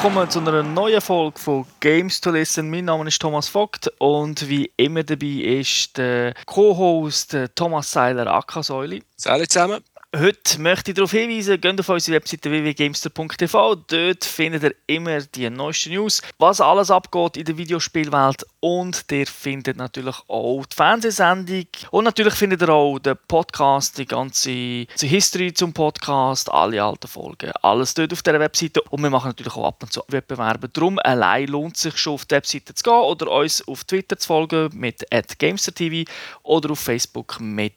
Willkommen 0.00 0.30
zu 0.30 0.38
einer 0.38 0.62
neuen 0.62 1.00
Folge 1.00 1.40
von 1.40 1.66
Games 1.80 2.20
to 2.20 2.30
Listen. 2.30 2.70
Mein 2.70 2.84
Name 2.84 3.08
ist 3.08 3.20
Thomas 3.20 3.48
Vogt 3.48 3.90
und 3.98 4.48
wie 4.48 4.70
immer 4.76 5.02
dabei 5.02 5.26
ist 5.26 5.98
der 5.98 6.34
Co-Host 6.46 7.36
Thomas 7.56 7.90
Seiler 7.90 8.28
Akasäuli. 8.28 9.02
Salut 9.16 9.50
zusammen. 9.50 9.82
Heute 10.16 10.58
möchte 10.58 10.90
ich 10.90 10.94
darauf 10.94 11.10
hinweisen, 11.10 11.60
geht 11.60 11.80
auf 11.80 11.88
unsere 11.90 12.16
Webseite 12.16 12.50
www.gamester.tv. 12.50 13.74
Dort 13.74 14.24
findet 14.24 14.62
ihr 14.62 14.74
immer 14.86 15.20
die 15.20 15.50
neuesten 15.50 15.92
News, 15.92 16.22
was 16.38 16.62
alles 16.62 16.90
abgeht 16.90 17.36
in 17.36 17.44
der 17.44 17.58
Videospielwelt. 17.58 18.46
Und 18.60 19.04
ihr 19.10 19.26
findet 19.26 19.76
natürlich 19.76 20.16
auch 20.28 20.64
die 20.64 20.74
Fernsehsendung. 20.74 21.66
Und 21.90 22.04
natürlich 22.04 22.32
findet 22.32 22.62
ihr 22.62 22.70
auch 22.70 22.98
den 22.98 23.18
Podcast, 23.28 23.98
die 23.98 24.06
ganze 24.06 24.86
History 24.98 25.52
zum 25.52 25.74
Podcast, 25.74 26.50
alle 26.50 26.82
alten 26.82 27.06
Folgen. 27.06 27.52
Alles 27.60 27.92
dort 27.92 28.14
auf 28.14 28.22
dieser 28.22 28.40
Webseite. 28.40 28.80
Und 28.88 29.02
wir 29.02 29.10
machen 29.10 29.28
natürlich 29.28 29.56
auch 29.56 29.66
ab 29.66 29.82
und 29.82 29.92
zu 29.92 30.02
Wettbewerbe. 30.08 30.70
Darum 30.70 30.98
allein 31.00 31.48
lohnt 31.48 31.76
es 31.76 31.82
sich 31.82 31.98
schon 31.98 32.14
auf 32.14 32.24
die 32.24 32.36
Webseite 32.36 32.74
zu 32.74 32.82
gehen 32.82 32.94
oder 32.94 33.30
uns 33.30 33.68
auf 33.68 33.84
Twitter 33.84 34.16
zu 34.16 34.26
folgen 34.26 34.70
mit 34.72 35.04
GamesterTV 35.38 36.10
oder 36.44 36.70
auf 36.70 36.80
Facebook 36.80 37.38
mit 37.40 37.74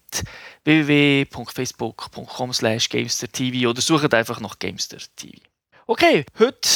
www.facebook.com 0.63 2.21
slash 2.54 2.90
GamesterTV 2.90 3.68
oder 3.68 3.82
sucht 3.82 4.14
einfach 4.14 4.40
nach 4.40 4.60
GamesterTV. 4.60 5.40
Okay, 5.88 6.26
heute 6.40 6.70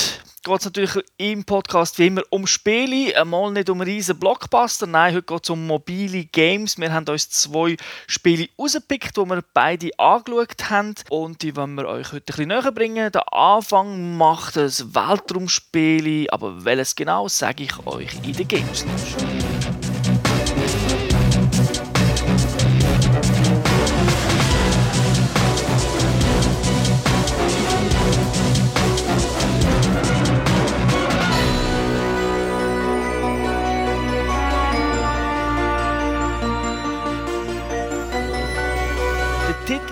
geht 0.43 0.59
es 0.59 0.65
natürlich 0.65 0.97
im 1.17 1.43
Podcast 1.43 1.97
wie 1.99 2.07
immer 2.07 2.21
um 2.29 2.45
Spiele, 2.45 3.15
einmal 3.19 3.51
nicht 3.51 3.69
um 3.69 3.81
riesen 3.81 4.19
Blockbuster, 4.19 4.87
nein, 4.87 5.13
heute 5.13 5.23
geht 5.23 5.43
es 5.43 5.49
um 5.49 5.65
mobile 5.65 6.25
Games. 6.25 6.77
Wir 6.77 6.91
haben 6.91 7.07
uns 7.07 7.29
zwei 7.29 7.77
Spiele 8.07 8.49
rausgepickt, 8.59 9.15
die 9.15 9.21
wir 9.21 9.43
beide 9.53 9.97
angeschaut 9.97 10.69
haben 10.69 10.95
und 11.09 11.41
die 11.41 11.55
wollen 11.55 11.75
wir 11.75 11.87
euch 11.87 12.11
heute 12.11 12.17
ein 12.17 12.25
bisschen 12.25 12.47
näher 12.49 12.71
bringen. 12.71 13.11
Der 13.11 13.33
Anfang 13.33 14.17
macht 14.17 14.57
es 14.57 14.93
Weltraumspiele, 14.93 16.31
aber 16.31 16.65
welches 16.65 16.95
genau, 16.95 17.27
sage 17.27 17.63
ich 17.63 17.85
euch 17.85 18.13
in 18.23 18.33
der 18.33 18.45
Games 18.45 18.85
Lounge. 18.85 19.44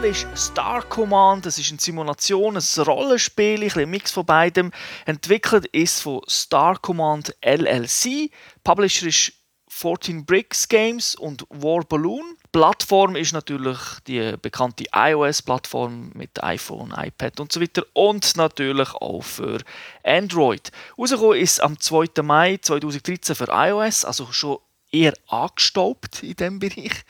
Ist 0.03 0.27
Star 0.35 0.83
Command. 0.83 1.45
Das 1.45 1.57
ist 1.57 1.69
eine 1.69 1.79
Simulation, 1.79 2.57
ein 2.57 2.83
Rollenspiel, 2.83 3.71
ein 3.73 3.89
Mix 3.89 4.11
von 4.11 4.25
beidem. 4.25 4.71
Entwickelt 5.05 5.65
ist 5.67 6.01
von 6.01 6.21
Star 6.27 6.77
Command 6.77 7.33
LLC. 7.41 8.29
Publisher 8.63 9.07
ist 9.07 9.33
14 9.69 10.25
Bricks 10.25 10.67
Games 10.67 11.15
und 11.15 11.45
War 11.49 11.85
Balloon. 11.85 12.35
Plattform 12.51 13.15
ist 13.15 13.31
natürlich 13.33 13.77
die 14.05 14.35
bekannte 14.41 14.83
iOS-Plattform 14.93 16.11
mit 16.13 16.43
iPhone, 16.43 16.93
iPad 16.97 17.39
und 17.39 17.51
so 17.51 17.61
weiter 17.61 17.83
und 17.93 18.35
natürlich 18.35 18.93
auch 18.95 19.23
für 19.23 19.59
Android. 20.03 20.71
Rausgekommen 20.97 21.39
ist 21.39 21.61
am 21.61 21.79
2. 21.79 22.21
Mai 22.21 22.57
2013 22.57 23.35
für 23.35 23.47
iOS, 23.49 24.05
also 24.05 24.31
schon 24.31 24.57
eher 24.91 25.13
angestaubt 25.27 26.23
in 26.23 26.35
diesem 26.35 26.59
Bereich. 26.59 27.03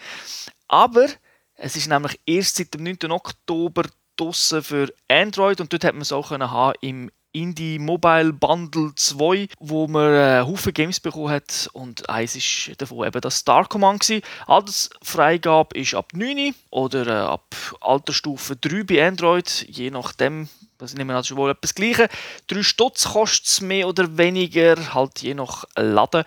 Aber 0.68 1.08
es 1.56 1.76
ist 1.76 1.88
nämlich 1.88 2.20
erst 2.26 2.58
seit 2.58 2.74
dem 2.74 2.84
9. 2.84 3.12
Oktober 3.12 3.84
draussen 4.16 4.64
für 4.64 4.94
Android 5.08 5.60
und 5.62 5.72
dort 5.74 5.84
hat 5.84 5.94
man 5.94 6.02
es 6.02 6.12
auch 6.12 6.30
können 6.30 6.52
haben 6.52 6.74
im 6.82 7.12
Indie 7.34 7.80
Mobile 7.80 8.32
Bundle 8.32 8.94
2, 8.96 9.48
wo 9.60 9.88
man 9.88 10.14
äh, 10.14 10.72
Games 10.72 11.00
bekommen 11.00 11.32
hat 11.32 11.68
und 11.74 12.08
eins 12.08 12.36
ist 12.36 12.80
davon 12.80 13.08
eben 13.08 13.22
das 13.22 13.38
Star 13.38 13.68
Command 13.68 14.02
gewesen. 14.02 14.24
Altersfreigabe 14.46 15.78
ist 15.78 15.96
ab 15.96 16.12
9 16.14 16.54
oder 16.70 17.08
äh, 17.08 17.28
ab 17.28 17.56
Altersstufe 17.82 18.56
3 18.56 18.84
bei 18.84 19.08
Android, 19.08 19.66
je 19.68 19.90
nachdem, 19.90 20.48
das 20.78 20.94
nehmen 20.94 21.10
wir 21.10 21.16
also 21.16 21.36
wohl 21.36 21.52
etwas 21.52 21.74
Gleiche. 21.74 22.08
3 22.48 22.62
Stutz 22.62 23.06
kostet 23.06 23.48
es 23.48 23.62
mehr 23.62 23.88
oder 23.88 24.16
weniger, 24.16 24.94
halt 24.94 25.20
je 25.24 25.34
nach 25.34 25.66
Laden. 25.76 26.24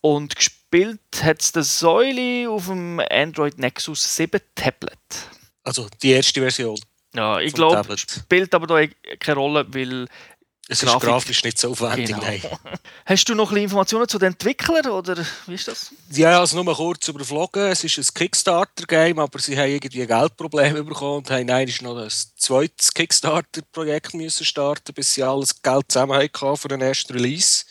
Und 0.00 0.34
gespielt 0.34 0.57
hat 1.22 1.42
es 1.42 1.52
der 1.52 1.62
Säule 1.62 2.50
auf 2.50 2.66
dem 2.66 3.00
Android 3.10 3.58
Nexus 3.58 4.16
7 4.16 4.40
Tablet. 4.54 4.98
Also 5.64 5.86
die 6.02 6.12
erste 6.12 6.40
Version. 6.40 6.78
Ja, 7.14 7.40
ich 7.40 7.54
glaube, 7.54 7.96
spielt 7.96 8.54
aber 8.54 8.66
da 8.66 8.86
keine 9.18 9.38
Rolle, 9.38 9.66
weil 9.70 10.06
es 10.70 10.80
Grafik. 10.80 11.02
ist 11.02 11.06
grafisch 11.06 11.44
nicht 11.44 11.58
so 11.58 11.70
aufwendig. 11.70 12.08
Genau. 12.08 12.20
Nein. 12.20 12.42
Hast 13.06 13.24
du 13.24 13.34
noch 13.34 13.50
ein 13.50 13.56
Informationen 13.56 14.06
zu 14.06 14.18
den 14.18 14.32
Entwicklern 14.32 14.86
oder 14.88 15.16
wie 15.46 15.54
ist 15.54 15.66
das? 15.66 15.94
Ja, 16.10 16.40
also 16.40 16.56
nur 16.56 16.64
mal 16.64 16.74
kurz 16.74 17.08
überflogen. 17.08 17.68
Es 17.68 17.84
ist 17.84 17.96
ein 17.96 18.04
Kickstarter-Game, 18.12 19.18
aber 19.18 19.38
sie 19.38 19.58
haben 19.58 19.70
irgendwie 19.70 20.06
Geldprobleme 20.06 20.84
bekommen 20.84 21.18
und 21.18 21.30
haben 21.30 21.48
eigentlich 21.48 21.80
noch 21.80 21.96
ein 21.96 22.10
zweites 22.36 22.92
Kickstarter-Projekt 22.92 24.12
müssen 24.12 24.44
starten, 24.44 24.92
bis 24.92 25.14
sie 25.14 25.22
alles 25.22 25.62
Geld 25.62 25.86
zusammen 25.88 26.18
hatten 26.18 26.56
für 26.58 26.68
den 26.68 26.82
ersten 26.82 27.14
Release. 27.14 27.64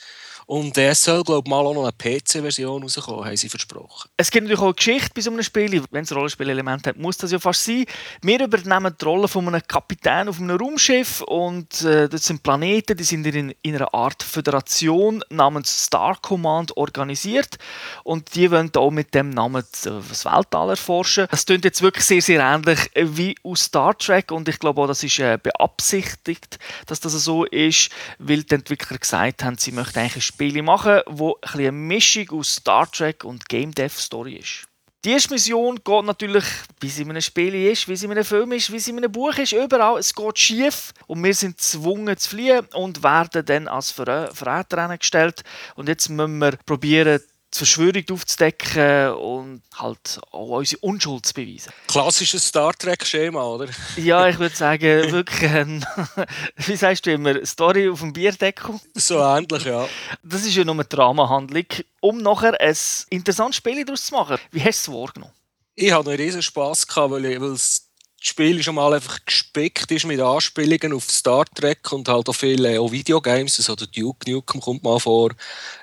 Und 0.47 0.77
es 0.77 1.03
soll, 1.03 1.23
glaube 1.25 1.45
ich, 1.45 1.49
mal 1.49 1.65
auch 1.65 1.73
noch 1.73 1.83
eine 1.83 1.91
PC-Version 1.91 2.81
rauskommen, 2.81 3.25
haben 3.25 3.35
sie 3.35 3.49
versprochen. 3.49 4.09
Es 4.15 4.31
gibt 4.31 4.45
natürlich 4.45 4.61
auch 4.61 4.67
eine 4.67 4.75
Geschichte 4.75 5.09
bei 5.13 5.19
so 5.19 5.29
einem 5.29 5.43
Spiel. 5.43 5.83
Wenn 5.91 6.05
es 6.05 6.15
Rollenspielelement 6.15 6.87
hat, 6.87 6.95
muss 6.95 7.17
das 7.17 7.33
ja 7.33 7.39
fast 7.39 7.65
sein. 7.65 7.83
Wir 8.21 8.41
übernehmen 8.41 8.95
die 8.97 9.03
Rolle 9.03 9.27
von 9.27 9.45
einem 9.45 9.61
Kapitän 9.67 10.29
auf 10.29 10.39
einem 10.39 10.55
Raumschiff 10.55 11.21
und 11.23 11.81
äh, 11.81 12.07
das 12.07 12.25
sind 12.25 12.43
Planeten, 12.43 12.95
die 12.95 13.03
sind 13.03 13.27
in, 13.27 13.53
in 13.61 13.75
einer 13.75 13.93
Art 13.93 14.23
Föderation 14.23 15.21
namens 15.29 15.83
Star 15.83 16.17
Command 16.21 16.77
organisiert 16.77 17.57
und 18.05 18.33
die 18.33 18.49
wollen 18.49 18.71
auch 18.77 18.89
mit 18.89 19.13
dem 19.13 19.31
Namen 19.31 19.65
das 19.83 20.23
Weltall 20.23 20.69
erforschen. 20.69 21.27
Das 21.29 21.45
klingt 21.45 21.65
jetzt 21.65 21.81
wirklich 21.81 22.05
sehr, 22.05 22.21
sehr 22.21 22.39
ähnlich 22.39 22.89
wie 22.95 23.35
aus 23.43 23.63
Star 23.63 23.97
Trek 23.97 24.31
und 24.31 24.47
ich 24.47 24.59
glaube 24.59 24.81
auch, 24.81 24.87
das 24.87 25.03
ist 25.03 25.19
äh, 25.19 25.37
beabsichtigt, 25.43 26.57
dass 26.85 27.01
das 27.01 27.11
so 27.11 27.43
ist, 27.43 27.89
weil 28.17 28.43
die 28.43 28.55
Entwickler 28.55 28.97
gesagt 28.97 29.43
haben, 29.43 29.57
sie 29.57 29.73
möchten 29.73 29.99
eigentlich 29.99 30.36
Spiele 30.37 30.61
machen, 30.61 31.01
wo 31.07 31.35
ein 31.41 31.57
eine 31.57 31.71
Mischung 31.71 32.29
aus 32.29 32.57
Star 32.57 32.87
Trek 32.91 33.23
und 33.23 33.49
Game 33.49 33.71
Dev 33.71 33.99
Story 33.99 34.35
ist. 34.35 34.67
Die 35.03 35.09
erste 35.09 35.33
Mission 35.33 35.79
geht 35.83 36.05
natürlich, 36.05 36.43
wie 36.79 36.89
sie 36.89 37.01
in 37.01 37.09
einem 37.09 37.21
Spiel 37.21 37.55
ist, 37.55 37.87
wie 37.87 37.95
sie 37.95 38.05
in 38.05 38.11
einem 38.11 38.23
Film 38.23 38.51
ist, 38.51 38.71
wie 38.71 38.77
sie 38.77 38.91
in 38.91 38.97
einem 38.97 39.11
Buch 39.11 39.35
ist, 39.35 39.53
überall. 39.53 39.97
Es 39.97 40.13
geht 40.13 40.37
schief 40.37 40.93
und 41.07 41.23
wir 41.23 41.33
sind 41.33 41.57
gezwungen 41.57 42.15
zu 42.17 42.29
fliehen 42.29 42.67
und 42.75 43.01
werden 43.01 43.43
dann 43.47 43.67
als 43.67 43.89
Verräter 43.89 44.95
gestellt. 44.95 45.43
Und 45.73 45.89
jetzt 45.89 46.07
müssen 46.07 46.37
wir 46.37 46.51
probieren, 46.67 47.19
die 47.57 47.66
Verschwörung 47.66 48.03
aufzudecken 48.12 49.13
und 49.13 49.62
halt 49.75 50.19
auch 50.31 50.57
unsere 50.57 50.79
Unschuld 50.81 51.25
zu 51.25 51.34
beweisen. 51.34 51.73
Klassisches 51.88 52.45
Star 52.45 52.73
Trek-Schema, 52.73 53.44
oder? 53.44 53.68
ja, 53.95 54.28
ich 54.28 54.38
würde 54.38 54.56
sagen, 54.56 54.81
wirklich, 55.12 55.51
ein, 55.51 55.85
wie 56.57 56.75
sagst 56.75 57.06
du 57.06 57.12
immer, 57.12 57.44
Story 57.45 57.90
auf 57.90 58.00
dem 58.01 58.13
Bierdeckel? 58.13 58.75
So 58.94 59.19
ähnlich, 59.19 59.66
ja. 59.66 59.88
Das 60.23 60.45
ist 60.45 60.56
ja 60.56 60.63
nur 60.63 60.75
eine 60.75 60.85
Dramahandlung, 60.85 61.66
um 62.00 62.19
nachher 62.19 62.59
ein 62.62 62.75
interessantes 63.09 63.57
Spiel 63.57 63.84
daraus 63.84 64.06
zu 64.06 64.13
machen. 64.13 64.38
Wie 64.51 64.63
hast 64.63 64.88
du 64.88 64.91
es 64.91 64.97
wahrgenommen? 64.97 65.34
Ich 65.75 65.91
hatte 65.91 66.09
einen 66.12 66.19
riesen 66.19 66.41
Spass, 66.41 66.85
weil, 66.95 67.25
ich, 67.25 67.41
weil 67.41 67.51
es 67.51 67.86
Spiel 68.27 68.61
schon 68.61 68.75
mal 68.75 68.94
einfach 68.94 69.19
gespickt 69.25 69.91
ist 69.91 70.06
mit 70.06 70.19
Anspielungen 70.19 70.94
auf 70.94 71.09
Star 71.09 71.45
Trek 71.45 71.91
und 71.91 72.07
halt 72.07 72.29
auch 72.29 72.33
viele 72.33 72.79
auch 72.79 72.91
Videogames, 72.91 73.57
also 73.59 73.75
der 73.75 73.88
Duke 73.88 74.29
Nukem 74.29 74.62
kommt 74.62 74.83
mal 74.83 75.00
vor, 75.00 75.31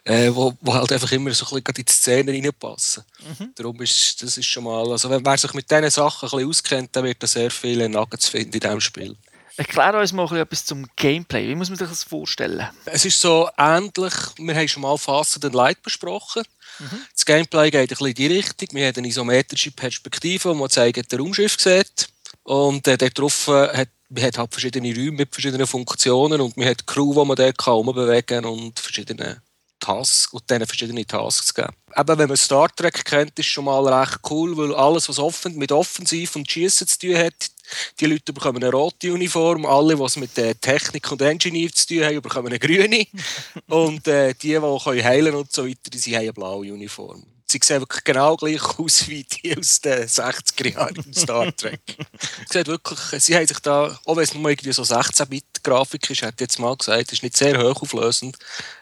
äh, 0.04 0.30
wo, 0.32 0.54
wo 0.60 0.74
halt 0.74 0.92
einfach 0.92 1.10
immer 1.12 1.32
so 1.32 1.44
ein 1.46 1.62
bisschen 1.62 1.76
in 1.76 1.84
die 1.84 1.92
Szene 1.92 2.32
reinpassen. 2.32 3.04
Mhm. 3.38 3.52
Darum 3.54 3.80
ist 3.82 4.22
das 4.22 4.36
ist 4.36 4.46
schon 4.46 4.64
mal, 4.64 4.90
also 4.90 5.10
wenn 5.10 5.24
wer 5.24 5.38
sich 5.38 5.54
mit 5.54 5.70
diesen 5.70 5.90
Sachen 5.90 6.28
ein 6.28 6.30
bisschen 6.30 6.48
auskennt, 6.48 6.96
dann 6.96 7.04
wird 7.04 7.22
er 7.22 7.28
sehr 7.28 7.50
viele 7.50 7.88
Nuggets 7.88 8.28
finden 8.28 8.54
in 8.54 8.60
diesem 8.60 8.80
Spiel. 8.80 9.16
Erklär 9.56 9.94
uns 9.94 10.12
mal 10.12 10.36
etwas 10.36 10.64
zum 10.64 10.84
Gameplay. 10.96 11.48
Wie 11.48 11.54
muss 11.54 11.68
man 11.68 11.78
sich 11.78 11.88
das 11.88 12.02
vorstellen? 12.02 12.68
Es 12.86 13.04
ist 13.04 13.20
so 13.20 13.48
ähnlich, 13.56 14.12
wir 14.36 14.54
haben 14.54 14.66
schon 14.66 14.82
mal 14.82 14.98
Fassen 14.98 15.44
and 15.44 15.54
Light 15.54 15.80
besprochen. 15.80 16.42
Mhm. 16.80 17.06
Das 17.12 17.24
Gameplay 17.24 17.70
geht 17.70 17.82
ein 17.82 17.86
bisschen 17.86 18.06
in 18.08 18.14
die 18.14 18.26
Richtung. 18.26 18.68
Wir 18.72 18.88
haben 18.88 18.96
eine 18.96 19.06
isometrische 19.06 19.70
Perspektive, 19.70 20.48
wo 20.48 20.54
man 20.54 20.70
zeigt, 20.70 21.12
der 21.12 21.18
Raumschiff 21.20 21.56
sieht. 21.60 22.08
Und 22.44 22.86
äh, 22.86 22.96
dort 22.96 23.18
äh, 23.48 23.76
hat 23.76 23.88
man 24.14 24.24
hat 24.24 24.38
halt 24.38 24.52
verschiedene 24.52 24.94
Räume 24.94 25.12
mit 25.12 25.34
verschiedenen 25.34 25.66
Funktionen 25.66 26.40
und 26.40 26.56
man 26.56 26.68
hat 26.68 26.86
Crew, 26.86 27.12
die 27.12 27.26
man 27.26 27.36
dort 27.36 27.58
kann 27.58 27.84
bewegen 27.86 28.44
und 28.44 28.78
verschiedene 28.78 29.42
Tasks 29.80 30.28
und 30.32 30.48
denen 30.48 30.66
verschiedene 30.66 31.06
Tasks 31.06 31.52
geben. 31.52 31.74
Eben, 31.96 32.18
wenn 32.18 32.28
man 32.28 32.36
Star 32.36 32.74
Trek 32.74 33.04
kennt, 33.04 33.38
ist 33.38 33.46
schon 33.46 33.64
mal 33.64 33.86
recht 33.86 34.18
cool, 34.30 34.56
weil 34.56 34.74
alles, 34.74 35.08
was 35.08 35.18
offen, 35.18 35.56
mit 35.56 35.72
Offensiv 35.72 36.36
und 36.36 36.50
Schießen 36.50 36.86
zu 36.86 36.98
tun 36.98 37.16
hat, 37.16 37.50
die 37.98 38.06
Leute 38.06 38.32
bekommen 38.32 38.62
eine 38.62 38.72
rote 38.72 39.12
Uniform, 39.12 39.66
alle, 39.66 39.98
was 39.98 40.16
mit 40.16 40.36
der 40.36 40.58
Technik 40.58 41.10
und 41.10 41.22
Engineer 41.22 41.72
zu 41.72 41.86
tun 41.86 42.04
haben, 42.04 42.22
bekommen 42.22 42.48
eine 42.48 42.58
grüne 42.58 43.06
und 43.68 44.06
äh, 44.06 44.34
die, 44.34 44.48
die 44.48 44.60
können 44.60 45.04
heilen 45.04 45.34
und 45.34 45.52
so 45.52 45.66
weiter, 45.66 45.90
die 45.90 46.14
haben 46.14 46.22
eine 46.22 46.32
blaue 46.32 46.72
Uniform 46.72 47.24
sie 47.62 47.66
sehen 47.66 47.80
wirklich 47.80 48.04
genau 48.04 48.36
gleich 48.36 48.78
aus 48.78 49.08
wie 49.08 49.24
die 49.24 49.56
aus 49.56 49.80
den 49.80 50.08
60er 50.08 50.72
Jahren 50.72 50.96
in 50.96 51.14
Star 51.14 51.54
Trek. 51.56 51.80
sieht 52.50 52.66
wirklich, 52.66 52.98
sie 53.22 53.36
haben 53.36 53.46
sich 53.46 53.60
da, 53.60 53.98
auch 54.04 54.16
wenn 54.16 54.24
es 54.24 54.34
nur 54.34 54.50
irgendwie 54.50 54.72
so 54.72 54.82
16-Bit 54.82 55.62
Grafik 55.62 56.10
ist, 56.10 56.22
hat 56.22 56.40
jetzt 56.40 56.58
mal 56.58 56.76
gesagt, 56.76 57.12
ist 57.12 57.22
nicht 57.22 57.36
sehr 57.36 57.58
hochauflösend. 57.58 58.36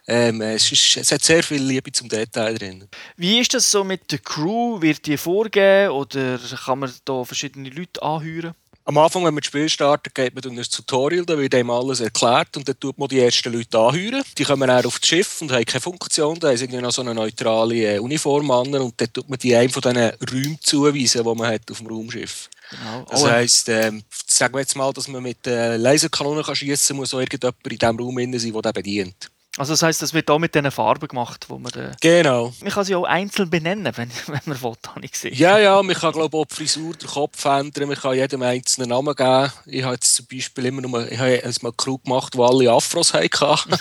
Ähm, 0.07 0.41
es, 0.41 0.73
ist, 0.73 0.97
es 0.97 1.13
hat 1.13 1.23
sehr 1.23 1.43
viel 1.43 1.63
Liebe 1.63 1.93
zum 1.93 2.09
Detail 2.09 2.59
drin. 2.59 2.89
Wie 3.17 3.39
ist 3.39 3.55
das 3.55 3.71
so 3.71 3.85
mit 3.85 4.11
der 4.11 4.19
Crew? 4.19 4.81
Wird 4.81 5.07
die 5.07 5.17
vorgehen 5.17 5.91
oder 5.91 6.39
kann 6.65 6.81
man 6.81 6.93
da 7.05 7.25
verschiedene 7.25 7.69
Leute 7.69 8.03
anhören? 8.03 8.55
Am 8.85 8.99
Anfang, 8.99 9.25
wenn 9.25 9.35
man 9.35 9.41
das 9.41 9.47
Spiel 9.47 9.69
startet, 9.69 10.13
geht 10.15 10.35
man 10.35 10.43
durch 10.43 10.57
ein 10.57 10.71
Tutorial, 10.71 11.25
da 11.25 11.39
wird 11.39 11.55
einem 11.55 11.71
alles 11.71 12.01
erklärt 12.01 12.57
und 12.57 12.69
dann 12.69 12.79
tut 12.81 12.99
man 12.99 13.09
die 13.09 13.21
ersten 13.21 13.53
Leute 13.53 13.79
anhören. 13.79 14.23
Die 14.37 14.43
kommen 14.43 14.67
dann 14.67 14.85
auf 14.85 14.99
das 14.99 15.09
Schiff 15.09 15.41
und 15.41 15.53
haben 15.53 15.65
keine 15.65 15.81
Funktion, 15.81 16.41
da 16.41 16.49
haben 16.49 16.57
sie 16.57 16.67
noch 16.67 16.91
so 16.91 17.03
eine 17.03 17.15
neutrale 17.15 17.95
äh, 17.95 17.99
Uniform 18.01 18.51
an 18.51 18.75
und 18.75 19.01
dann 19.01 19.13
tut 19.13 19.29
man 19.29 19.39
die 19.39 19.55
einem 19.55 19.71
von 19.71 19.83
diesen 19.83 20.11
Räumen 20.31 20.59
zuweisen, 20.61 21.23
die 21.23 21.35
man 21.35 21.47
hat 21.47 21.71
auf 21.71 21.79
dem 21.79 21.87
Raumschiff. 21.87 22.51
Genau. 22.71 23.05
Das 23.09 23.23
oh, 23.23 23.29
heisst, 23.29 23.69
ähm, 23.69 24.03
sagen 24.27 24.55
wir 24.55 24.61
jetzt 24.61 24.75
mal, 24.77 24.93
dass 24.93 25.07
man 25.07 25.23
mit 25.23 25.47
äh, 25.47 25.77
Laserkanonen 25.77 26.43
schießen 26.43 26.89
kann, 26.89 26.97
muss 26.97 27.15
auch 27.15 27.21
irgendjemand 27.21 27.57
in 27.65 27.79
diesem 27.79 27.99
Raum 27.99 28.17
sein, 28.17 28.33
der 28.33 28.63
den 28.63 28.73
bedient. 28.73 29.32
Also 29.59 29.75
das 29.75 29.83
heisst, 29.83 30.01
das 30.01 30.15
wird 30.15 30.31
auch 30.31 30.39
mit 30.39 30.55
diesen 30.55 30.71
Farben 30.71 31.09
gemacht, 31.09 31.45
wo 31.49 31.59
man... 31.59 31.71
Äh, 31.75 31.93
genau. 32.01 32.55
Man 32.63 32.73
kann 32.73 32.85
sie 32.85 32.95
auch 32.95 33.05
einzeln 33.05 33.51
benennen, 33.51 33.93
wenn, 33.97 34.11
wenn 34.27 34.41
man 34.47 34.63
will, 34.63 34.73
habe 34.87 35.05
ich 35.05 35.13
gesehen. 35.13 35.35
Ja, 35.35 35.59
ja, 35.59 35.83
man 35.83 35.95
kann 35.95 36.13
glaube 36.13 36.35
ich 36.35 36.43
auch 36.43 36.47
die 36.47 36.55
Frisur, 36.55 36.95
den 36.95 37.09
Kopf 37.09 37.45
ändern, 37.45 37.89
man 37.89 37.99
kann 37.99 38.15
jedem 38.15 38.43
einzelnen 38.43 38.89
Namen 38.89 39.15
geben. 39.15 39.53
Ich 39.67 39.83
habe 39.83 39.95
jetzt 39.95 40.15
zum 40.15 40.27
Beispiel 40.27 40.65
immer 40.67 40.81
nur, 40.81 41.11
ich 41.11 41.19
habe 41.19 41.43
mal 41.61 41.69
eine 41.69 41.73
Crew 41.77 41.99
gemacht, 41.99 42.35
wo 42.35 42.45
alle 42.47 42.71
Afros 42.71 43.13
hatten. 43.13 43.29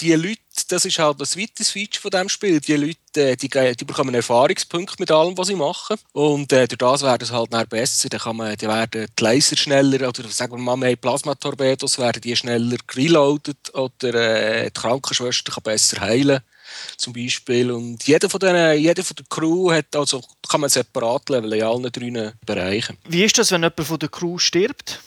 die 0.00 0.14
Leute, 0.14 0.40
das 0.66 0.84
ist 0.84 0.98
halt 0.98 1.20
das 1.20 1.36
weiteres 1.36 1.70
Feature 1.70 2.00
von 2.00 2.10
diesem 2.10 2.28
Spiel. 2.28 2.60
Die 2.60 2.76
Leute, 2.76 3.30
äh, 3.30 3.36
die, 3.36 3.48
die 3.48 3.84
bekommen 3.84 4.14
Erfahrungspunkte 4.14 4.96
mit 4.98 5.10
allem, 5.10 5.36
was 5.36 5.48
sie 5.48 5.54
machen. 5.54 5.96
Und 6.12 6.52
äh, 6.52 6.66
durch 6.66 6.78
das 6.78 7.02
werden 7.02 7.22
es 7.22 7.32
halt 7.32 7.52
dann 7.52 7.68
besser. 7.68 8.08
Dann 8.08 8.20
kann 8.20 8.36
man, 8.36 8.56
die 8.56 8.66
werden 8.66 9.06
die 9.18 9.22
Laser 9.22 9.56
schneller, 9.56 10.08
oder 10.08 10.28
sagen 10.28 10.52
wir 10.52 10.58
mal, 10.58 10.80
wir 10.80 10.96
Plasmatorpedos, 10.96 11.98
werden 11.98 12.22
die 12.22 12.36
schneller 12.36 12.76
reloaded 12.94 13.74
oder 13.74 14.14
äh, 14.14 14.70
die 14.70 14.80
Krankenschwester 14.80 15.52
kann 15.52 15.62
besser 15.62 16.00
heilen 16.00 16.40
zum 16.96 17.12
Beispiel. 17.12 17.70
Und 17.70 18.06
jeder 18.06 18.28
von, 18.28 18.40
denen, 18.40 18.78
jeder 18.78 19.02
von 19.02 19.16
der 19.16 19.26
Crew 19.28 19.70
hat, 19.72 19.94
also 19.96 20.22
kann 20.48 20.60
man 20.60 20.70
separat 20.70 21.28
leveln 21.28 21.52
in 21.52 21.62
allen 21.62 21.92
drei 21.92 22.32
Bereichen. 22.44 22.96
Wie 23.08 23.24
ist 23.24 23.38
das, 23.38 23.50
wenn 23.52 23.62
jemand 23.62 23.80
von 23.80 23.98
der 23.98 24.08
Crew 24.08 24.38
stirbt? 24.38 25.00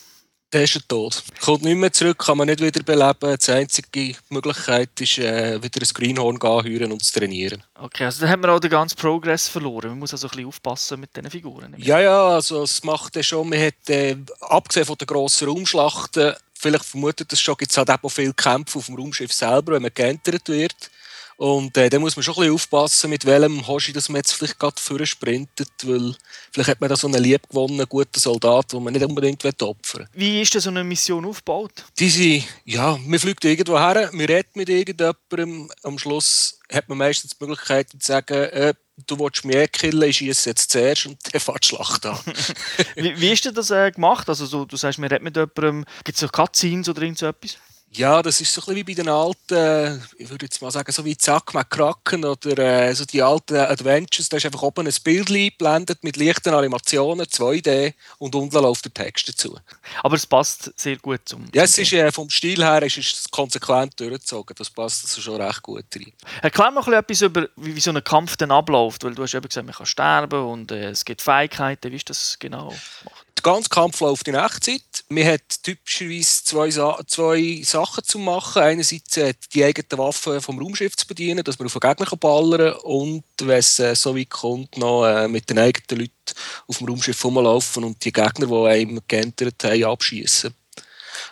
Der 0.53 0.63
ist 0.63 0.87
tot. 0.87 1.23
Kommt 1.41 1.63
nicht 1.63 1.75
mehr 1.75 1.91
zurück, 1.91 2.17
kann 2.19 2.37
man 2.37 2.47
nicht 2.47 2.61
wieder 2.61 2.83
beleben. 2.83 3.37
Die 3.37 3.51
einzige 3.51 4.15
Möglichkeit 4.29 4.89
ist, 4.99 5.17
äh, 5.17 5.61
wieder 5.61 5.81
ein 5.81 5.93
Greenhorn 5.93 6.41
anhören 6.41 6.91
und 6.91 7.03
zu 7.03 7.19
trainieren. 7.19 7.63
Okay, 7.75 8.05
also 8.05 8.21
dann 8.21 8.29
hat 8.29 8.39
man 8.39 8.49
auch 8.49 8.59
den 8.59 8.69
ganzen 8.69 8.97
Progress 8.97 9.47
verloren. 9.47 9.89
Man 9.89 9.99
muss 9.99 10.11
also 10.11 10.27
ein 10.27 10.31
bisschen 10.31 10.47
aufpassen 10.47 10.99
mit 10.99 11.15
diesen 11.15 11.29
Figuren. 11.29 11.73
Ja, 11.77 11.99
ja, 11.99 12.27
also 12.27 12.63
es 12.63 12.83
macht 12.83 13.15
ja 13.15 13.23
schon, 13.23 13.49
man 13.49 13.59
hat, 13.59 13.89
äh, 13.89 14.17
abgesehen 14.41 14.85
von 14.85 14.97
den 14.97 15.07
grossen 15.07 15.47
Raumschlachten, 15.47 16.33
vielleicht 16.53 16.85
vermutet 16.85 17.31
das 17.31 17.39
schon, 17.39 17.55
gibt 17.57 17.71
es 17.71 17.77
halt 17.77 17.89
auch 17.89 18.09
viele 18.09 18.33
Kämpfe 18.33 18.79
auf 18.79 18.85
dem 18.85 18.95
Raumschiff 18.95 19.33
selber, 19.33 19.73
wenn 19.73 19.81
man 19.81 19.93
geentert 19.93 20.47
wird. 20.47 20.91
Und 21.37 21.75
äh, 21.77 21.89
da 21.89 21.99
muss 21.99 22.15
man 22.15 22.23
schon 22.23 22.35
ein 22.35 22.39
bisschen 22.39 22.53
aufpassen, 22.53 23.09
mit 23.09 23.25
welchem 23.25 23.65
Hoshi 23.67 23.93
das 23.93 24.09
man 24.09 24.17
jetzt 24.17 24.33
vielleicht 24.33 24.59
gerade 24.59 24.79
vorne 24.79 25.05
sprintet, 25.05 25.71
weil 25.83 26.15
vielleicht 26.51 26.69
hat 26.69 26.81
man 26.81 26.89
da 26.89 26.95
so 26.95 27.07
einen 27.07 27.21
liebgewonnenen, 27.21 27.87
guten 27.89 28.19
Soldat, 28.19 28.71
den 28.73 28.83
man 28.83 28.93
nicht 28.93 29.05
unbedingt 29.05 29.43
opfern 29.61 30.01
will. 30.01 30.07
Wie 30.13 30.41
ist 30.41 30.53
denn 30.53 30.61
so 30.61 30.69
eine 30.69 30.83
Mission 30.83 31.25
aufgebaut? 31.25 31.85
Diese, 31.99 32.43
ja, 32.65 32.97
man 33.05 33.19
fliegt 33.19 33.43
irgendwo 33.45 33.79
her, 33.79 34.09
man 34.13 34.25
redet 34.25 34.55
mit 34.55 34.69
irgendjemandem, 34.69 35.69
am 35.83 35.97
Schluss 35.97 36.59
hat 36.71 36.87
man 36.89 36.97
meistens 36.97 37.31
die 37.37 37.43
Möglichkeit 37.43 37.89
zu 37.89 37.97
sagen, 37.99 38.33
äh, 38.33 38.73
du 39.07 39.19
willst 39.19 39.45
mich 39.45 39.55
eh 39.55 39.67
killen, 39.67 40.01
ich 40.03 40.17
schieße 40.17 40.49
jetzt 40.49 40.71
zuerst 40.71 41.05
und 41.05 41.17
dann 41.31 41.39
fährt 41.39 41.63
die 41.63 41.67
Schlacht 41.67 42.05
an. 42.05 42.19
wie, 42.95 43.19
wie 43.19 43.31
ist 43.31 43.45
denn 43.45 43.53
das 43.53 43.71
äh, 43.71 43.91
gemacht? 43.91 44.29
Also 44.29 44.45
so, 44.45 44.65
du 44.65 44.77
sagst, 44.77 44.99
man 44.99 45.09
redet 45.09 45.23
mit 45.23 45.35
jemandem, 45.35 45.85
gibt 46.03 46.15
es 46.15 46.21
so 46.21 46.27
Cutscenes 46.27 46.89
oder 46.89 47.01
irgend 47.01 47.17
so 47.17 47.27
etwas? 47.27 47.57
Ja, 47.93 48.21
das 48.21 48.39
ist 48.39 48.53
so 48.53 48.61
ein 48.61 48.65
bisschen 48.67 48.75
wie 48.77 48.83
bei 48.83 48.93
den 48.93 49.09
alten, 49.09 50.01
ich 50.17 50.29
würde 50.29 50.45
jetzt 50.45 50.61
mal 50.61 50.71
sagen, 50.71 50.89
so 50.93 51.03
wie 51.03 51.17
Zack 51.17 51.53
McCracken 51.53 52.23
oder 52.23 52.57
äh, 52.57 52.95
so 52.95 53.03
die 53.03 53.21
alten 53.21 53.57
Adventures. 53.57 54.29
Da 54.29 54.37
ist 54.37 54.45
einfach 54.45 54.61
oben 54.61 54.87
ein 54.87 54.93
Bild 55.03 55.29
eingeblendet 55.29 56.01
mit 56.01 56.15
leichten 56.15 56.53
Animationen, 56.53 57.25
2D 57.25 57.93
und 58.17 58.33
unten 58.33 58.55
läuft 58.61 58.85
der 58.85 58.93
Text 58.93 59.27
dazu. 59.27 59.59
Aber 60.03 60.15
es 60.15 60.25
passt 60.25 60.71
sehr 60.77 60.95
gut 60.99 61.19
zum. 61.25 61.49
Ja, 61.53 61.63
es 61.63 61.77
ist 61.77 61.91
äh, 61.91 62.13
vom 62.13 62.29
Stil 62.29 62.63
her 62.63 62.81
ist 62.81 62.97
es 62.97 63.29
konsequent 63.29 63.99
durchgezogen. 63.99 64.55
Das 64.57 64.69
passt 64.69 65.03
also 65.03 65.19
schon 65.19 65.41
recht 65.41 65.61
gut 65.61 65.83
rein. 65.93 66.13
Erklär 66.41 66.71
mal 66.71 66.93
etwas 66.93 67.21
über, 67.21 67.49
wie, 67.57 67.75
wie 67.75 67.81
so 67.81 67.91
ein 67.91 68.01
Kampf 68.01 68.37
dann 68.37 68.51
abläuft, 68.51 69.03
weil 69.03 69.15
du 69.15 69.23
hast 69.23 69.33
eben 69.33 69.49
gesagt, 69.49 69.67
man 69.67 69.75
kann 69.75 69.85
sterben 69.85 70.45
und 70.45 70.71
äh, 70.71 70.91
es 70.91 71.03
gibt 71.03 71.21
Fähigkeiten. 71.21 71.91
Wie 71.91 71.97
ist 71.97 72.09
das 72.09 72.37
genau 72.39 72.69
gemacht? 72.69 73.30
Der 73.43 73.53
ganze 73.53 73.69
Kampf 73.69 74.01
läuft 74.01 74.27
in 74.27 74.35
Echtzeit. 74.35 74.83
Man 75.09 75.25
hat 75.25 75.63
typischerweise 75.63 76.43
zwei, 76.43 76.69
zwei 77.07 77.61
Sachen 77.63 78.03
zu 78.03 78.19
machen. 78.19 78.61
Einerseits 78.61 79.17
äh, 79.17 79.33
die 79.51 79.63
eigenen 79.63 79.97
Waffen 79.97 80.39
vom 80.41 80.59
Raumschiff 80.59 80.95
zu 80.95 81.07
bedienen, 81.07 81.43
dass 81.43 81.57
man 81.57 81.65
auf 81.65 81.73
den 81.73 81.79
Gegner 81.79 82.17
ballern 82.17 82.73
kann. 82.73 82.81
Und 82.81 83.23
wenn 83.41 83.57
es 83.57 83.79
äh, 83.79 83.95
so 83.95 84.15
weit 84.15 84.29
kommt, 84.29 84.77
noch 84.77 85.05
äh, 85.05 85.27
mit 85.27 85.49
den 85.49 85.57
eigenen 85.57 86.01
Leuten 86.01 86.37
auf 86.67 86.77
dem 86.77 86.89
Raumschiff 86.89 87.25
rumlaufen 87.25 87.83
und 87.83 88.05
die 88.05 88.11
Gegner, 88.11 88.45
die 88.45 88.69
einem 88.69 88.99
geentert 89.07 89.63
haben, 89.63 89.85
abschießen. 89.85 90.53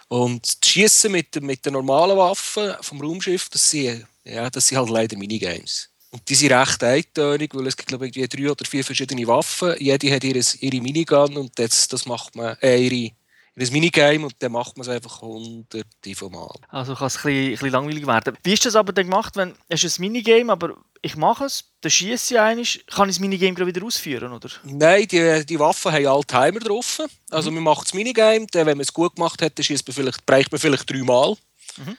Und 0.07 0.63
das 0.63 0.67
Schießen 0.67 1.11
mit, 1.11 1.39
mit 1.43 1.63
den 1.63 1.73
normalen 1.73 2.17
Waffen 2.17 2.73
vom 2.81 3.01
Raumschiff, 3.01 3.49
das 3.49 3.69
sind, 3.69 4.07
ja, 4.23 4.49
das 4.49 4.65
sind 4.65 4.79
halt 4.79 4.89
leider 4.89 5.15
Minigames. 5.15 5.88
Und 6.11 6.27
die 6.27 6.35
sind 6.35 6.51
recht 6.51 6.83
eintönig, 6.83 7.53
weil 7.53 7.67
es 7.67 7.77
gibt 7.77 7.89
glaube 7.89 8.07
ich 8.07 8.29
drei 8.29 8.51
oder 8.51 8.65
vier 8.65 8.83
verschiedene 8.83 9.27
Waffen. 9.27 9.75
Jede 9.79 10.13
hat 10.13 10.23
ihre, 10.23 10.41
ihre 10.59 10.81
Minigun 10.81 11.37
und 11.37 11.57
das, 11.59 11.87
das 11.87 12.05
macht 12.05 12.35
man, 12.35 12.57
äh, 12.61 12.77
ihre, 12.77 13.11
ihr 13.59 13.71
Minigame 13.71 14.25
und 14.25 14.35
dann 14.39 14.51
macht 14.51 14.77
man 14.77 14.87
es 14.87 14.93
einfach 14.93 15.21
hunderte 15.21 16.15
von 16.15 16.31
Mal. 16.31 16.55
Also 16.69 16.95
kann 16.95 17.07
es 17.07 17.17
ein 17.17 17.23
bisschen, 17.23 17.45
ein 17.45 17.51
bisschen 17.51 17.69
langweilig 17.71 18.07
werden. 18.07 18.37
Wie 18.43 18.53
ist 18.53 18.65
das 18.65 18.75
aber 18.75 18.93
dann 18.93 19.05
gemacht, 19.05 19.35
wenn 19.35 19.53
es 19.67 19.83
ein 19.83 20.01
Minigame, 20.01 20.51
aber 20.51 20.77
ich 21.01 21.15
mache 21.15 21.45
es, 21.45 21.65
dann 21.81 21.91
schieße 21.91 22.33
ich 22.33 22.39
eigentlich, 22.39 22.85
kann 22.87 23.09
ich 23.09 23.15
das 23.15 23.19
Minigame 23.19 23.67
wieder 23.67 23.85
ausführen, 23.85 24.33
oder? 24.33 24.49
Nein, 24.63 25.07
die, 25.07 25.45
die 25.45 25.59
Waffen 25.59 25.91
haben 25.91 26.07
alle 26.07 26.25
Timer 26.25 26.59
drauf. 26.59 27.01
Also 27.29 27.51
mhm. 27.51 27.55
man 27.55 27.63
macht 27.75 27.87
das 27.87 27.93
Minigame, 27.93 28.47
dann, 28.47 28.65
wenn 28.65 28.77
man 28.77 28.83
es 28.83 28.93
gut 28.93 29.15
gemacht 29.15 29.41
hat, 29.41 29.57
dann 29.57 29.65
man 29.69 29.93
vielleicht, 29.93 30.51
man 30.51 30.59
vielleicht 30.59 30.89
dreimal. 30.89 31.35
Mhm. 31.77 31.97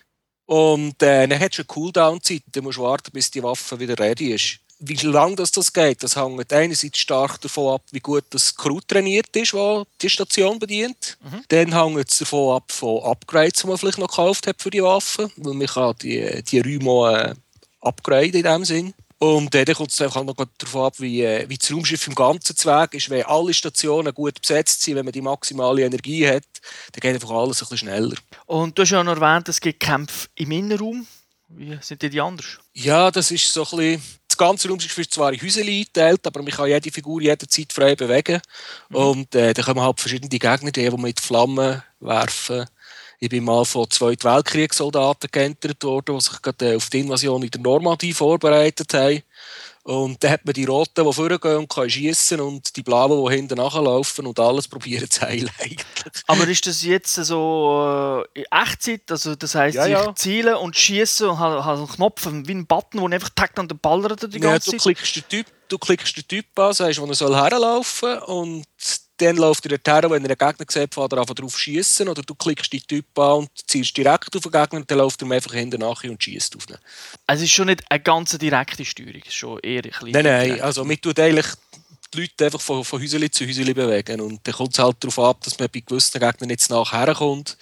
Und 0.51 1.01
äh, 1.01 1.29
dann 1.29 1.39
hat 1.39 1.53
es 1.53 1.61
eine 1.61 1.67
Cooldown-Zeit, 1.67 2.43
dann 2.51 2.65
musst 2.65 2.79
du 2.79 2.83
warten, 2.83 3.13
bis 3.13 3.31
die 3.31 3.41
Waffe 3.41 3.79
wieder 3.79 3.97
ready 3.97 4.33
ist. 4.33 4.59
Wie 4.81 4.95
lange 4.95 5.37
das, 5.37 5.53
das 5.53 5.73
geht, 5.73 6.03
das 6.03 6.17
hängt 6.17 6.53
einerseits 6.53 6.99
stark 6.99 7.41
davon 7.41 7.75
ab, 7.75 7.83
wie 7.93 8.01
gut 8.01 8.25
das 8.31 8.57
Crew 8.57 8.81
trainiert 8.81 9.29
ist, 9.37 9.55
das 9.55 9.87
die 10.03 10.11
Station 10.11 10.59
bedient. 10.59 11.19
Mhm. 11.23 11.45
Dann 11.47 11.73
hängt 11.73 12.11
es 12.11 12.19
davon 12.19 12.57
ab 12.57 12.73
von 12.73 13.01
Upgrades, 13.05 13.61
die 13.61 13.69
man 13.69 13.79
vielleicht 13.79 13.99
noch 13.99 14.09
gekauft 14.09 14.49
hat 14.49 14.61
für 14.61 14.71
die 14.71 14.83
Waffe, 14.83 15.31
weil 15.37 15.55
man 15.55 15.69
kann 15.69 15.95
die, 16.03 16.43
die 16.43 16.59
Räume 16.59 17.17
äh, 17.17 17.35
upgraden 17.81 18.35
in 18.35 18.43
dem 18.43 18.65
Sinn. 18.65 18.95
Und 19.23 19.55
äh, 19.55 19.67
dann 19.67 19.75
kommt 19.75 19.91
es 19.91 20.01
auch 20.01 20.25
noch 20.25 20.35
darauf 20.35 20.77
ab, 20.77 20.95
wie, 20.99 21.23
äh, 21.23 21.47
wie 21.47 21.59
das 21.59 21.71
Raumschiff 21.71 22.07
im 22.07 22.15
ganzen 22.15 22.57
Zweig 22.57 22.95
ist. 22.95 23.11
Wenn 23.11 23.23
alle 23.27 23.53
Stationen 23.53 24.15
gut 24.15 24.41
besetzt 24.41 24.81
sind, 24.81 24.97
wenn 24.97 25.05
man 25.05 25.13
die 25.13 25.21
maximale 25.21 25.83
Energie 25.83 26.27
hat, 26.27 26.45
dann 26.93 27.01
geht 27.01 27.15
einfach 27.15 27.31
alles 27.31 27.59
ein 27.59 27.69
bisschen 27.69 27.79
schneller. 27.79 28.17
Und 28.47 28.79
du 28.79 28.83
hast 28.83 28.91
ja 28.91 29.05
noch 29.05 29.21
erwähnt, 29.21 29.47
es 29.51 29.61
gibt 29.61 29.81
Kämpfe 29.81 30.29
im 30.37 30.51
Innenraum. 30.53 31.07
Wie 31.49 31.79
sind 31.83 32.01
die, 32.01 32.09
die 32.09 32.21
anders? 32.21 32.61
Ja, 32.73 33.11
das 33.11 33.31
ist 33.31 33.53
so 33.53 33.63
ein 33.73 33.77
bisschen 33.77 34.03
das 34.31 34.39
ganze 34.39 34.69
Raumschiff 34.69 34.97
ist 34.97 35.13
zwar 35.13 35.33
in 35.33 35.43
Häuser 35.43 35.63
eingeteilt, 35.63 36.25
aber 36.25 36.41
man 36.43 36.53
kann 36.53 36.69
jede 36.69 36.91
Figur 36.93 37.21
jederzeit 37.21 37.73
frei 37.73 37.97
bewegen. 37.97 38.41
Mhm. 38.89 38.97
Und 38.97 39.35
äh, 39.35 39.53
dann 39.53 39.65
kommen 39.65 39.81
halt 39.81 40.01
verschiedene 40.01 40.29
Gegner, 40.29 40.71
die, 40.71 40.89
die 40.89 40.97
mit 40.97 41.21
Flammen 41.21 41.83
werfen. 41.99 42.67
Ich 43.23 43.29
bin 43.29 43.45
mal 43.45 43.67
von 43.67 43.89
Zweiten 43.91 44.25
Weltkriegssoldaten 44.25 45.29
geentert 45.31 45.85
worden, 45.85 46.17
die 46.17 46.25
sich 46.25 46.41
gerade 46.41 46.73
äh, 46.73 46.77
auf 46.77 46.89
die 46.89 47.01
Invasion 47.01 47.43
in 47.43 47.51
der 47.51 47.61
Normandie 47.61 48.15
vorbereitet 48.15 48.95
haben. 48.95 49.23
Und 49.83 50.25
dann 50.25 50.31
hat 50.31 50.47
man 50.47 50.55
die 50.55 50.65
Roten, 50.65 51.05
die 51.05 51.13
vorgehen 51.13 51.57
und 51.59 51.69
können 51.69 51.91
schiessen 51.91 52.41
und 52.41 52.75
die 52.77 52.83
Blauen, 52.83 53.29
die 53.29 53.37
hinten 53.37 53.59
nachlaufen 53.59 54.27
und 54.27 54.41
alles 54.41 54.69
probieren 54.69 55.11
zu 55.11 55.21
heilen. 55.21 55.51
Aber 56.29 56.49
ist 56.49 56.67
das 56.67 56.83
jetzt 56.83 57.15
so 57.15 58.25
äh, 58.35 58.41
in 58.41 58.47
Echtzeit? 58.51 59.11
Also 59.11 59.35
das 59.35 59.55
heisst, 59.55 59.77
ja, 59.77 59.87
ja. 59.87 60.09
ich 60.09 60.15
ziele 60.15 60.59
und 60.59 60.75
schieße 60.75 61.29
und 61.29 61.39
habe, 61.39 61.63
habe 61.63 61.79
einen 61.79 61.89
Knopf 61.89 62.27
wie 62.27 62.55
ein 62.55 62.67
Button, 62.67 63.03
wo 63.03 63.07
einfach 63.07 63.31
tackt 63.31 63.59
und 63.59 63.71
dann 63.71 63.79
ballert 63.81 64.33
die 64.33 64.41
ganze 64.41 64.71
ja, 64.71 64.79
du 64.79 64.83
Zeit? 64.83 64.97
Klickst 64.97 65.17
den 65.17 65.29
typ, 65.29 65.47
du 65.69 65.77
klickst 65.77 66.17
den 66.17 66.27
Typ 66.27 66.59
an, 66.59 66.73
sagst, 66.73 66.99
wo 66.99 67.05
er 67.05 67.15
soll 67.15 67.35
herlaufen 67.35 68.19
und 68.21 68.65
dann 69.21 69.37
läuft 69.37 69.67
er 69.67 69.79
her, 69.85 70.11
wenn 70.11 70.25
er 70.25 70.31
einen 70.31 70.39
Gegner 70.39 70.67
sieht, 70.69 70.95
fährt 70.95 71.13
er 71.13 71.21
einfach 71.21 71.35
drauf 71.35 71.59
schießen 71.59 72.09
oder 72.09 72.23
du 72.23 72.35
klickst 72.35 72.73
die 72.73 72.81
Typ 72.81 73.19
an 73.19 73.39
und 73.39 73.51
ziehst 73.67 73.97
direkt 73.97 74.35
auf 74.35 74.43
den 74.43 74.53
Gegner 74.53 74.79
und 74.79 74.91
dann 74.91 74.99
läuft 74.99 75.23
er 75.23 75.31
einfach 75.31 75.53
hinten 75.53 75.81
nachher 75.81 76.11
und 76.11 76.23
schießt 76.23 76.57
auf 76.57 76.69
ihn. 76.69 76.77
Also 77.27 77.43
es 77.43 77.51
ist 77.51 77.55
schon 77.55 77.67
nicht 77.67 77.83
eine 77.91 78.01
ganz 78.01 78.37
direkte 78.39 78.85
Steuerung, 78.85 79.23
es 79.23 79.29
ist 79.29 79.35
schon 79.35 79.59
eher 79.61 79.85
ein 79.85 79.91
bisschen... 79.91 80.11
Nein, 80.13 80.25
nein, 80.25 80.61
also 80.61 80.85
man 80.85 81.01
tut 81.01 81.19
eigentlich 81.19 81.47
die 82.13 82.21
Leute 82.21 82.45
einfach 82.47 82.61
von, 82.61 82.85
von 82.85 83.01
Häuseli 83.01 83.31
zu 83.31 83.47
Häuseli 83.47 83.75
bewegen 83.75 84.21
und 84.21 84.41
dann 84.45 84.55
kommt 84.55 84.73
es 84.73 84.79
halt 84.79 84.97
darauf 85.01 85.19
ab, 85.19 85.45
dass 85.45 85.59
man 85.59 85.69
bei 85.73 85.81
gewissen 85.81 86.21
Gegnern 86.21 86.49
nicht 86.49 86.69
nachher 86.71 87.15
kommt. 87.15 87.57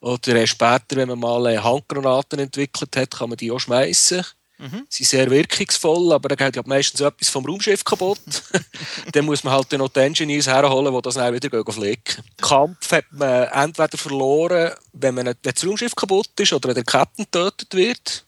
Oder 0.00 0.46
später, 0.46 0.96
wenn 0.96 1.08
man 1.08 1.18
mal 1.18 1.62
Handgranaten 1.62 2.38
entwickelt 2.38 2.96
hat, 2.96 3.10
kann 3.10 3.30
man 3.30 3.36
die 3.36 3.50
auch 3.50 3.58
schmeißen 3.58 4.24
Mhm. 4.58 4.86
Sie 4.88 5.04
sind 5.04 5.18
sehr 5.18 5.30
wirkungsvoll, 5.30 6.12
aber 6.12 6.28
dann 6.28 6.38
geht 6.38 6.56
ja 6.56 6.62
meistens 6.66 7.00
etwas 7.00 7.28
vom 7.28 7.46
Raumschiff 7.46 7.84
kaputt. 7.84 8.18
dann 9.12 9.24
muss 9.24 9.44
man 9.44 9.54
halt 9.54 9.70
noch 9.72 9.88
die 9.88 10.00
Engineers 10.00 10.48
herholen, 10.48 10.92
die 10.92 11.02
das 11.02 11.14
dann 11.14 11.32
wieder 11.34 11.72
flicken. 11.72 12.24
Den 12.38 12.44
Kampf 12.44 12.92
hat 12.92 13.04
man 13.10 13.44
entweder 13.44 13.96
verloren, 13.96 14.72
wenn, 14.92 15.14
man, 15.14 15.26
wenn 15.26 15.36
das 15.42 15.64
Raumschiff 15.64 15.94
kaputt 15.94 16.30
ist 16.38 16.52
oder 16.52 16.68
wenn 16.68 16.74
der 16.74 16.84
Captain 16.84 17.24
getötet 17.24 17.72
wird. 17.74 18.24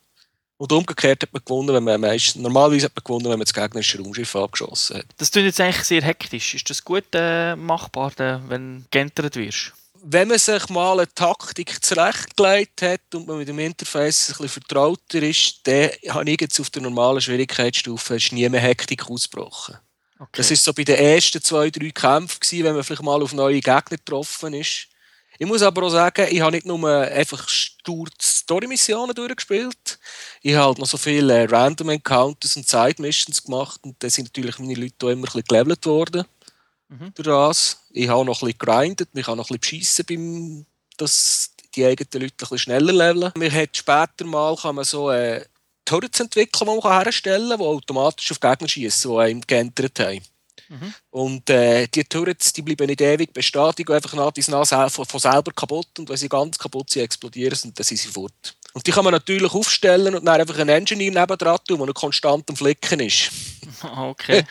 Und 0.56 0.72
umgekehrt 0.72 1.22
hat 1.22 1.32
man 1.32 1.42
gewonnen, 1.42 1.74
wenn 1.74 1.84
man 1.84 2.00
meistens, 2.00 2.42
normalerweise 2.42 2.84
hat 2.84 2.94
man 2.94 3.02
gewonnen, 3.02 3.24
wenn 3.24 3.38
man 3.38 3.46
das 3.46 3.54
gegnerische 3.54 3.98
Raumschiff 3.98 4.36
abgeschossen 4.36 4.98
hat. 4.98 5.06
Das 5.16 5.30
klingt 5.30 5.46
jetzt 5.46 5.60
eigentlich 5.60 5.84
sehr 5.84 6.02
hektisch. 6.02 6.54
Ist 6.54 6.68
das 6.68 6.84
gut 6.84 7.06
äh, 7.14 7.56
machbar, 7.56 8.12
wenn 8.18 8.80
du 8.80 8.84
geentert 8.90 9.36
wirst? 9.36 9.72
Wenn 10.02 10.28
man 10.28 10.38
sich 10.38 10.68
mal 10.68 10.98
eine 10.98 11.12
Taktik 11.12 11.84
zurechtgelegt 11.84 12.82
hat 12.82 13.14
und 13.14 13.26
man 13.26 13.38
mit 13.38 13.48
dem 13.48 13.58
Interface 13.58 14.30
ein 14.30 14.42
bisschen 14.42 14.48
vertrauter 14.48 15.22
ist, 15.22 15.60
dann 15.64 15.90
habe 16.08 16.30
ich 16.30 16.40
jetzt 16.40 16.60
auf 16.60 16.70
der 16.70 16.82
normalen 16.82 17.20
Schwierigkeitsstufe 17.20 18.16
ist 18.16 18.32
nie 18.32 18.48
mehr 18.48 18.60
Hektik 18.60 19.08
ausgebrochen. 19.08 19.78
Okay. 20.18 20.30
Das 20.36 20.50
war 20.50 20.56
so 20.56 20.72
bei 20.72 20.84
den 20.84 20.96
ersten 20.96 21.42
zwei, 21.42 21.70
drei 21.70 21.90
Kämpfen, 21.90 22.40
gewesen, 22.40 22.64
wenn 22.64 22.74
man 22.74 22.84
vielleicht 22.84 23.02
mal 23.02 23.22
auf 23.22 23.32
neue 23.32 23.60
Gegner 23.60 23.96
getroffen 23.96 24.54
ist. 24.54 24.86
Ich 25.38 25.46
muss 25.46 25.62
aber 25.62 25.84
auch 25.84 25.90
sagen, 25.90 26.26
ich 26.30 26.40
habe 26.40 26.52
nicht 26.52 26.66
nur 26.66 26.86
einfach 26.86 27.48
stur 27.48 28.06
Story-Missionen 28.20 29.14
durchgespielt, 29.14 29.98
ich 30.42 30.54
habe 30.54 30.66
halt 30.66 30.78
noch 30.78 30.86
so 30.86 30.98
viele 30.98 31.50
Random 31.50 31.88
Encounters 31.88 32.56
und 32.56 32.68
Side-Missions 32.68 33.44
gemacht 33.44 33.80
und 33.82 33.96
da 34.02 34.10
sind 34.10 34.26
natürlich 34.26 34.58
meine 34.58 34.74
Leute 34.74 35.06
auch 35.06 35.08
immer 35.10 35.22
ein 35.22 35.22
bisschen 35.22 35.44
gelevelt 35.44 35.86
worden 35.86 36.26
mhm. 36.90 37.12
das. 37.16 37.78
Ich 37.90 38.08
habe 38.08 38.24
noch 38.24 38.42
ein 38.42 38.48
bisschen 38.48 38.58
gegrindet, 38.58 39.08
ich 39.14 39.26
habe 39.26 39.36
noch 39.36 39.50
ein 39.50 39.58
bisschen 39.58 39.80
beschissen, 39.80 40.06
beim, 40.06 40.66
dass 40.96 41.52
die 41.74 41.84
eigenen 41.86 42.08
Leute 42.12 42.24
ein 42.24 42.36
bisschen 42.36 42.58
schneller 42.58 42.92
leveln. 42.92 43.32
Man 43.36 43.52
hat 43.52 43.76
später 43.76 44.24
mal 44.24 44.56
kann 44.56 44.74
man 44.74 44.84
so 44.84 45.10
äh, 45.10 45.44
Turrets 45.84 46.20
entwickeln, 46.20 46.68
die 46.68 46.80
man 46.80 47.02
herstellen 47.04 47.48
kann, 47.50 47.58
die 47.58 47.64
automatisch 47.64 48.30
auf 48.32 48.40
Gegner 48.40 48.68
schießen, 48.68 49.10
die 49.10 49.18
einem 49.18 49.40
geentert 49.40 49.98
haben. 50.00 50.20
Mhm. 50.68 50.94
Und 51.10 51.50
äh, 51.50 51.88
die 51.88 52.04
Turrets 52.04 52.52
die 52.52 52.62
bleiben 52.62 52.86
nicht 52.86 53.00
ewig 53.00 53.32
bestehen, 53.32 53.72
die 53.76 53.84
gehen 53.84 53.96
einfach 53.96 54.14
nach 54.14 54.30
dies 54.30 54.48
nach 54.48 54.90
von, 54.90 55.04
von 55.04 55.20
selber 55.20 55.52
kaputt 55.52 55.98
und 55.98 56.08
wenn 56.08 56.16
sie 56.16 56.28
ganz 56.28 56.58
kaputt 56.58 56.90
sind, 56.90 57.02
explodieren 57.02 57.56
sie 57.56 57.68
und 57.68 57.78
dann 57.78 57.84
sind 57.84 57.98
sie 57.98 58.08
fort. 58.08 58.56
Und 58.72 58.86
die 58.86 58.92
kann 58.92 59.02
man 59.02 59.12
natürlich 59.12 59.52
aufstellen 59.52 60.14
und 60.14 60.24
dann 60.24 60.40
einfach 60.40 60.58
einen 60.58 60.68
Engineer 60.68 61.10
nebendran 61.10 61.58
tun, 61.66 61.84
der 61.84 61.94
konstant 61.94 62.48
am 62.48 62.56
Flicken 62.56 63.00
ist. 63.00 63.30
Okay. 63.82 64.44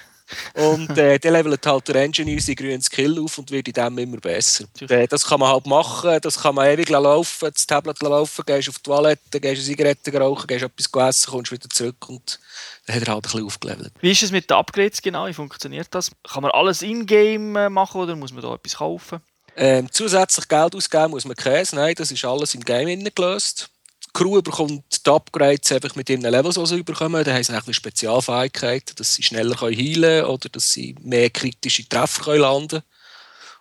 Und 0.53 0.97
äh, 0.97 1.17
der 1.19 1.31
levelt 1.31 1.65
halt 1.65 1.87
der 1.87 1.95
Engineer 1.95 2.41
seinen 2.41 2.55
grünen 2.55 2.81
Skill 2.81 3.19
auf 3.19 3.37
und 3.37 3.51
wird 3.51 3.67
in 3.67 3.73
dem 3.73 3.97
immer 3.97 4.17
besser. 4.17 4.65
Äh, 4.87 5.07
das 5.07 5.25
kann 5.25 5.39
man 5.39 5.49
halt 5.49 5.65
machen, 5.65 6.19
das 6.21 6.41
kann 6.41 6.55
man 6.55 6.67
ewig 6.67 6.89
laufen, 6.89 7.49
das 7.53 7.65
Tablet 7.65 8.01
laufen, 8.01 8.43
gehst 8.45 8.69
auf 8.69 8.77
die 8.79 8.83
Toilette, 8.83 9.39
gehst 9.39 9.55
eine 9.55 9.63
Zigarette 9.63 10.13
rauchen, 10.17 10.47
gehst 10.47 10.63
etwas 10.63 11.09
essen, 11.09 11.31
kommst 11.31 11.51
wieder 11.51 11.69
zurück 11.69 12.09
und 12.09 12.39
dann 12.85 12.95
hat 12.95 13.03
er 13.03 13.13
halt 13.13 13.17
ein 13.17 13.21
bisschen 13.21 13.45
aufgelevelt. 13.45 13.91
Wie 14.01 14.11
ist 14.11 14.23
es 14.23 14.31
mit 14.31 14.49
den 14.49 14.57
Upgrades 14.57 15.01
genau? 15.01 15.27
Wie 15.27 15.33
funktioniert 15.33 15.87
das? 15.91 16.11
Kann 16.27 16.43
man 16.43 16.51
alles 16.51 16.81
in-game 16.81 17.55
äh, 17.55 17.69
machen 17.69 18.01
oder 18.01 18.15
muss 18.15 18.33
man 18.33 18.41
da 18.41 18.53
etwas 18.53 18.77
kaufen? 18.77 19.19
Ähm, 19.55 19.89
zusätzlich 19.91 20.47
Geld 20.47 20.73
ausgeben 20.75 21.11
muss 21.11 21.25
man 21.25 21.35
Käse. 21.35 21.75
Nein, 21.75 21.93
das 21.95 22.11
ist 22.11 22.23
alles 22.23 22.55
im 22.55 22.63
Game 22.63 23.03
gelöst. 23.13 23.69
Crew 24.13 24.41
bekommt 24.41 24.83
die 25.05 25.09
Upgrades 25.09 25.71
einfach 25.71 25.95
mit 25.95 26.09
ihren 26.09 26.21
Levels, 26.21 26.55
die 26.55 26.65
sie 26.65 26.83
bekommen. 26.83 27.23
Da 27.23 27.33
haben 27.33 27.43
sie 27.43 27.53
ein 27.53 27.73
Spezialfähigkeiten, 27.73 28.95
dass 28.95 29.15
sie 29.15 29.23
schneller 29.23 29.59
heilen 29.61 30.01
können 30.01 30.25
oder 30.25 30.49
dass 30.49 30.73
sie 30.73 30.95
mehr 31.01 31.29
kritische 31.29 31.87
Treffer 31.87 32.37
landen 32.37 32.69
können. 32.69 32.83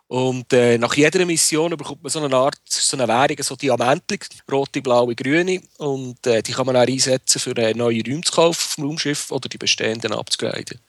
Und 0.09 0.55
äh, 0.55 0.79
nach 0.79 0.95
jeder 0.95 1.25
Mission 1.27 1.77
bekommt 1.77 2.03
man 2.03 2.11
so 2.11 2.23
eine 2.23 2.35
Art, 2.35 2.59
so 2.67 2.97
eine 2.97 3.07
Währung, 3.07 3.37
so 3.43 3.57
Diamantchen, 3.57 4.19
rote, 4.51 4.81
blaue, 4.81 5.15
grüne. 5.15 5.61
Und 5.77 6.27
äh, 6.27 6.43
die 6.43 6.53
kann 6.53 6.65
man 6.65 6.77
auch 6.77 6.87
einsetzen, 6.87 7.39
für 7.39 7.55
äh, 7.59 7.75
neue 7.75 8.03
Räume 8.03 8.23
zu 8.23 8.33
kaufen 8.33 8.69
vom 8.71 8.85
Raumschiff 8.85 9.31
oder 9.31 9.51
die 9.51 9.59
bestehenden 9.59 10.15
abzugraden. 10.15 10.81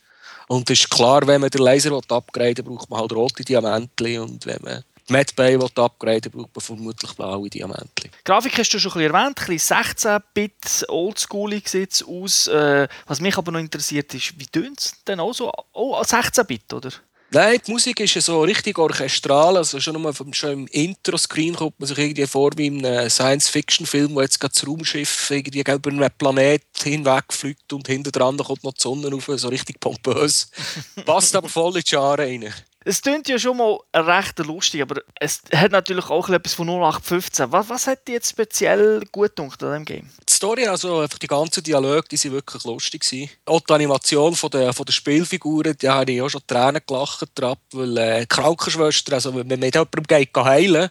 Und 0.48 0.70
es 0.70 0.80
ist 0.80 0.90
klar, 0.90 1.28
wenn 1.28 1.42
man 1.42 1.50
den 1.50 1.62
Laser 1.62 1.92
upgraden 1.92 2.66
will, 2.66 2.76
braucht 2.76 2.90
man 2.90 3.02
halt 3.02 3.12
rote 3.12 3.44
Diamantchen. 3.44 4.20
Und 4.20 4.46
wenn 4.46 4.62
man 4.62 4.84
Medbay 5.10 5.56
upgraden 5.56 6.32
braucht 6.32 6.56
man 6.56 6.62
vermutlich 6.62 7.14
blaue 7.14 7.50
Diamanten. 7.50 8.10
Grafik 8.24 8.58
hast 8.58 8.70
du 8.70 8.80
schon 8.80 8.92
ein 8.94 9.00
bisschen 9.00 9.14
erwähnt, 9.14 9.40
ein 9.50 9.58
16-Bit 9.58 10.86
oldschoolig 10.90 11.68
sieht 11.68 11.94
es 11.94 12.04
aus. 12.04 12.48
Äh, 12.48 12.88
was 13.08 13.20
mich 13.20 13.38
aber 13.38 13.52
noch 13.52 13.60
interessiert 13.60 14.14
ist, 14.14 14.40
wie 14.40 14.46
tönt 14.46 14.80
es 14.80 14.94
denn 15.06 15.20
auch 15.20 15.34
so? 15.34 15.52
Oh, 15.74 16.00
16-Bit, 16.00 16.74
oder? 16.74 16.92
Nein, 17.32 17.60
die 17.66 17.72
Musik 17.72 18.00
ist 18.00 18.16
ja 18.16 18.22
so 18.22 18.42
richtig 18.42 18.80
orchestral. 18.80 19.58
Also 19.58 19.80
schon, 19.80 20.02
nur 20.02 20.14
vom, 20.16 20.34
schon 20.34 20.52
im 20.52 20.68
Intro-Screen 20.68 21.56
kommt 21.56 21.80
man 21.80 21.88
sich 21.88 21.98
irgendwie 22.00 22.26
vor 22.26 22.50
wie 22.56 22.68
in 22.68 22.84
einem 22.84 23.08
Science-Fiction-Film, 23.08 24.16
wo 24.16 24.22
jetzt 24.22 24.40
gerade 24.40 24.54
das 24.54 24.66
Raumschiff 24.66 25.30
irgendwie 25.30 25.60
über 25.60 25.92
einen 25.92 26.10
Planet 26.18 26.64
hinwegfliegt 26.82 27.72
und 27.72 27.88
hinten 27.88 28.12
dran 28.12 28.38
kommt 28.38 28.64
noch 28.64 28.74
die 28.74 28.82
Sonne 28.82 29.16
auf, 29.16 29.30
so 29.36 29.48
richtig 29.48 29.80
pompös. 29.80 30.50
Passt 31.06 31.36
aber 31.36 31.50
voll 31.50 31.78
in 31.78 31.84
die 31.84 31.94
Jahre 31.94 32.24
rein. 32.24 32.52
Es 32.90 33.04
klingt 33.04 33.30
ja 33.30 33.38
schon 33.38 33.56
mal 33.56 33.78
recht 33.96 34.40
lustig, 34.40 34.82
aber 34.82 35.04
es 35.20 35.44
hat 35.54 35.72
natürlich 35.72 36.10
auch 36.10 36.28
etwas 36.28 36.56
von 36.56 36.68
0815. 36.68 37.52
Was, 37.52 37.70
was 37.70 37.86
hat 37.86 38.08
dir 38.08 38.14
jetzt 38.14 38.32
speziell 38.32 39.04
gut 39.12 39.36
gedacht 39.36 39.62
an 39.62 39.70
diesem 39.70 39.86
Game? 39.86 40.10
Die 40.28 40.34
Story, 40.34 40.66
also 40.66 41.02
einfach 41.02 41.20
die 41.20 41.28
ganzen 41.28 41.62
Dialoge, 41.62 42.08
die 42.10 42.18
sind 42.18 42.32
wirklich 42.32 42.64
lustig 42.64 43.02
gewesen. 43.02 43.30
Auch 43.46 43.60
die 43.60 43.74
Animation 43.74 44.34
von 44.34 44.50
der, 44.50 44.74
von 44.74 44.88
der 44.88 44.94
Spielfiguren, 44.94 45.78
die 45.80 45.88
habe 45.88 46.12
ich 46.12 46.20
auch 46.20 46.30
schon 46.30 46.42
Tränen 46.48 46.82
gelacht, 46.88 47.30
weil 47.74 47.98
äh, 48.00 48.26
Krankenschwester, 48.26 49.14
also 49.14 49.36
wenn 49.36 49.46
man 49.46 49.60
mit 49.60 49.76
jemandem 49.76 50.04
geht, 50.06 50.36
heilen 50.36 50.90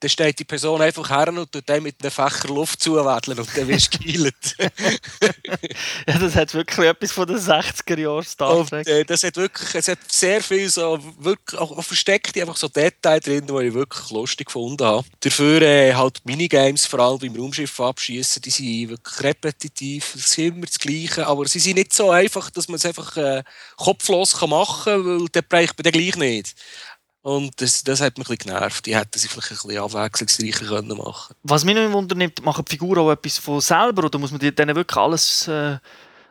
dann 0.00 0.10
steht 0.10 0.38
die 0.38 0.44
Person 0.44 0.82
einfach 0.82 1.08
her 1.08 1.28
und 1.28 1.50
tut 1.50 1.66
dann 1.66 1.82
mit 1.82 1.96
einem 2.02 2.10
Fächer 2.10 2.48
Luft 2.48 2.82
zuwedeln 2.82 3.38
und 3.38 3.48
dann 3.56 3.68
wirst 3.68 3.94
du 3.94 3.98
geheilt. 3.98 4.56
ja, 6.06 6.18
das 6.18 6.34
hat 6.34 6.52
wirklich 6.52 6.86
etwas 6.86 7.12
von 7.12 7.26
den 7.26 7.38
60er 7.38 7.98
Jahren 7.98 8.24
Star 8.24 8.66
Trek. 8.66 8.86
Und, 8.86 8.92
äh, 8.92 9.04
das 9.04 9.22
hat 9.22 9.36
wirklich, 9.36 9.74
es 9.74 9.88
hat 9.88 9.98
sehr 10.10 10.42
viel 10.42 10.68
so, 10.68 10.98
wirklich, 11.18 11.58
auch 11.58 11.82
versteckte 11.82 12.42
einfach 12.42 12.56
so 12.56 12.68
Details 12.68 13.24
drin, 13.24 13.46
die 13.46 13.66
ich 13.66 13.74
wirklich 13.74 14.10
lustig 14.10 14.48
gefunden 14.48 14.84
habe. 14.84 15.06
Dafür 15.20 15.62
äh, 15.62 15.94
halt 15.94 16.20
Minigames, 16.24 16.84
vor 16.84 17.00
allem 17.00 17.18
beim 17.18 17.36
Raumschiff 17.36 17.80
abschießen, 17.80 18.42
die 18.42 18.50
sind 18.50 18.90
wirklich 18.90 19.20
repetitiv, 19.22 20.14
es 20.14 20.26
ist 20.26 20.38
immer 20.38 20.66
das 20.66 20.78
Gleiche, 20.78 21.26
aber 21.26 21.48
sie 21.48 21.58
sind 21.58 21.76
nicht 21.76 21.94
so 21.94 22.10
einfach, 22.10 22.50
dass 22.50 22.68
man 22.68 22.76
es 22.76 22.84
einfach 22.84 23.16
äh, 23.16 23.42
kopflos 23.76 24.38
machen 24.42 24.84
kann, 24.84 25.06
weil 25.06 25.28
dann 25.32 25.44
braucht 25.48 25.78
man 25.78 25.84
den 25.84 25.92
gleich 25.92 26.16
nicht. 26.16 26.54
Und 27.26 27.60
das, 27.60 27.82
das 27.82 28.00
hat 28.00 28.18
mich 28.18 28.28
ein 28.28 28.36
bisschen 28.36 28.54
genervt. 28.54 28.86
Die 28.86 28.96
hätten 28.96 29.18
sie 29.18 29.26
vielleicht 29.26 29.50
ein 29.50 29.56
bisschen 29.56 29.82
abwechslungsreicher 29.82 30.66
können 30.66 30.96
machen 30.96 31.34
Was 31.42 31.64
mich 31.64 31.74
noch 31.74 31.90
wundert, 31.90 32.44
machen 32.44 32.64
die 32.64 32.70
Figuren 32.70 33.00
auch 33.00 33.10
etwas 33.10 33.38
von 33.38 33.60
selber 33.60 34.04
oder 34.04 34.16
muss 34.20 34.30
man 34.30 34.38
denen 34.38 34.76
wirklich 34.76 34.96
alles 34.96 35.48
äh, 35.48 35.78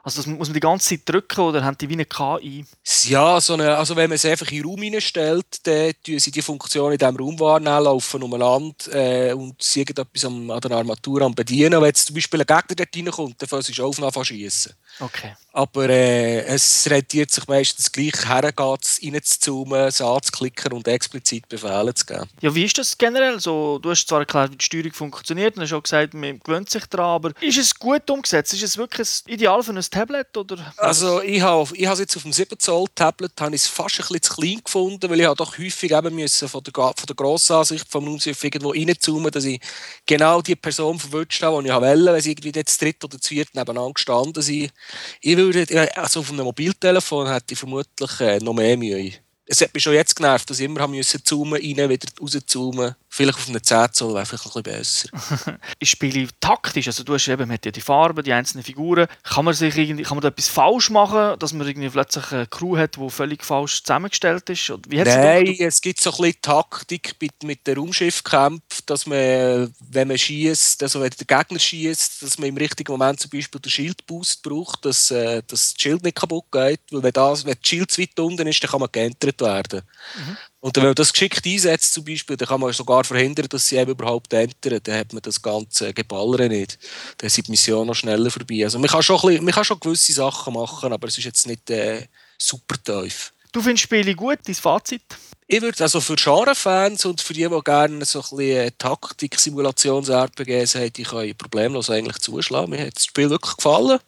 also 0.05 0.19
das 0.21 0.27
muss 0.27 0.50
man 0.50 0.53
die 0.53 0.59
ganze 0.59 0.89
Zeit 0.89 1.01
drücken 1.05 1.41
oder 1.41 1.63
haben 1.63 1.75
die 1.79 1.89
wie 1.89 1.93
eine 1.93 2.05
KI? 2.05 2.63
Ja, 3.05 3.41
so 3.41 3.53
eine, 3.53 3.75
also 3.75 3.95
wenn 3.95 4.07
man 4.07 4.17
es 4.17 4.25
einfach 4.25 4.51
in 4.51 4.57
den 4.57 4.65
Raum 4.65 4.79
hineinstellt, 4.83 5.65
dann 5.65 5.93
tun 6.05 6.19
sie 6.19 6.29
die 6.29 6.43
Funktion 6.43 6.91
in 6.91 7.00
diesem 7.00 7.15
Raum 7.15 7.39
wahrnehmen, 7.39 7.83
laufen 7.85 8.21
umeinander 8.21 8.75
äh, 8.93 9.33
und 9.33 9.55
sie 9.63 9.81
etwas 9.81 10.25
an, 10.25 10.47
der 10.47 10.71
Armatur 10.71 11.24
am 11.24 11.33
bedienen. 11.33 11.81
Wenn 11.81 11.88
jetzt 11.88 12.05
zum 12.05 12.13
Beispiel 12.13 12.41
ein 12.41 12.45
Gegner 12.45 12.75
dort 12.75 12.95
reinkommt, 12.95 13.41
dann 13.41 13.50
fängt 13.50 13.63
sie 13.63 13.81
auf 13.81 14.00
an 14.00 14.25
schießen. 14.25 14.74
Okay. 15.00 15.35
Aber 15.51 15.89
äh, 15.89 16.41
es 16.45 16.88
rentiert 16.89 17.31
sich 17.31 17.47
meistens 17.47 17.91
gleich 17.91 18.27
hergehen, 18.27 18.77
reinzuzoomen, 19.03 19.88
es 19.88 20.01
anzuklicken 20.01 20.74
und 20.74 20.88
explizit 20.88 21.47
Befehle 21.50 21.93
zu 21.93 22.05
geben. 22.05 22.29
Ja, 22.41 22.53
wie 22.53 22.65
ist 22.65 22.77
das 22.77 22.97
generell? 22.97 23.39
So, 23.39 23.79
du 23.79 23.89
hast 23.89 24.05
zwar 24.05 24.19
erklärt, 24.19 24.51
wie 24.51 24.57
die 24.57 24.65
Steuerung 24.65 24.93
funktioniert 24.93 25.55
und 25.55 25.63
hast 25.63 25.74
auch 25.74 25.83
gesagt, 25.83 26.13
man 26.13 26.39
gewöhnt 26.39 26.69
sich 26.69 26.85
daran, 26.85 27.15
aber 27.15 27.31
ist 27.41 27.57
es 27.57 27.74
gut 27.74 28.09
umgesetzt? 28.09 28.53
Ist 28.53 28.63
es 28.63 28.77
wirklich 28.77 29.24
ideal 29.27 29.63
für 29.63 29.71
ein 29.71 29.81
Tablet? 29.95 30.35
Oder? 30.35 30.73
Also 30.75 31.21
ich 31.21 31.41
habe 31.41 31.69
ich 31.73 31.87
es 31.87 31.99
jetzt 31.99 32.17
auf 32.17 32.23
dem 32.23 32.33
7 32.33 32.59
Zoll 32.59 32.85
Tablet 32.93 33.31
habe 33.39 33.55
ich 33.55 33.61
es 33.61 33.67
fast 33.67 33.95
ein 33.95 34.01
bisschen 34.01 34.21
zu 34.23 34.33
klein 34.35 34.61
gefunden, 34.61 35.09
weil 35.09 35.21
ich 35.21 35.25
habe 35.25 35.37
doch 35.37 35.57
häufig 35.57 35.89
eben 35.89 36.13
müssen 36.13 36.49
von 36.49 36.61
der, 36.61 36.73
von 36.73 37.05
der 37.07 37.15
Grossansicht 37.15 37.89
vom 37.89 38.05
Raumschiff 38.05 38.43
irgendwo 38.43 38.71
reinzoomen, 38.71 39.31
dass 39.31 39.45
ich 39.45 39.61
genau 40.05 40.41
die 40.41 40.57
Person 40.57 40.99
verwünscht 40.99 41.41
habe, 41.41 41.63
die 41.63 41.69
ich 41.69 41.75
wollte, 41.75 42.13
wenn 42.13 42.21
sie 42.21 42.31
irgendwie 42.31 42.51
jetzt 42.53 42.81
dritt 42.81 43.01
oder 43.05 43.17
viert 43.21 43.55
nebeneinander 43.55 43.93
gestanden 43.93 44.43
sind. 44.43 44.73
Ich 45.21 45.37
würde, 45.37 45.89
also 45.95 46.19
auf 46.19 46.29
einem 46.29 46.43
Mobiltelefon 46.43 47.29
hätte 47.29 47.53
ich 47.53 47.59
vermutlich 47.59 48.19
äh, 48.19 48.39
noch 48.39 48.53
mehr 48.53 48.75
Mühe. 48.75 49.13
Es 49.47 49.61
hat 49.61 49.73
mich 49.73 49.83
schon 49.83 49.93
jetzt 49.93 50.15
genervt, 50.15 50.49
dass 50.49 50.59
ich 50.59 50.65
immer 50.65 50.81
haben 50.81 50.93
müssen 50.93 51.23
zoomen, 51.23 51.61
rein, 51.61 51.89
wieder 51.89 52.07
rauszoomen 52.19 52.95
vielleicht 53.15 53.37
auf 53.37 53.47
einem 53.47 53.63
10 53.63 53.93
Zoll 53.93 54.13
wäre 54.13 54.25
vielleicht 54.25 54.45
ein 54.45 54.63
bisschen 54.63 55.09
besser. 55.43 55.57
ich 55.79 55.89
spiele 55.89 56.27
taktisch, 56.41 56.87
also 56.87 57.03
du 57.03 57.13
hast 57.13 57.27
eben, 57.27 57.47
man 57.47 57.53
hat 57.53 57.65
ja 57.65 57.71
die 57.71 57.81
Farben, 57.81 58.23
die 58.23 58.33
einzelnen 58.33 58.63
Figuren. 58.63 59.07
Kann 59.23 59.45
man 59.45 59.53
sich 59.53 59.77
irgendwie, 59.77 60.03
kann 60.03 60.17
man 60.17 60.21
da 60.21 60.27
etwas 60.27 60.49
falsch 60.49 60.89
machen, 60.89 61.39
dass 61.39 61.53
man 61.53 61.65
irgendwie 61.65 61.89
plötzlich 61.89 62.29
eine 62.31 62.47
Crew 62.47 62.77
hat, 62.77 62.97
die 62.97 63.09
völlig 63.09 63.43
falsch 63.43 63.83
zusammengestellt 63.83 64.49
ist? 64.49 64.73
Wie 64.89 64.97
Nein, 64.97 65.55
es 65.59 65.79
gibt 65.79 66.01
so 66.01 66.11
ein 66.11 66.17
bisschen 66.17 66.41
Taktik 66.41 67.15
mit, 67.21 67.43
mit 67.43 67.65
dem 67.65 67.77
Raumschiffkampf, 67.77 68.81
dass 68.85 69.05
man, 69.05 69.73
wenn 69.79 70.07
man 70.09 70.17
schießt, 70.17 70.83
also 70.83 70.99
wenn 70.99 71.11
der 71.11 71.37
Gegner 71.37 71.59
schießt, 71.59 72.21
dass 72.21 72.37
man 72.37 72.49
im 72.49 72.57
richtigen 72.57 72.91
Moment 72.91 73.21
zum 73.21 73.29
Beispiel 73.29 73.61
den 73.61 73.71
Schildboost 73.71 74.43
braucht, 74.43 74.83
dass, 74.83 75.11
äh, 75.11 75.41
dass 75.47 75.71
das 75.71 75.81
Schild 75.81 76.03
nicht 76.03 76.17
kaputt 76.17 76.45
geht, 76.51 76.81
weil 76.91 77.03
wenn, 77.03 77.13
das, 77.13 77.45
wenn 77.45 77.53
das 77.53 77.67
Schild 77.67 77.91
zu 77.91 78.01
weit 78.01 78.19
unten 78.19 78.45
ist, 78.45 78.61
dann 78.61 78.71
kann 78.71 78.81
man 78.81 78.89
geentert 78.91 79.34
werden. 79.41 79.81
Mhm. 80.17 80.37
Und 80.59 80.77
wenn 80.77 80.83
man 80.85 80.95
das 80.95 81.13
geschickt 81.13 81.45
einsetzt 81.45 81.93
zum 81.93 82.05
Beispiel, 82.05 82.37
dann 82.37 82.47
kann 82.47 82.59
man 82.59 82.73
sogar 82.73 83.03
verhindern, 83.03 83.47
dass 83.49 83.67
sie 83.67 83.77
eben 83.77 83.91
überhaupt 83.91 84.33
entern. 84.33 84.79
Dann 84.83 84.99
hat 84.99 85.13
man 85.13 85.21
das 85.21 85.41
ganze 85.41 85.93
Geballere 85.93 86.49
nicht. 86.49 86.79
Dann 87.17 87.29
sind 87.29 87.47
die 87.47 87.51
Missionen 87.51 87.87
noch 87.87 87.95
schneller 87.95 88.31
vorbei. 88.31 88.63
Also 88.63 88.79
man 88.79 88.89
kann 88.89 89.03
schon, 89.03 89.19
bisschen, 89.21 89.43
man 89.43 89.53
kann 89.53 89.65
schon 89.65 89.79
gewisse 89.79 90.13
Sachen 90.13 90.53
machen, 90.53 90.91
aber 90.91 91.07
es 91.07 91.17
ist 91.17 91.25
jetzt 91.25 91.47
nicht 91.47 91.69
äh, 91.69 92.07
super 92.37 92.75
tief. 92.83 93.31
Du 93.51 93.61
findest 93.61 93.83
Spiele 93.83 94.15
gut, 94.15 94.39
dein 94.45 94.55
Fazit? 94.55 95.03
Ich 95.47 95.61
würde 95.61 95.83
also 95.83 96.01
für 96.01 96.15
Genre-Fans 96.15 97.05
und 97.05 97.21
für 97.21 97.33
die, 97.33 97.47
die 97.47 97.61
gerne 97.63 98.03
so 98.03 98.19
ein 98.19 98.37
bisschen 98.37 98.77
Taktik-Simulations-RPGs 98.79 100.75
haben, 100.75 100.93
die 100.93 101.03
können 101.03 101.37
problemlos 101.37 101.91
eigentlich 101.91 102.17
zuschlagen. 102.17 102.71
Mir 102.71 102.87
hat 102.87 102.95
das 102.95 103.05
Spiel 103.05 103.29
wirklich 103.29 103.55
gefallen. 103.55 103.99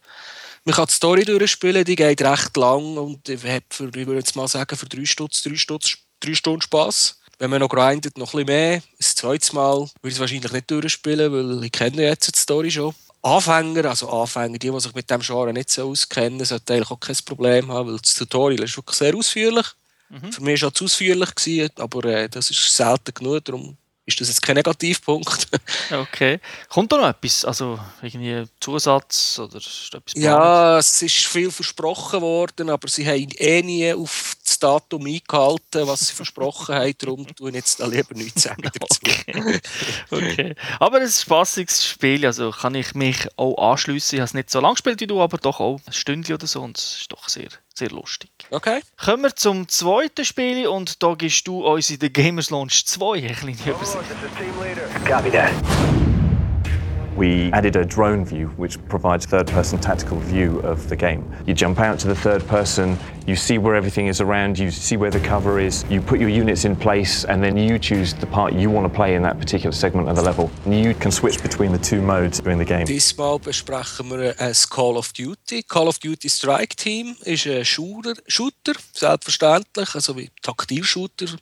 Man 0.67 0.75
kann 0.75 0.87
die 0.87 0.95
Story 0.95 1.23
durchspielen, 1.23 1.85
die 1.85 1.95
geht 1.95 2.21
recht 2.21 2.57
lang 2.57 2.97
und 2.97 3.29
ich 3.29 3.41
habe 3.41 3.63
für, 3.69 3.87
ich 3.87 4.05
würde 4.05 4.17
jetzt 4.17 4.35
mal 4.35 4.49
sagen, 4.49 4.75
für 4.75 4.85
drei 4.85 5.05
Stunden, 5.05 5.31
drei 5.41 5.55
Stunden, 5.55 5.87
drei 6.19 6.33
Stunden 6.33 6.61
Spass. 6.61 7.21
Wenn 7.39 7.51
man 7.51 7.61
noch 7.61 7.69
grindet, 7.69 8.17
noch 8.17 8.33
ein 8.33 8.45
bisschen 8.45 8.47
mehr. 8.47 8.73
Ein 8.75 8.81
zweites 8.99 9.53
Mal 9.53 9.79
würde 9.79 9.91
ich 10.03 10.15
es 10.15 10.19
wahrscheinlich 10.19 10.51
nicht 10.51 10.69
durchspielen, 10.69 11.31
weil 11.31 11.63
ich 11.63 11.71
kenne 11.71 12.01
jetzt 12.01 12.35
die 12.35 12.37
Story 12.37 12.69
schon. 12.69 12.93
Anfänger, 13.21 13.85
also 13.85 14.09
Anfänger, 14.09 14.57
die, 14.57 14.69
die 14.69 14.79
sich 14.81 14.93
mit 14.93 15.09
dem 15.09 15.21
Genre 15.21 15.53
nicht 15.53 15.69
so 15.69 15.89
auskennen, 15.89 16.43
sollten 16.43 16.73
eigentlich 16.73 16.91
auch 16.91 16.99
kein 16.99 17.15
Problem 17.23 17.71
haben, 17.71 17.87
weil 17.87 17.99
das 17.99 18.15
Tutorial 18.15 18.65
ist 18.65 18.75
wirklich 18.75 18.97
sehr 18.97 19.15
ausführlich. 19.15 19.67
Mhm. 20.09 20.33
Für 20.33 20.43
mich 20.43 20.61
war 20.61 20.67
es 20.67 20.73
zu 20.73 20.83
ausführlich, 20.83 21.33
gewesen, 21.33 21.71
aber 21.77 22.03
äh, 22.03 22.27
das 22.27 22.51
ist 22.51 22.75
selten 22.75 23.13
genug, 23.13 23.45
darum 23.45 23.77
ist 24.07 24.21
das 24.21 24.29
jetzt 24.29 24.41
kein 24.41 24.55
Negativpunkt. 24.55 25.47
okay. 25.91 26.39
Kommt 26.69 26.91
da 26.91 26.97
noch 26.97 27.09
etwas? 27.09 27.43
Also 27.43 27.77
irgendwie 28.01 28.45
Zusatz 28.61 29.37
oder 29.37 29.57
ist 29.57 29.91
etwas 29.93 30.13
Ja, 30.15 30.77
es 30.77 31.01
ist 31.01 31.25
viel 31.25 31.51
versprochen 31.51 32.21
worden, 32.21 32.69
aber 32.69 32.87
sie 32.87 33.05
haben 33.05 33.27
eh 33.37 33.61
nie 33.61 33.93
auf 33.93 34.36
das 34.47 34.59
Datum 34.59 35.05
eingehalten, 35.05 35.87
was 35.87 36.07
sie 36.07 36.13
versprochen 36.13 36.75
haben. 36.75 36.93
Darum 36.97 37.27
tue 37.35 37.49
ich 37.49 37.55
jetzt 37.55 37.79
da 37.79 37.87
lieber 37.87 38.13
nichts 38.13 38.43
sagen 38.43 38.63
dazu. 38.79 39.01
okay. 39.03 39.59
okay. 40.11 40.55
Aber 40.79 41.01
es 41.01 41.09
ist 41.09 41.19
ein 41.19 41.25
spaßiges 41.25 41.85
Spiel, 41.85 42.25
also 42.25 42.51
kann 42.51 42.75
ich 42.75 42.95
mich 42.95 43.27
auch 43.37 43.71
anschließen. 43.71 44.15
Ich 44.15 44.21
habe 44.21 44.27
es 44.27 44.33
nicht 44.33 44.49
so 44.49 44.59
lange 44.59 44.75
gespielt 44.75 45.01
wie 45.01 45.07
du, 45.07 45.21
aber 45.21 45.37
doch 45.37 45.59
auch 45.59 45.79
ein 45.85 45.93
Stündchen 45.93 46.35
oder 46.35 46.47
so 46.47 46.61
und 46.61 46.77
es 46.77 46.97
ist 47.01 47.11
doch 47.11 47.27
sehr 47.29 47.49
sehr 47.77 47.91
lustig. 47.91 48.31
Okay. 48.49 48.81
Kommen 48.97 49.23
wir 49.23 49.35
zum 49.35 49.67
zweiten 49.67 50.25
Spiel 50.25 50.67
und 50.67 51.03
da 51.03 51.13
gibst 51.13 51.47
du 51.47 51.65
uns 51.65 51.89
in 51.91 51.99
der 51.99 52.09
Gamers 52.09 52.49
Launch 52.49 52.85
2 52.85 53.17
ein 53.17 53.35
kleine 53.35 53.57
Übersicht. 53.65 54.03
Copy 55.05 55.29
that. 55.29 55.51
We 57.17 57.51
added 57.51 57.75
a 57.75 57.83
drone 57.83 58.23
view, 58.23 58.47
which 58.57 58.77
provides 58.87 59.25
third-person 59.25 59.79
tactical 59.79 60.19
view 60.19 60.59
of 60.59 60.87
the 60.87 60.95
game. 60.95 61.29
You 61.47 61.53
jump 61.55 61.79
out 61.79 61.99
to 61.99 62.07
the 62.07 62.15
third 62.15 62.47
person, 62.47 62.97
you 63.25 63.35
see 63.35 63.57
where 63.57 63.75
everything 63.75 64.07
is 64.07 64.21
around, 64.21 64.57
you 64.59 64.69
see 64.69 64.95
where 64.97 65.09
the 65.09 65.19
cover 65.19 65.59
is, 65.59 65.83
you 65.89 65.99
put 65.99 66.19
your 66.19 66.29
units 66.29 66.63
in 66.63 66.75
place, 66.75 67.25
and 67.25 67.43
then 67.43 67.57
you 67.57 67.79
choose 67.79 68.13
the 68.13 68.27
part 68.27 68.53
you 68.53 68.69
want 68.69 68.85
to 68.87 68.95
play 68.95 69.15
in 69.15 69.23
that 69.23 69.39
particular 69.39 69.73
segment 69.73 70.07
of 70.07 70.15
the 70.15 70.21
level. 70.21 70.49
And 70.65 70.79
you 70.79 70.93
can 70.93 71.11
switch 71.11 71.41
between 71.41 71.71
the 71.71 71.79
two 71.79 72.01
modes 72.01 72.39
during 72.39 72.59
the 72.59 72.65
game. 72.65 72.85
Diesmal 72.85 73.39
besprechen 73.39 74.09
wir 74.09 74.39
äh, 74.39 74.43
ein 74.49 74.53
Call 74.69 74.95
of 74.97 75.11
Duty. 75.11 75.63
Call 75.63 75.87
of 75.87 75.99
Duty 75.99 76.29
Strike 76.29 76.75
Team 76.75 77.15
ist 77.25 77.47
ein 77.47 77.65
Shooter, 77.65 78.13
Shooter 78.27 78.73
selbstverständlich, 78.93 79.95
also 79.95 80.15
wie 80.15 80.29
Taktilshooter 80.41 81.37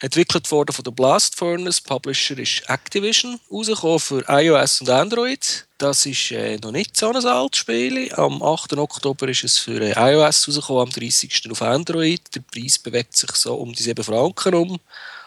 Entwickelt 0.00 0.48
worden 0.52 0.72
von 0.72 0.84
der 0.84 0.92
Blast 0.92 1.34
Furnace. 1.34 1.80
Publisher 1.80 2.38
ist 2.38 2.62
Activision. 2.68 3.40
Rausgekommen 3.50 3.98
für 3.98 4.24
iOS 4.28 4.80
und 4.80 4.90
Android. 4.90 5.66
Das 5.76 6.06
ist 6.06 6.30
äh, 6.30 6.56
noch 6.58 6.70
nicht 6.70 6.96
so 6.96 7.08
ein 7.08 7.16
altes 7.16 7.58
Spiel. 7.58 8.12
Am 8.14 8.40
8. 8.40 8.74
Oktober 8.74 9.26
ist 9.28 9.42
es 9.42 9.58
für 9.58 9.80
äh, 9.80 10.12
iOS 10.12 10.46
rausgekommen, 10.46 10.82
am 10.82 10.90
30. 10.90 11.50
auf 11.50 11.62
Android. 11.62 12.20
Der 12.32 12.42
Preis 12.42 12.78
bewegt 12.78 13.16
sich 13.16 13.32
so 13.32 13.56
um 13.56 13.72
die 13.72 13.82
7 13.82 14.04
Franken 14.04 14.54
um. 14.54 14.78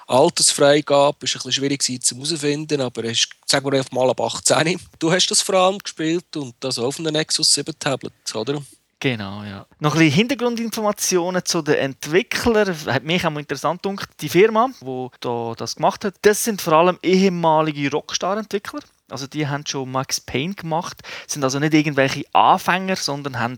Altersfreigabe 0.08 1.26
ist 1.26 1.36
ein 1.36 1.40
bisschen 1.40 1.52
schwierig 1.52 1.84
zu 1.84 2.16
herausfinden, 2.16 2.80
aber 2.80 3.04
es 3.06 3.20
ist, 3.20 3.30
sagen 3.46 3.70
wir 3.70 3.84
mal 3.92 4.10
ab 4.10 4.22
18. 4.22 4.80
Du 5.00 5.12
hast 5.12 5.28
das 5.28 5.42
vor 5.42 5.56
allem 5.56 5.80
gespielt 5.80 6.36
und 6.38 6.56
das 6.62 6.80
auf 6.80 6.98
einem 6.98 7.14
Nexus 7.14 7.54
7 7.54 7.78
Tablet, 7.78 8.14
oder? 8.36 8.62
Genau, 9.02 9.44
ja. 9.44 9.66
Noch 9.80 9.96
ein 9.96 10.00
bisschen 10.00 10.14
Hintergrundinformationen 10.14 11.44
zu 11.44 11.64
den 11.64 11.74
Entwicklern. 11.74 12.78
Hat 12.86 13.04
mich 13.04 13.26
auch 13.26 13.36
interessant 13.36 13.82
gedacht. 13.82 14.10
Die 14.22 14.30
Firma, 14.30 14.70
die 14.80 15.08
da 15.20 15.56
das 15.58 15.76
gemacht 15.76 16.06
hat, 16.06 16.14
das 16.22 16.44
sind 16.44 16.62
vor 16.62 16.74
allem 16.74 17.00
ehemalige 17.02 17.90
Rockstar-Entwickler. 17.90 18.82
Also 19.10 19.26
die 19.26 19.48
haben 19.48 19.66
schon 19.66 19.92
Max 19.92 20.22
Payne 20.22 20.54
gemacht, 20.54 21.02
sind 21.28 21.44
also 21.44 21.60
nicht 21.60 21.74
irgendwelche 21.74 22.24
Anfänger, 22.32 22.96
sondern 22.96 23.40
haben 23.40 23.58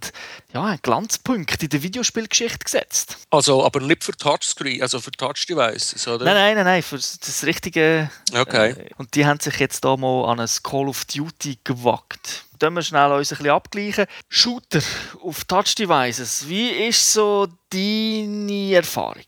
ja, 0.54 0.64
einen 0.64 0.80
Glanzpunkt 0.82 1.62
in 1.62 1.70
der 1.70 1.84
Videospielgeschichte 1.84 2.60
gesetzt. 2.60 3.18
Also 3.30 3.64
aber 3.64 3.82
nicht 3.82 4.04
für 4.04 4.14
Touchscreen, 4.14 4.82
also 4.82 5.00
für 5.00 5.12
Touch-Devices, 5.12 6.08
oder? 6.08 6.26
Nein, 6.26 6.36
nein, 6.36 6.56
nein, 6.56 6.66
nein, 6.66 6.84
für 6.84 6.96
das 6.96 7.44
richtige. 7.44 8.10
Okay. 8.34 8.72
Äh, 8.72 8.90
und 8.98 9.14
die 9.14 9.26
haben 9.26 9.40
sich 9.40 9.58
jetzt 9.58 9.86
da 9.86 9.96
mal 9.96 10.26
an 10.32 10.40
ein 10.40 10.50
Call 10.64 10.88
of 10.88 11.06
Duty 11.06 11.60
gewagt. 11.64 12.46
Dann 12.64 12.76
wir 12.76 12.82
schnell 12.82 13.12
uns 13.12 13.30
ein 13.30 13.38
bisschen 13.40 13.52
abgleichen. 13.52 14.06
Shooter 14.30 14.80
auf 15.22 15.44
Touch-Devices, 15.44 16.48
wie 16.48 16.70
ist 16.70 17.12
so 17.12 17.46
deine 17.70 18.76
Erfahrung? 18.76 19.26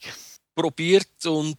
Probiert 0.55 1.25
und 1.25 1.57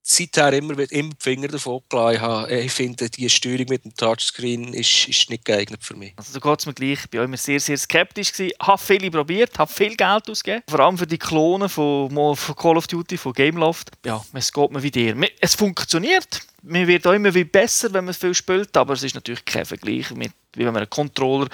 seither 0.00 0.54
immer, 0.54 0.78
immer 0.90 1.10
die 1.10 1.16
Finger 1.18 1.48
davon 1.48 1.82
gelegt 1.90 2.22
habe. 2.22 2.60
Ich 2.60 2.72
finde, 2.72 3.10
die 3.10 3.28
Steuerung 3.28 3.66
mit 3.68 3.84
dem 3.84 3.94
Touchscreen 3.94 4.72
ist, 4.72 5.08
ist 5.08 5.28
nicht 5.28 5.44
geeignet 5.44 5.84
für 5.84 5.94
mich. 5.94 6.14
Also 6.16 6.38
da 6.38 6.48
geht 6.48 6.60
es 6.60 6.64
mir 6.64 6.72
gleich. 6.72 7.00
Ich 7.04 7.18
war 7.18 7.24
immer 7.24 7.36
sehr, 7.36 7.60
sehr 7.60 7.76
skeptisch. 7.76 8.32
Ich 8.40 8.54
habe 8.58 8.80
viele 8.80 9.10
probiert, 9.10 9.58
habe 9.58 9.70
viel 9.70 9.96
Geld 9.96 10.30
ausgegeben. 10.30 10.62
Vor 10.70 10.80
allem 10.80 10.96
für 10.96 11.06
die 11.06 11.18
Klonen 11.18 11.68
von, 11.68 12.08
von 12.34 12.56
Call 12.56 12.78
of 12.78 12.86
Duty, 12.86 13.18
von 13.18 13.34
Gameloft. 13.34 13.90
Ja, 14.06 14.24
es 14.32 14.50
geht 14.50 14.70
mir 14.70 14.82
wie 14.82 14.90
dir. 14.90 15.14
Es 15.38 15.54
funktioniert. 15.54 16.40
Man 16.62 16.86
wird 16.86 17.06
auch 17.06 17.12
immer 17.12 17.34
wie 17.34 17.44
besser, 17.44 17.92
wenn 17.92 18.06
man 18.06 18.14
viel 18.14 18.34
spielt, 18.34 18.74
aber 18.76 18.94
es 18.94 19.02
ist 19.02 19.14
natürlich 19.14 19.44
kein 19.44 19.64
Vergleich 19.64 20.10
mit, 20.10 20.32
wie 20.54 20.64
wenn 20.64 20.72
man 20.72 20.82
einen 20.82 20.90
Controller 20.90 21.48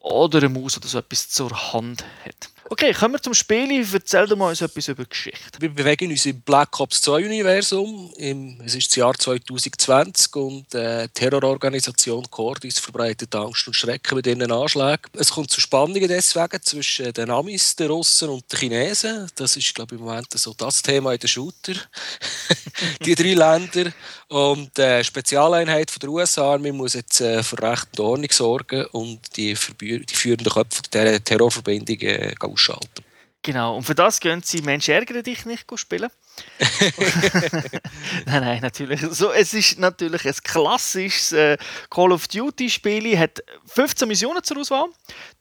oder 0.00 0.38
eine 0.38 0.48
Maus 0.48 0.76
oder 0.76 0.88
so 0.88 0.98
etwas 0.98 1.28
zur 1.28 1.72
Hand 1.72 2.04
hat. 2.24 2.50
Okay, 2.68 2.92
kommen 2.92 3.14
wir 3.14 3.22
zum 3.22 3.32
Spiel. 3.32 3.86
Erzähl 3.92 4.26
doch 4.26 4.36
mal 4.36 4.48
uns 4.48 4.60
etwas 4.60 4.88
über 4.88 5.04
die 5.04 5.10
Geschichte. 5.10 5.60
Wir 5.60 5.68
bewegen 5.68 6.10
uns 6.10 6.26
im 6.26 6.40
Black 6.40 6.80
Ops 6.80 7.00
2 7.02 7.24
Universum. 7.24 8.10
Es 8.64 8.74
ist 8.74 8.88
das 8.88 8.96
Jahr 8.96 9.14
2020 9.14 10.34
und 10.34 10.74
äh, 10.74 11.06
die 11.06 11.12
Terrororganisation 11.12 12.28
Cordis 12.28 12.80
verbreitet 12.80 13.32
Angst 13.36 13.68
und 13.68 13.74
Schrecken 13.74 14.16
mit 14.16 14.26
ihren 14.26 14.50
Anschlägen. 14.50 15.06
Es 15.12 15.30
kommt 15.30 15.50
zu 15.50 15.60
Spannungen 15.60 16.08
deswegen 16.08 16.60
zwischen 16.60 17.12
den 17.12 17.30
Amis, 17.30 17.76
den 17.76 17.86
Russen 17.88 18.30
und 18.30 18.50
den 18.52 18.58
Chinesen. 18.58 19.30
Das 19.36 19.56
ist, 19.56 19.72
glaube 19.72 19.94
ich, 19.94 20.00
im 20.00 20.06
Moment 20.06 20.26
so 20.34 20.52
das 20.52 20.82
Thema 20.82 21.12
in 21.12 21.20
den 21.20 21.28
Shooter. 21.28 21.74
die 23.04 23.14
drei 23.14 23.34
Länder. 23.34 23.92
Und 24.28 24.76
die 24.76 24.82
äh, 24.82 25.04
Spezialeinheit 25.04 25.88
von 25.88 26.00
der 26.00 26.10
US-Armee 26.10 26.72
muss 26.72 26.94
jetzt 26.94 27.20
äh, 27.20 27.44
für 27.44 27.62
Recht 27.62 27.86
und 27.92 28.00
Ordnung 28.00 28.30
sorgen 28.32 28.86
und 28.86 29.20
die, 29.36 29.56
die 29.80 30.04
führenden 30.12 30.52
Köpfe 30.52 30.82
der 30.92 31.22
Terrorverbindung 31.22 32.00
äh, 32.00 32.34
ausschalten. 32.56 33.04
Genau, 33.46 33.76
und 33.76 33.84
für 33.84 33.94
das 33.94 34.18
gehen 34.18 34.42
sie 34.42 34.60
Mensch 34.60 34.88
ärgere 34.88 35.22
dich 35.22 35.46
nicht 35.46 35.66
spielen. 35.76 36.10
nein, 38.26 38.42
nein, 38.42 38.58
natürlich. 38.60 39.00
So, 39.00 39.30
es 39.30 39.54
ist 39.54 39.78
natürlich 39.78 40.26
ein 40.26 40.34
klassisches 40.42 41.30
äh, 41.30 41.56
Call 41.88 42.10
of 42.10 42.26
Duty 42.26 42.68
Spiel. 42.68 43.16
hat 43.16 43.44
15 43.66 44.08
Missionen 44.08 44.42
zur 44.42 44.58
Auswahl. 44.58 44.86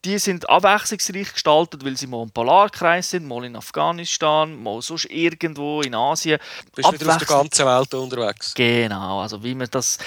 Die 0.06 0.19
sind 0.19 0.47
abwechslungsreich 0.47 1.34
gestaltet, 1.34 1.84
weil 1.84 1.97
sie 1.97 2.06
mal 2.06 2.21
im 2.21 2.30
Polarkreis 2.30 3.10
sind, 3.10 3.25
mal 3.25 3.43
in 3.43 3.56
Afghanistan, 3.56 4.56
mal 4.62 4.84
sonst 4.84 5.06
irgendwo 5.06 5.82
in 5.82 5.95
Asien. 5.95 6.39
Bist 6.75 6.93
wieder 6.93 7.12
auf 7.12 7.17
der 7.17 7.28
ganzen 7.28 7.65
Welt 7.65 7.91
unterwegs. 7.95 8.54
Genau, 8.54 9.21
also 9.21 9.43
wie 9.43 9.56
man 9.56 9.67
das 9.71 9.97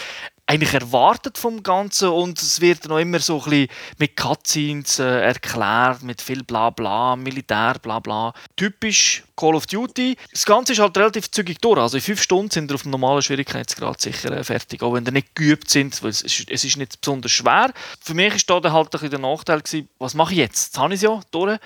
eigentlich 0.49 0.73
erwartet 0.73 1.37
vom 1.37 1.63
Ganzen 1.63 2.09
und 2.09 2.41
es 2.41 2.63
wird 2.63 2.89
noch 2.89 2.99
immer 2.99 3.21
so 3.21 3.37
ein 3.37 3.51
bisschen 3.51 3.69
mit 3.99 4.17
Cutscenes 4.17 4.99
äh, 4.99 5.21
erklärt, 5.21 6.03
mit 6.03 6.23
viel 6.23 6.43
Blabla, 6.43 7.17
Militär, 7.17 7.77
Blabla. 7.83 8.33
Typisch 8.57 9.25
Call 9.37 9.55
of 9.55 9.67
Duty. 9.67 10.17
Das 10.33 10.47
Ganze 10.47 10.73
ist 10.73 10.79
halt 10.79 10.97
relativ 10.97 11.31
zügig 11.31 11.61
durch. 11.61 11.79
Also 11.79 11.99
in 11.99 12.03
fünf 12.03 12.23
Stunden 12.23 12.51
sind 12.51 12.71
wir 12.71 12.77
auf 12.77 12.83
dem 12.83 12.93
normalen 12.93 13.21
Schwierigkeitsgrad 13.21 14.01
sicher 14.01 14.33
äh, 14.33 14.43
fertig, 14.43 14.83
auch 14.83 14.95
wenn 14.95 15.05
wir 15.05 15.13
nicht 15.13 15.35
geübt 15.35 15.69
sind, 15.69 16.03
weil 16.03 16.11
es 16.11 16.23
ist, 16.23 16.51
es 16.51 16.65
ist 16.65 16.79
nicht 16.79 16.99
besonders 16.99 17.31
schwer. 17.31 17.71
Für 18.01 18.15
mich 18.15 18.49
war 18.49 18.61
da 18.63 18.73
halt 18.73 18.87
ein 18.87 18.91
bisschen 18.91 19.11
der 19.11 19.19
Nachteil, 19.19 19.61
gewesen, 19.61 19.91
was 19.99 20.15
mache 20.15 20.33
ich 20.33 20.39
jetzt? 20.39 20.69
Jetzt 20.69 20.79
habe 20.79 20.95
ich 20.95 20.99
es 20.99 21.03
ja 21.03 21.21
durch. 21.31 21.59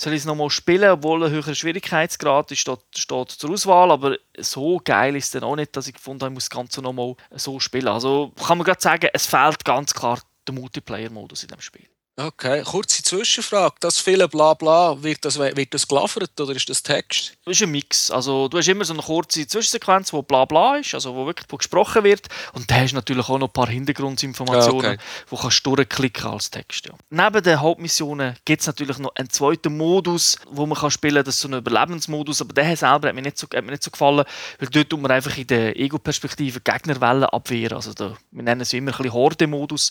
Soll 0.00 0.12
ich 0.12 0.20
es 0.20 0.26
nochmal 0.26 0.48
spielen, 0.48 0.90
obwohl 0.90 1.24
ein 1.24 1.32
höherer 1.32 1.56
Schwierigkeitsgrad 1.56 2.52
ist, 2.52 2.60
steht, 2.60 2.78
steht 2.96 3.30
zur 3.32 3.50
Auswahl, 3.50 3.90
aber 3.90 4.16
so 4.38 4.80
geil 4.82 5.16
ist 5.16 5.24
es 5.24 5.30
dann 5.32 5.42
auch 5.42 5.56
nicht, 5.56 5.76
dass 5.76 5.88
ich 5.88 5.94
gefunden 5.94 6.22
habe, 6.22 6.30
ich 6.30 6.34
muss 6.34 6.48
das 6.48 6.56
Ganze 6.56 6.80
nochmal 6.82 7.16
so 7.32 7.58
spielen. 7.58 7.88
Also 7.88 8.32
kann 8.46 8.58
man 8.58 8.64
gerade 8.64 8.80
sagen, 8.80 9.08
es 9.12 9.26
fehlt 9.26 9.64
ganz 9.64 9.92
klar 9.92 10.20
der 10.46 10.54
Multiplayer-Modus 10.54 11.42
in 11.42 11.48
dem 11.48 11.60
Spiel. 11.60 11.88
Okay, 12.20 12.64
kurze 12.64 13.00
Zwischenfrage. 13.04 13.76
Das 13.78 14.00
viele 14.00 14.26
Blabla, 14.26 15.00
wird 15.00 15.24
das, 15.24 15.38
wird 15.38 15.72
das 15.72 15.86
geliefert 15.86 16.32
oder 16.40 16.52
ist 16.52 16.68
das 16.68 16.82
Text? 16.82 17.34
Das 17.44 17.54
ist 17.54 17.62
ein 17.62 17.70
Mix. 17.70 18.10
Also, 18.10 18.48
du 18.48 18.58
hast 18.58 18.66
immer 18.66 18.84
so 18.84 18.92
eine 18.92 19.02
kurze 19.02 19.46
Zwischensequenz, 19.46 20.12
wo 20.12 20.22
Blabla 20.22 20.78
ist, 20.78 20.94
also 20.94 21.14
wo 21.14 21.26
wirklich 21.26 21.46
gesprochen 21.46 22.02
wird. 22.02 22.26
Und 22.54 22.68
da 22.68 22.74
hast 22.74 22.90
du 22.90 22.96
natürlich 22.96 23.28
auch 23.28 23.38
noch 23.38 23.46
ein 23.46 23.52
paar 23.52 23.68
Hintergrundinformationen, 23.68 24.82
ja, 24.82 24.90
okay. 24.94 24.98
wo 25.28 25.36
kannst 25.36 25.64
du 25.64 25.76
durchklicken 25.76 26.26
als 26.26 26.50
Text. 26.50 26.86
Ja. 26.86 26.94
Neben 27.08 27.40
den 27.40 27.60
Hauptmissionen 27.60 28.34
gibt 28.44 28.62
es 28.62 28.66
natürlich 28.66 28.98
noch 28.98 29.14
einen 29.14 29.30
zweiten 29.30 29.76
Modus, 29.76 30.38
wo 30.50 30.66
man 30.66 30.76
kann 30.76 30.90
spielen 30.90 31.14
kann. 31.14 31.24
Das 31.24 31.36
ist 31.36 31.42
so 31.42 31.48
ein 31.48 31.54
Überlebensmodus. 31.54 32.40
Aber 32.42 32.52
der 32.52 32.76
selber 32.76 33.10
hat 33.10 33.14
mir 33.14 33.22
nicht 33.22 33.38
so, 33.38 33.46
hat 33.46 33.64
mir 33.64 33.70
nicht 33.70 33.84
so 33.84 33.92
gefallen, 33.92 34.24
weil 34.58 34.68
dort 34.68 34.90
tut 34.90 35.00
man 35.00 35.12
einfach 35.12 35.38
in 35.38 35.46
der 35.46 35.78
Ego-Perspektive 35.78 36.58
Gegnerwellen 36.62 37.26
abwehren. 37.26 37.76
Also 37.76 37.92
da, 37.92 38.16
wir 38.32 38.42
nennen 38.42 38.62
es 38.62 38.72
immer 38.72 38.90
ein 38.90 38.96
bisschen 38.96 39.12
Horde-Modus. 39.12 39.90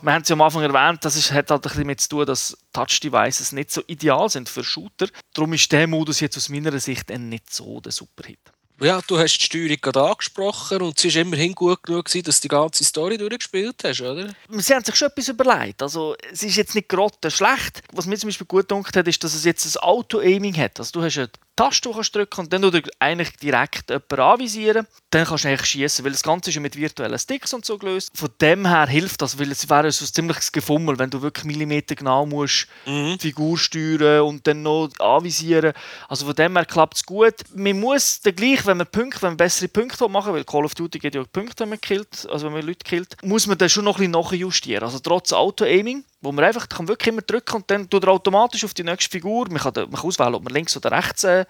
Wir 0.00 0.14
haben 0.14 0.22
es 0.22 0.28
ja 0.30 0.32
am 0.32 0.40
Anfang 0.40 0.62
erwähnt, 0.62 1.04
das 1.04 1.16
ist, 1.16 1.32
hat 1.32 1.50
halt 1.50 1.65
ein 1.66 1.70
bisschen 1.70 1.84
damit 1.84 2.00
zu 2.00 2.08
tun, 2.08 2.26
dass 2.26 2.56
Touch-Devices 2.72 3.52
nicht 3.52 3.70
so 3.70 3.82
ideal 3.86 4.28
sind 4.28 4.48
für 4.48 4.64
Shooter. 4.64 5.08
Darum 5.34 5.52
ist 5.52 5.70
der 5.72 5.86
Modus 5.86 6.20
jetzt 6.20 6.36
aus 6.36 6.48
meiner 6.48 6.78
Sicht 6.78 7.10
nicht 7.10 7.52
so 7.52 7.80
der 7.80 7.92
Superhit. 7.92 8.40
Ja, 8.78 9.00
du 9.06 9.18
hast 9.18 9.38
die 9.38 9.44
Steuerung 9.44 9.78
gerade 9.80 10.02
angesprochen 10.02 10.82
und 10.82 11.02
es 11.02 11.14
war 11.14 11.22
immerhin 11.22 11.54
gut 11.54 11.82
genug, 11.82 12.10
dass 12.12 12.40
du 12.40 12.42
die 12.42 12.48
ganze 12.48 12.84
Story 12.84 13.16
durchgespielt 13.16 13.76
hast, 13.82 14.02
oder? 14.02 14.34
Sie 14.50 14.74
haben 14.74 14.84
sich 14.84 14.94
schon 14.94 15.08
etwas 15.08 15.28
überlegt. 15.28 15.80
Also, 15.80 16.14
es 16.30 16.42
ist 16.42 16.56
jetzt 16.56 16.74
nicht 16.74 16.90
gerade 16.90 17.30
schlecht. 17.30 17.82
Was 17.92 18.04
mir 18.04 18.18
zum 18.18 18.28
Beispiel 18.28 18.46
gut 18.46 18.68
gedacht 18.68 18.94
hat, 18.94 19.08
ist, 19.08 19.24
dass 19.24 19.34
es 19.34 19.44
jetzt 19.44 19.64
ein 19.64 19.80
Auto-Aiming 19.80 20.58
hat. 20.58 20.78
Also, 20.78 20.92
du 20.92 21.02
hast 21.02 21.16
eine 21.16 21.30
Taste 21.56 21.90
kannst 21.90 22.14
drücken 22.14 22.40
und 22.40 22.52
dann 22.52 22.62
du 22.62 22.70
eigentlich 22.98 23.36
direkt 23.38 23.88
jemanden 23.88 24.20
anvisieren. 24.20 24.86
Dann 25.10 25.24
kannst 25.24 25.44
du 25.44 25.48
eigentlich 25.48 25.66
schießen, 25.66 26.04
weil 26.04 26.12
das 26.12 26.22
Ganze 26.22 26.50
ist 26.50 26.56
ja 26.56 26.60
mit 26.60 26.76
virtuellen 26.76 27.18
Sticks 27.18 27.54
und 27.54 27.64
so 27.64 27.78
gelöst. 27.78 28.10
Von 28.14 28.28
dem 28.40 28.66
her 28.66 28.86
hilft 28.86 29.22
das, 29.22 29.38
weil 29.38 29.50
es 29.50 29.68
wäre 29.68 29.90
so 29.90 30.04
ein 30.04 30.12
ziemliches 30.12 30.52
Gefummel, 30.52 30.98
wenn 30.98 31.10
du 31.10 31.22
wirklich 31.22 31.44
Millimeter 31.44 31.94
genau 31.94 32.26
musst 32.26 32.68
mhm. 32.84 33.18
Figur 33.18 33.56
steuern 33.58 34.26
und 34.26 34.46
dann 34.46 34.62
noch 34.62 34.90
anvisieren. 34.98 35.72
Also 36.08 36.26
von 36.26 36.34
dem 36.34 36.56
her 36.56 36.66
klappt 36.66 36.96
es 36.96 37.06
gut. 37.06 37.34
Man 37.54 37.80
muss 37.80 38.20
dann 38.20 38.36
gleich, 38.36 38.66
wenn 38.66 38.76
man 38.76 38.86
Punkte, 38.86 39.22
wenn 39.22 39.30
man 39.30 39.36
bessere 39.38 39.68
Punkte 39.68 40.08
machen 40.08 40.34
will, 40.34 40.40
weil 40.40 40.44
Call 40.44 40.64
of 40.64 40.74
Duty 40.74 40.98
geht 40.98 41.14
ja 41.14 41.24
Punkte, 41.24 41.62
wenn 41.62 41.70
man 41.70 41.80
killt, 41.80 42.28
also 42.30 42.46
wenn 42.46 42.52
man 42.52 42.66
Leute 42.66 42.84
killt, 42.84 43.16
muss 43.22 43.46
man 43.46 43.56
dann 43.56 43.70
schon 43.70 43.84
noch 43.84 43.96
ein 43.96 44.10
bisschen 44.10 44.12
nachjustieren. 44.12 44.84
Also 44.84 44.98
trotz 44.98 45.32
Auto-Aiming 45.32 46.04
wo 46.20 46.32
man 46.32 46.44
einfach 46.44 46.68
kann 46.68 46.88
wirklich 46.88 47.12
immer 47.12 47.22
drücken 47.22 47.56
und 47.56 47.70
dann 47.70 47.88
tut 47.88 48.04
er 48.04 48.10
automatisch 48.10 48.64
auf 48.64 48.74
die 48.74 48.84
nächste 48.84 49.10
Figur. 49.10 49.48
Man 49.48 49.58
kann, 49.58 49.72
man 49.74 49.90
kann 49.90 50.08
auswählen, 50.08 50.34
ob 50.34 50.44
man 50.44 50.52
links 50.52 50.76
oder 50.76 50.90
rechts 50.92 51.24
äh, 51.24 51.44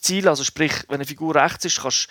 zielen 0.00 0.28
Also 0.28 0.44
sprich, 0.44 0.72
wenn 0.88 0.96
eine 0.96 1.04
Figur 1.04 1.34
rechts 1.34 1.64
ist, 1.64 1.80
kannst 1.80 2.08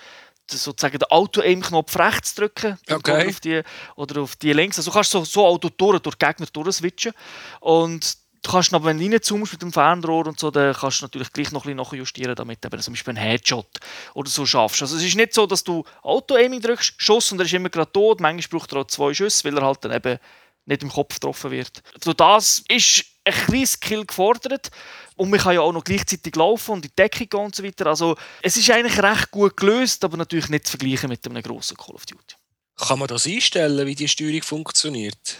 du 0.49 0.57
sozusagen 0.57 0.99
den 0.99 1.09
Auto-Aim-Knopf 1.09 1.97
rechts 1.97 2.35
drücken 2.35 2.77
okay. 2.89 2.95
oder, 2.95 3.29
auf 3.29 3.39
die, 3.39 3.61
oder 3.95 4.21
auf 4.21 4.35
die 4.35 4.53
links. 4.53 4.77
Also 4.77 4.91
du 4.91 4.95
kannst 4.95 5.11
so, 5.11 5.23
so 5.23 5.45
Auto 5.45 5.69
durch, 5.69 5.99
durch 5.99 6.17
Gegner 6.17 6.47
durchswitchen. 6.51 7.13
Und 7.61 8.17
du 8.41 8.51
kannst 8.51 8.73
aber, 8.73 8.85
wenn 8.85 8.99
du 8.99 9.05
reinzoomst 9.05 9.53
mit 9.53 9.61
dem 9.61 9.71
Fernrohr 9.71 10.27
und 10.27 10.39
so, 10.39 10.51
dann 10.51 10.73
kannst 10.73 11.01
du 11.01 11.05
natürlich 11.05 11.31
gleich 11.31 11.51
noch 11.51 11.65
ein 11.65 11.77
bisschen 11.77 11.99
justieren, 11.99 12.35
damit 12.35 12.63
du 12.63 12.77
zum 12.79 12.93
Beispiel 12.93 13.17
einen 13.17 13.25
Headshot 13.25 13.67
oder 14.13 14.29
so 14.29 14.45
schaffst. 14.45 14.81
Also 14.81 14.97
es 14.97 15.03
ist 15.03 15.15
nicht 15.15 15.33
so, 15.33 15.45
dass 15.45 15.63
du 15.63 15.83
Auto-Aiming 16.01 16.61
drückst, 16.61 16.95
Schuss 16.97 17.31
und 17.31 17.39
er 17.39 17.45
ist 17.45 17.53
immer 17.53 17.69
gerade 17.69 17.91
tot. 17.91 18.19
Manchmal 18.19 18.59
braucht 18.59 18.73
er 18.73 18.79
auch 18.79 18.87
zwei 18.87 19.13
Schüsse, 19.13 19.45
weil 19.45 19.57
er 19.57 19.65
halt 19.65 19.85
dann 19.85 19.93
eben 19.93 20.19
nicht 20.65 20.83
im 20.83 20.89
Kopf 20.89 21.15
getroffen 21.15 21.51
wird. 21.51 21.81
Durch 22.01 22.15
das 22.15 22.63
ist 22.67 23.05
ein 23.25 23.33
kleiner 23.33 23.65
Skill 23.65 24.05
gefordert 24.05 24.69
und 25.15 25.29
man 25.29 25.39
kann 25.39 25.55
ja 25.55 25.61
auch 25.61 25.71
noch 25.71 25.83
gleichzeitig 25.83 26.35
laufen 26.35 26.71
und 26.71 26.85
in 26.85 26.89
die 26.89 26.95
Deckung 26.95 27.29
gehen 27.29 27.45
und 27.45 27.55
so 27.55 27.63
weiter. 27.63 27.87
Also 27.87 28.15
es 28.41 28.57
ist 28.57 28.69
eigentlich 28.69 29.01
recht 29.01 29.31
gut 29.31 29.55
gelöst, 29.57 30.03
aber 30.03 30.17
natürlich 30.17 30.49
nicht 30.49 30.67
zu 30.67 30.77
vergleichen 30.77 31.09
mit 31.09 31.25
einem 31.25 31.41
grossen 31.41 31.77
Call 31.77 31.95
of 31.95 32.05
Duty. 32.05 32.35
Kann 32.75 32.99
man 32.99 33.07
das 33.07 33.25
einstellen, 33.27 33.85
wie 33.85 33.95
die 33.95 34.07
Steuerung 34.07 34.41
funktioniert? 34.41 35.37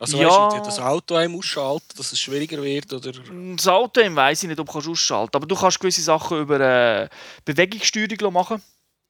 Also 0.00 0.20
ja. 0.20 0.28
weißt 0.28 0.58
du, 0.58 0.64
das 0.64 0.78
Auto 0.80 1.14
einem 1.14 1.36
ausschalten, 1.36 1.96
dass 1.96 2.12
es 2.12 2.20
schwieriger 2.20 2.62
wird? 2.62 2.92
Oder? 2.92 3.12
Das 3.56 3.68
Auto 3.68 4.00
weiß 4.00 4.42
ich 4.42 4.48
nicht, 4.48 4.58
ob 4.58 4.70
du 4.70 4.90
ausschalten 4.90 5.30
kannst. 5.30 5.36
Aber 5.36 5.46
du 5.46 5.54
kannst 5.54 5.80
gewisse 5.80 6.02
Sachen 6.02 6.40
über 6.40 6.60
äh, 6.60 7.08
Bewegungssteuerung 7.44 8.32
machen. 8.32 8.62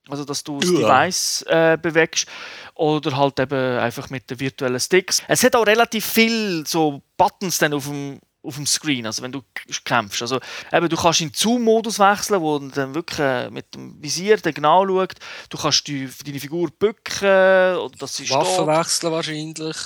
Also, 0.08 0.24
dass 0.24 0.44
du 0.44 0.58
das 0.58 0.70
ja. 0.70 0.78
Device 0.78 1.42
äh, 1.48 1.78
bewegst 1.80 2.28
oder 2.74 3.16
halt 3.16 3.40
eben 3.40 3.78
einfach 3.78 4.10
mit 4.10 4.28
den 4.30 4.38
virtuellen 4.38 4.80
Sticks. 4.80 5.22
Es 5.28 5.42
hat 5.42 5.56
auch 5.56 5.66
relativ 5.66 6.04
viel 6.04 6.64
so 6.66 7.02
Buttons 7.16 7.58
dann 7.58 7.72
auf 7.72 7.86
dem, 7.86 8.20
auf 8.42 8.56
dem 8.56 8.66
Screen, 8.66 9.06
also 9.06 9.22
wenn 9.22 9.32
du 9.32 9.42
kämpfst. 9.84 10.20
Also 10.20 10.40
eben, 10.72 10.88
du 10.88 10.96
kannst 10.96 11.22
in 11.22 11.32
Zoom-Modus 11.32 11.98
wechseln, 11.98 12.40
wo 12.42 12.58
dann 12.58 12.94
wirklich 12.94 13.18
äh, 13.18 13.50
mit 13.50 13.74
dem 13.74 14.02
Visier 14.02 14.36
dann 14.36 14.52
genau 14.52 14.86
schaut. 14.86 15.14
Du 15.48 15.56
kannst 15.56 15.86
die, 15.86 16.08
deine 16.26 16.40
Figur 16.40 16.68
bücken 16.70 17.76
oder 17.76 17.96
dass 17.98 18.16
sie 18.16 18.28
Waffen 18.28 18.66
wechseln 18.66 19.12
wahrscheinlich. 19.12 19.76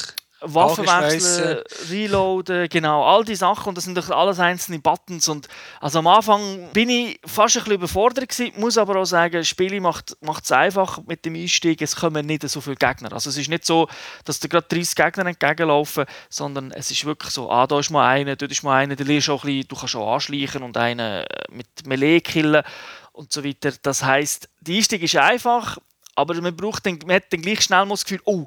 Waffen 0.40 0.86
wechseln, 0.86 1.62
reloaden, 1.90 2.68
genau, 2.68 3.04
all 3.04 3.24
die 3.24 3.34
Sachen. 3.34 3.70
Und 3.70 3.74
das 3.76 3.84
sind 3.84 3.96
doch 3.96 4.08
alles 4.10 4.38
einzelne 4.38 4.78
Buttons. 4.78 5.28
Und 5.28 5.48
also 5.80 5.98
am 5.98 6.06
Anfang 6.06 6.70
bin 6.72 6.90
ich 6.90 7.20
fast 7.24 7.56
ein 7.56 7.64
bisschen 7.64 7.74
überfordert 7.74 8.28
gewesen, 8.28 8.52
muss 8.60 8.78
aber 8.78 8.96
auch 8.96 9.04
sagen, 9.04 9.34
das 9.34 9.48
Spiel 9.48 9.80
macht 9.80 10.14
es 10.20 10.52
einfach 10.52 11.00
mit 11.06 11.24
dem 11.24 11.34
Einstieg, 11.34 11.82
es 11.82 11.96
kommen 11.96 12.26
nicht 12.26 12.48
so 12.48 12.60
viele 12.60 12.76
Gegner, 12.76 13.12
also 13.12 13.30
es 13.30 13.36
ist 13.36 13.48
nicht 13.48 13.64
so, 13.64 13.88
dass 14.24 14.40
da 14.40 14.48
gerade 14.48 14.66
30 14.68 14.94
Gegner 14.94 15.26
entgegenlaufen, 15.26 16.04
sondern 16.28 16.70
es 16.72 16.90
ist 16.90 17.04
wirklich 17.04 17.32
so, 17.32 17.50
ah, 17.50 17.66
da 17.66 17.80
ist 17.80 17.90
mal 17.90 18.08
einer, 18.08 18.36
dort 18.36 18.52
ist 18.52 18.62
mal 18.62 18.78
einer, 18.78 18.96
du, 18.96 19.04
lernst 19.04 19.30
auch 19.30 19.44
ein 19.44 19.48
bisschen, 19.48 19.68
du 19.68 19.76
kannst 19.76 19.96
auch 19.96 20.14
anschleichen 20.14 20.62
und 20.62 20.76
einen 20.76 21.24
äh, 21.24 21.26
mit 21.50 21.66
Melee 21.86 22.20
killen 22.20 22.62
und 23.12 23.32
so 23.32 23.44
weiter, 23.44 23.72
das 23.82 24.04
heißt, 24.04 24.48
der 24.60 24.76
Einstieg 24.76 25.02
ist 25.02 25.16
einfach, 25.16 25.78
aber 26.14 26.40
man 26.40 26.56
braucht 26.56 26.86
dann, 26.86 26.98
man 27.06 27.16
hat 27.16 27.32
dann 27.32 27.42
gleich 27.42 27.62
schnell 27.62 27.84
mal 27.84 27.94
das 27.94 28.04
Gefühl, 28.04 28.20
oh, 28.24 28.46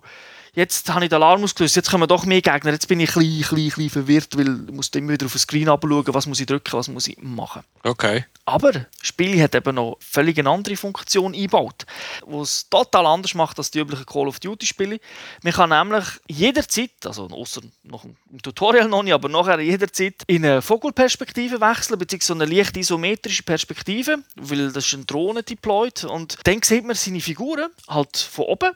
jetzt 0.54 0.90
habe 0.90 1.06
ich 1.06 1.10
den 1.10 1.16
Alarm 1.16 1.44
ausgelöst, 1.44 1.76
jetzt 1.76 1.90
kommen 1.90 2.08
doch 2.08 2.26
mehr 2.26 2.42
Gegner, 2.42 2.72
jetzt 2.72 2.88
bin 2.88 3.00
ich 3.00 3.16
ein 3.16 3.24
bisschen, 3.24 3.56
klein, 3.56 3.70
klein 3.70 3.90
verwirrt, 3.90 4.38
weil 4.38 4.66
ich 4.68 4.74
muss 4.74 4.90
immer 4.90 5.14
wieder 5.14 5.26
auf 5.26 5.34
den 5.34 5.40
Screen 5.40 5.70
abschauen, 5.70 6.06
was 6.08 6.28
muss 6.28 6.40
ich 6.40 6.46
drücken, 6.46 6.74
was 6.74 6.88
muss 6.88 7.08
ich 7.08 7.18
machen. 7.22 7.64
Okay. 7.84 8.26
Aber 8.46 8.72
das 8.72 8.86
Spiel 9.02 9.42
hat 9.42 9.56
eben 9.56 9.76
noch 9.76 9.98
völlig 10.00 10.38
eine 10.38 10.50
andere 10.50 10.76
Funktion 10.76 11.34
eingebaut, 11.34 11.86
die 12.28 12.36
es 12.36 12.68
total 12.70 13.06
anders 13.06 13.34
macht 13.34 13.58
als 13.58 13.72
die 13.72 13.80
üblichen 13.80 14.06
Call 14.06 14.28
of 14.28 14.40
Duty 14.40 14.66
Spiele. 14.66 15.00
Man 15.44 15.54
kann 15.54 15.70
nämlich 15.70 16.06
jederzeit, 16.28 17.06
also 17.06 17.28
außer 17.28 17.62
noch 17.84 18.04
im 18.04 18.42
Tutorial 18.42 18.90
noch 18.90 19.04
nicht, 19.04 19.14
aber 19.14 19.30
nachher 19.30 19.60
jederzeit 19.60 20.24
in 20.28 20.46
eine 20.46 20.62
Vogelperspektive 20.62 21.62
wechseln, 21.62 22.00
beziehungsweise 22.00 22.44
eine 22.44 22.54
leicht 22.54 22.76
isometrische 22.76 23.44
Perspektive, 23.44 24.18
weil 24.36 24.72
das 24.72 24.88
ist 24.88 24.94
eine 24.96 25.06
Drohne 25.06 25.44
deployed 25.44 26.04
und 26.04 26.38
dann 26.44 26.62
sieht 26.62 26.86
man 26.86 26.96
seine 26.96 27.22
Figuren 27.22 27.70
halt 27.88 28.18
von 28.18 28.46
oben 28.46 28.72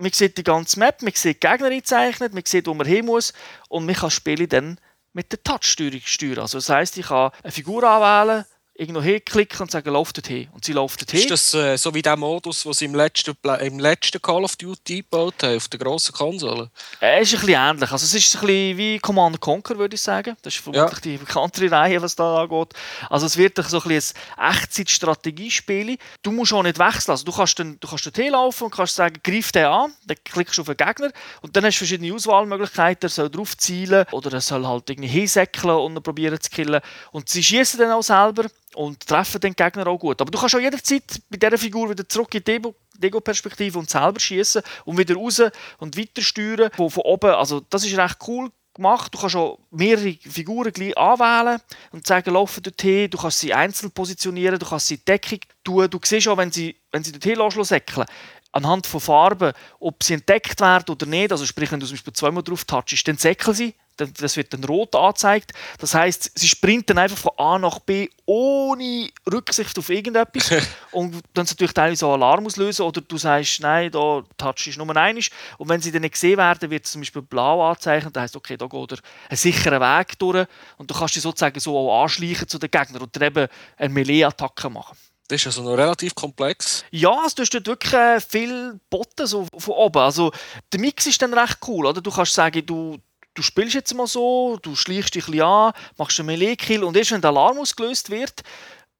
man 0.00 0.12
sieht 0.12 0.38
die 0.38 0.44
ganze 0.44 0.78
Map, 0.78 1.02
man 1.02 1.12
sieht 1.14 1.42
die 1.42 1.48
Gegner 1.48 1.68
eingezeichnet, 1.68 2.34
man 2.34 2.44
sieht, 2.44 2.66
wo 2.66 2.74
man 2.74 2.86
hin 2.86 3.06
muss 3.06 3.32
und 3.68 3.86
man 3.86 3.94
kann 3.94 4.06
das 4.06 4.14
Spiel 4.14 4.46
dann 4.46 4.78
mit 5.12 5.32
der 5.32 5.42
Touch-Steuerung 5.42 6.00
steuern. 6.04 6.40
Also 6.40 6.58
das 6.58 6.68
heisst, 6.68 6.96
ich 6.98 7.06
kann 7.06 7.30
eine 7.42 7.52
Figur 7.52 7.82
anwählen, 7.84 8.44
irgendwo 8.78 9.02
hinklicken 9.02 9.60
und 9.60 9.70
sagen, 9.70 9.92
lauf 9.92 10.12
dorthin. 10.12 10.48
Und 10.52 10.64
sie 10.64 10.72
läuft 10.72 11.00
dorthin. 11.00 11.20
Ist 11.20 11.30
das 11.30 11.54
äh, 11.54 11.76
so 11.76 11.92
wie 11.94 12.02
der 12.02 12.16
Modus, 12.16 12.62
den 12.62 12.72
sie 12.72 12.84
im 12.84 12.94
letzten, 12.94 13.36
im 13.60 13.78
letzten 13.80 14.22
Call 14.22 14.44
of 14.44 14.54
Duty 14.54 14.98
gebaut 14.98 15.34
haben, 15.42 15.56
auf 15.56 15.66
der 15.68 15.80
grossen 15.80 16.14
Konsole? 16.14 16.70
Äh, 17.00 17.22
ist 17.22 17.34
ein 17.34 17.40
bisschen 17.40 17.60
ähnlich. 17.60 17.90
Also 17.90 18.04
es 18.04 18.14
ist 18.14 18.36
ein 18.36 18.46
bisschen 18.46 18.78
wie 18.78 18.98
Command 19.00 19.40
Conquer, 19.40 19.76
würde 19.76 19.96
ich 19.96 20.00
sagen. 20.00 20.36
Das 20.42 20.54
ist 20.54 20.62
vermutlich 20.62 20.92
ja. 20.92 21.00
die 21.00 21.16
bekanntere 21.16 21.70
Reihe, 21.70 22.00
was 22.00 22.14
da 22.14 22.42
angeht. 22.42 22.72
Also 23.10 23.26
es 23.26 23.36
wird 23.36 23.56
so 23.56 23.80
ein, 23.80 23.88
bisschen 23.88 24.16
ein 24.36 24.54
Echtzeit-Strategiespiel. 24.54 25.98
Du 26.22 26.30
musst 26.30 26.52
auch 26.52 26.62
nicht 26.62 26.78
wechseln. 26.78 27.10
Also 27.10 27.24
du 27.24 27.32
kannst, 27.32 27.58
dann, 27.58 27.78
du 27.80 27.88
kannst 27.88 28.06
dorthin 28.06 28.30
laufen 28.30 28.64
und 28.64 28.74
kannst 28.74 28.94
sagen, 28.94 29.16
greif 29.24 29.50
den 29.50 29.66
an, 29.66 29.92
dann 30.06 30.16
klickst 30.24 30.56
du 30.56 30.62
auf 30.62 30.68
den 30.68 30.76
Gegner 30.76 31.10
und 31.42 31.56
dann 31.56 31.64
hast 31.64 31.74
du 31.74 31.78
verschiedene 31.78 32.14
Auswahlmöglichkeiten. 32.14 33.08
Er 33.08 33.10
soll 33.10 33.28
drauf 33.28 33.56
zielen 33.56 34.06
oder 34.12 34.32
er 34.32 34.40
soll 34.40 34.64
halt 34.64 34.88
irgendwie 34.88 35.08
hinsäckeln 35.08 35.74
und 35.74 36.00
probieren 36.04 36.40
zu 36.40 36.48
killen. 36.48 36.80
Und 37.10 37.28
sie 37.28 37.42
schießen 37.42 37.80
dann 37.80 37.90
auch 37.90 38.02
selber 38.02 38.44
und 38.78 39.04
treffen 39.04 39.40
den 39.40 39.54
Gegner 39.54 39.88
auch 39.88 39.98
gut. 39.98 40.20
Aber 40.20 40.30
du 40.30 40.38
kannst 40.38 40.54
auch 40.54 40.60
jederzeit 40.60 41.20
bei 41.28 41.36
dieser 41.36 41.58
Figur 41.58 41.90
wieder 41.90 42.08
zurück 42.08 42.32
in 42.34 42.44
die 42.44 42.62
Dego-Perspektive 42.96 43.76
und 43.76 43.90
selber 43.90 44.20
schießen 44.20 44.62
und 44.84 44.96
wieder 44.96 45.16
raus 45.16 45.42
und 45.78 45.98
weiter 45.98 46.22
steuern 46.22 46.70
von, 46.76 46.88
von 46.88 47.02
oben. 47.02 47.32
Also 47.32 47.60
das 47.68 47.84
ist 47.84 47.98
recht 47.98 48.18
cool 48.28 48.50
gemacht. 48.74 49.12
Du 49.12 49.18
kannst 49.18 49.34
auch 49.34 49.58
mehrere 49.72 50.12
Figuren 50.12 50.72
gleich 50.72 50.96
anwählen 50.96 51.60
und 51.90 52.06
sagen, 52.06 52.32
laufen 52.32 52.62
dorthin. 52.62 53.10
Du 53.10 53.18
kannst 53.18 53.40
sie 53.40 53.52
einzeln 53.52 53.90
positionieren, 53.90 54.60
du 54.60 54.66
kannst 54.66 54.86
sie 54.86 54.94
in 54.94 55.04
Deckung 55.04 55.40
tun. 55.64 55.90
Du 55.90 55.98
siehst 56.04 56.28
auch, 56.28 56.36
wenn 56.36 56.52
sie, 56.52 56.76
wenn 56.92 57.02
sie 57.02 57.10
dorthin 57.10 57.64
säckeln, 57.64 58.06
anhand 58.52 58.86
von 58.86 59.00
Farben, 59.00 59.54
ob 59.80 60.04
sie 60.04 60.14
entdeckt 60.14 60.60
werden 60.60 60.88
oder 60.88 61.06
nicht. 61.06 61.32
Also 61.32 61.46
sprich, 61.46 61.72
wenn 61.72 61.80
du 61.80 61.86
zum 61.86 61.96
Beispiel 61.96 62.12
zweimal 62.12 62.44
drauf 62.44 62.64
touchst, 62.64 63.08
dann 63.08 63.16
säckeln 63.16 63.56
sie 63.56 63.74
das 63.98 64.36
wird 64.36 64.52
dann 64.52 64.64
rot 64.64 64.94
angezeigt. 64.94 65.52
Das 65.78 65.94
heißt, 65.94 66.32
sie 66.34 66.48
sprinten 66.48 66.98
einfach 66.98 67.16
von 67.16 67.32
A 67.36 67.58
nach 67.58 67.78
B 67.80 68.08
ohne 68.26 69.08
Rücksicht 69.30 69.78
auf 69.78 69.88
irgendetwas 69.88 70.50
und 70.92 71.14
dann 71.34 71.46
natürlich 71.46 71.72
teilweise 71.72 72.00
so 72.00 72.12
Alarm 72.12 72.46
auslösen 72.46 72.82
oder 72.82 73.00
du 73.00 73.16
sagst, 73.18 73.60
nein, 73.60 73.90
da 73.90 74.22
Touch 74.36 74.66
ist 74.66 74.78
nur 74.78 74.96
einisch 74.96 75.30
und 75.56 75.68
wenn 75.68 75.80
sie 75.80 75.92
dann 75.92 76.02
nicht 76.02 76.12
gesehen 76.12 76.38
werden, 76.38 76.70
wird 76.70 76.84
es 76.84 76.92
zum 76.92 77.00
Beispiel 77.00 77.22
blau 77.22 77.68
anzeichnet. 77.68 78.14
Das 78.14 78.24
heißt, 78.24 78.36
okay, 78.36 78.56
da 78.56 78.66
geht 78.66 78.92
er 78.92 78.98
einen 79.28 79.36
sicheren 79.36 79.80
Weg 79.80 80.18
durch 80.18 80.46
und 80.76 80.90
du 80.90 80.94
kannst 80.94 81.16
dich 81.16 81.22
sozusagen 81.22 81.58
so 81.60 81.76
auch 81.76 82.02
anschleichen 82.02 82.48
zu 82.48 82.58
den 82.58 82.70
Gegnern 82.70 83.02
und 83.02 83.14
dann 83.16 83.22
eben 83.22 83.48
eine 83.76 83.94
Melee-Attacke 83.94 84.70
machen. 84.70 84.96
Das 85.28 85.42
ist 85.42 85.46
also 85.46 85.62
noch 85.62 85.76
relativ 85.76 86.14
komplex. 86.14 86.84
Ja, 86.90 87.24
es 87.26 87.34
tust 87.34 87.52
dort 87.52 87.66
wirklich 87.66 87.92
äh, 87.92 88.18
viel 88.18 88.80
Botten 88.88 89.26
so 89.26 89.46
von 89.58 89.74
oben. 89.74 89.98
Also 89.98 90.32
der 90.72 90.80
Mix 90.80 91.06
ist 91.06 91.20
dann 91.20 91.34
recht 91.34 91.58
cool, 91.66 91.84
oder? 91.84 92.00
Du 92.00 92.10
kannst 92.10 92.32
sagen, 92.32 92.64
du 92.64 92.98
du 93.38 93.42
spielst 93.42 93.74
jetzt 93.74 93.94
mal 93.94 94.08
so, 94.08 94.58
du 94.60 94.74
schleichst 94.74 95.14
dich 95.14 95.28
ein 95.28 95.32
bisschen 95.32 95.46
an, 95.46 95.72
machst 95.96 96.18
einen 96.18 96.26
Melee-Kill 96.26 96.82
und 96.82 96.96
erst 96.96 97.12
wenn 97.12 97.20
der 97.20 97.30
Alarm 97.30 97.58
ausgelöst 97.58 98.10
wird, 98.10 98.42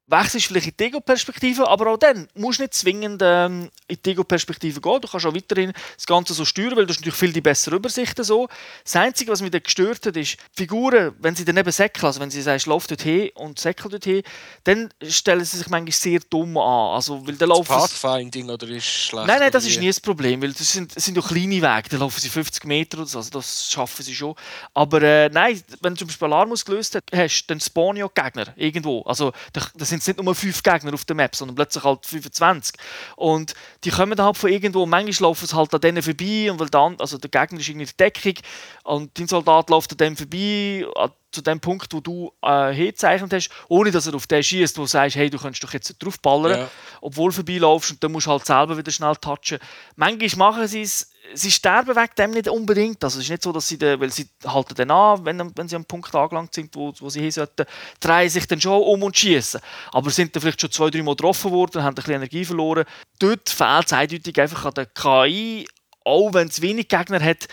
wechselst 0.09 0.47
vielleicht 0.47 0.69
in 0.69 0.75
die 0.79 0.85
Ego-Perspektive, 0.85 1.69
aber 1.69 1.93
auch 1.93 1.99
dann 1.99 2.29
musst 2.35 2.59
du 2.59 2.65
nicht 2.65 2.75
zwingend 2.75 3.21
ähm, 3.25 3.71
in 3.87 3.99
die 4.05 4.11
Ego-Perspektive 4.11 4.81
gehen. 4.81 5.01
Du 5.01 5.09
kannst 5.09 5.27
auch 5.27 5.35
weiterhin 5.35 5.73
das 5.97 6.07
Ganze 6.07 6.35
so 6.35 6.45
steuern, 6.45 6.77
weil 6.77 6.87
du 6.87 6.91
hast 6.91 7.01
natürlich 7.01 7.19
viel 7.19 7.33
die 7.33 7.41
bessere 7.41 7.77
Übersicht 7.77 8.19
so. 8.25 8.49
Das 8.85 8.97
Einzige, 8.97 9.31
was 9.31 9.43
mich 9.43 9.51
dann 9.51 9.63
gestört 9.63 10.05
hat, 10.07 10.17
ist, 10.17 10.39
Figuren, 10.53 11.15
wenn 11.19 11.37
sie 11.37 11.45
dann 11.45 11.57
eben 11.57 11.71
säckeln, 11.71 12.07
also 12.07 12.21
wenn 12.21 12.31
sie 12.31 12.43
sagen, 12.43 12.63
lauf 12.67 12.87
dort 12.87 13.03
hin 13.03 13.31
und 13.35 13.59
säckel 13.59 13.91
dort 13.91 14.05
hin, 14.05 14.23
dann 14.65 14.89
stellen 15.03 15.45
sie 15.45 15.59
sich 15.59 15.69
manchmal 15.69 15.93
sehr 15.93 16.21
dumm 16.31 16.57
an. 16.57 16.95
Also, 16.95 17.27
weil 17.27 17.37
dann 17.37 17.51
laufen 17.51 17.69
Pathfinding 17.69 18.49
oder 18.49 18.69
ist 18.69 18.87
schlecht? 18.87 19.27
Nein, 19.27 19.41
nein, 19.41 19.53
das 19.53 19.67
ist 19.67 19.79
nie 19.79 19.89
das 19.89 20.01
Problem, 20.01 20.41
weil 20.43 20.53
das 20.53 20.73
sind, 20.73 20.97
das 20.97 21.05
sind 21.05 21.17
ja 21.17 21.23
kleine 21.23 21.63
Wege, 21.63 21.89
dann 21.91 22.01
laufen 22.01 22.21
sie 22.21 22.29
50 22.29 22.65
Meter 22.65 22.99
oder 22.99 23.07
so, 23.07 23.19
also 23.19 23.31
das 23.31 23.71
schaffen 23.71 24.03
sie 24.03 24.15
schon. 24.15 24.35
Aber 24.73 25.03
äh, 25.03 25.29
nein, 25.29 25.63
wenn 25.83 25.95
du 25.95 25.99
zum 25.99 26.09
Beispiel 26.09 26.27
Alarm 26.27 26.53
ausgelöst 26.53 26.99
hast, 27.13 27.47
dann 27.47 27.61
spawnen 27.61 27.99
ja 27.99 28.09
Gegner 28.15 28.53
irgendwo. 28.57 29.03
Also, 29.03 29.33
das 29.53 29.89
sind 29.89 29.98
sind 30.01 30.15
es 30.15 30.17
nicht 30.19 30.25
nur 30.25 30.35
fünf 30.35 30.63
Gegner 30.63 30.95
auf 30.95 31.05
der 31.05 31.17
Map, 31.17 31.35
sondern 31.35 31.55
plötzlich 31.55 31.85
halt 31.85 32.07
25. 32.07 32.75
Und 33.17 33.55
die 33.85 33.91
kommen 33.91 34.17
dann 34.17 34.27
halt 34.27 34.37
von 34.37 34.51
irgendwo 34.51 34.87
manchmal 34.87 35.29
laufen 35.29 35.47
sie 35.47 35.57
halt 35.57 35.75
an 35.75 35.81
denen 35.81 36.03
vorbei 36.03 36.51
und 36.51 36.59
weil 36.61 36.69
dann, 36.69 36.97
also 36.99 37.19
der 37.19 37.31
Gegner 37.31 37.61
ist 37.61 37.69
irgendwie 37.69 37.87
der 37.87 38.11
Deckung 38.11 38.43
und 38.85 39.19
dein 39.19 39.29
Soldat 39.29 39.71
läuft 39.71 39.93
an 39.93 39.99
dem 39.99 40.17
vorbei, 40.17 40.87
zu 41.31 41.43
dem 41.43 41.61
Punkt, 41.61 41.93
wo 41.93 42.01
du 42.01 42.33
äh, 42.43 42.73
hingezeichnet 42.73 43.33
hast, 43.33 43.51
ohne 43.69 43.91
dass 43.91 44.07
er 44.07 44.15
auf 44.15 44.27
den 44.27 44.43
schießt, 44.43 44.79
wo 44.79 44.83
du 44.83 44.89
sagst, 44.89 45.17
hey, 45.17 45.29
du 45.29 45.39
kannst 45.39 45.63
doch 45.63 45.73
jetzt 45.73 45.95
draufballern, 46.03 46.61
ja. 46.61 46.71
obwohl 47.01 47.31
du 47.31 47.37
vorbeilaufst 47.37 47.93
und 47.93 48.03
dann 48.03 48.13
musst 48.13 48.27
du 48.27 48.31
halt 48.31 48.47
selber 48.47 48.77
wieder 48.79 48.91
schnell 48.91 49.15
touchen. 49.17 49.59
Manchmal 49.97 50.53
machen 50.53 50.67
sie 50.67 50.83
es, 50.83 51.11
sie 51.35 51.51
sterben 51.51 51.95
wegen 51.95 52.15
dem 52.17 52.31
nicht 52.31 52.49
unbedingt. 52.49 53.03
Also 53.03 53.19
es 53.19 53.25
ist 53.25 53.31
nicht 53.31 53.43
so, 53.43 53.53
dass 53.53 53.69
sie, 53.69 53.79
den, 53.79 54.01
weil 54.01 54.11
sie 54.11 54.29
halten 54.45 54.75
dann 54.75 54.91
an, 54.91 55.25
wenn, 55.25 55.53
wenn 55.57 55.69
sie 55.69 55.77
am 55.77 55.85
Punkt 55.85 56.15
angelangt 56.15 56.55
sind, 56.55 56.75
wo, 56.75 56.93
wo 56.99 57.11
sie 57.11 57.21
hin 57.21 57.31
sollten, 57.31 57.67
drehen 58.01 58.29
sich 58.29 58.47
dann 58.47 58.61
schon 58.61 58.83
um 58.83 59.03
und 59.03 59.17
schießen. 59.17 59.61
Aber 59.93 60.11
sind 60.11 60.35
dann 60.35 60.41
vielleicht 60.41 60.61
schon 60.61 60.71
zwei, 60.71 60.91
drei 60.91 61.03
Mal 61.03 61.17
getroffen 61.17 61.51
worden, 61.51 61.83
haben 61.83 61.93
ein 61.93 61.95
bisschen 61.95 62.15
Energie 62.15 62.45
verloren. 62.45 62.85
Dort 63.19 63.49
fehlt 63.49 63.87
es 63.87 63.93
eindeutig 63.93 64.41
einfach 64.41 64.65
an 64.65 64.75
der 64.75 64.87
KI, 64.87 65.69
auch 66.05 66.33
wenn 66.33 66.49
es 66.49 66.63
wenig 66.63 66.89
Gegner 66.89 67.23
hat, 67.23 67.49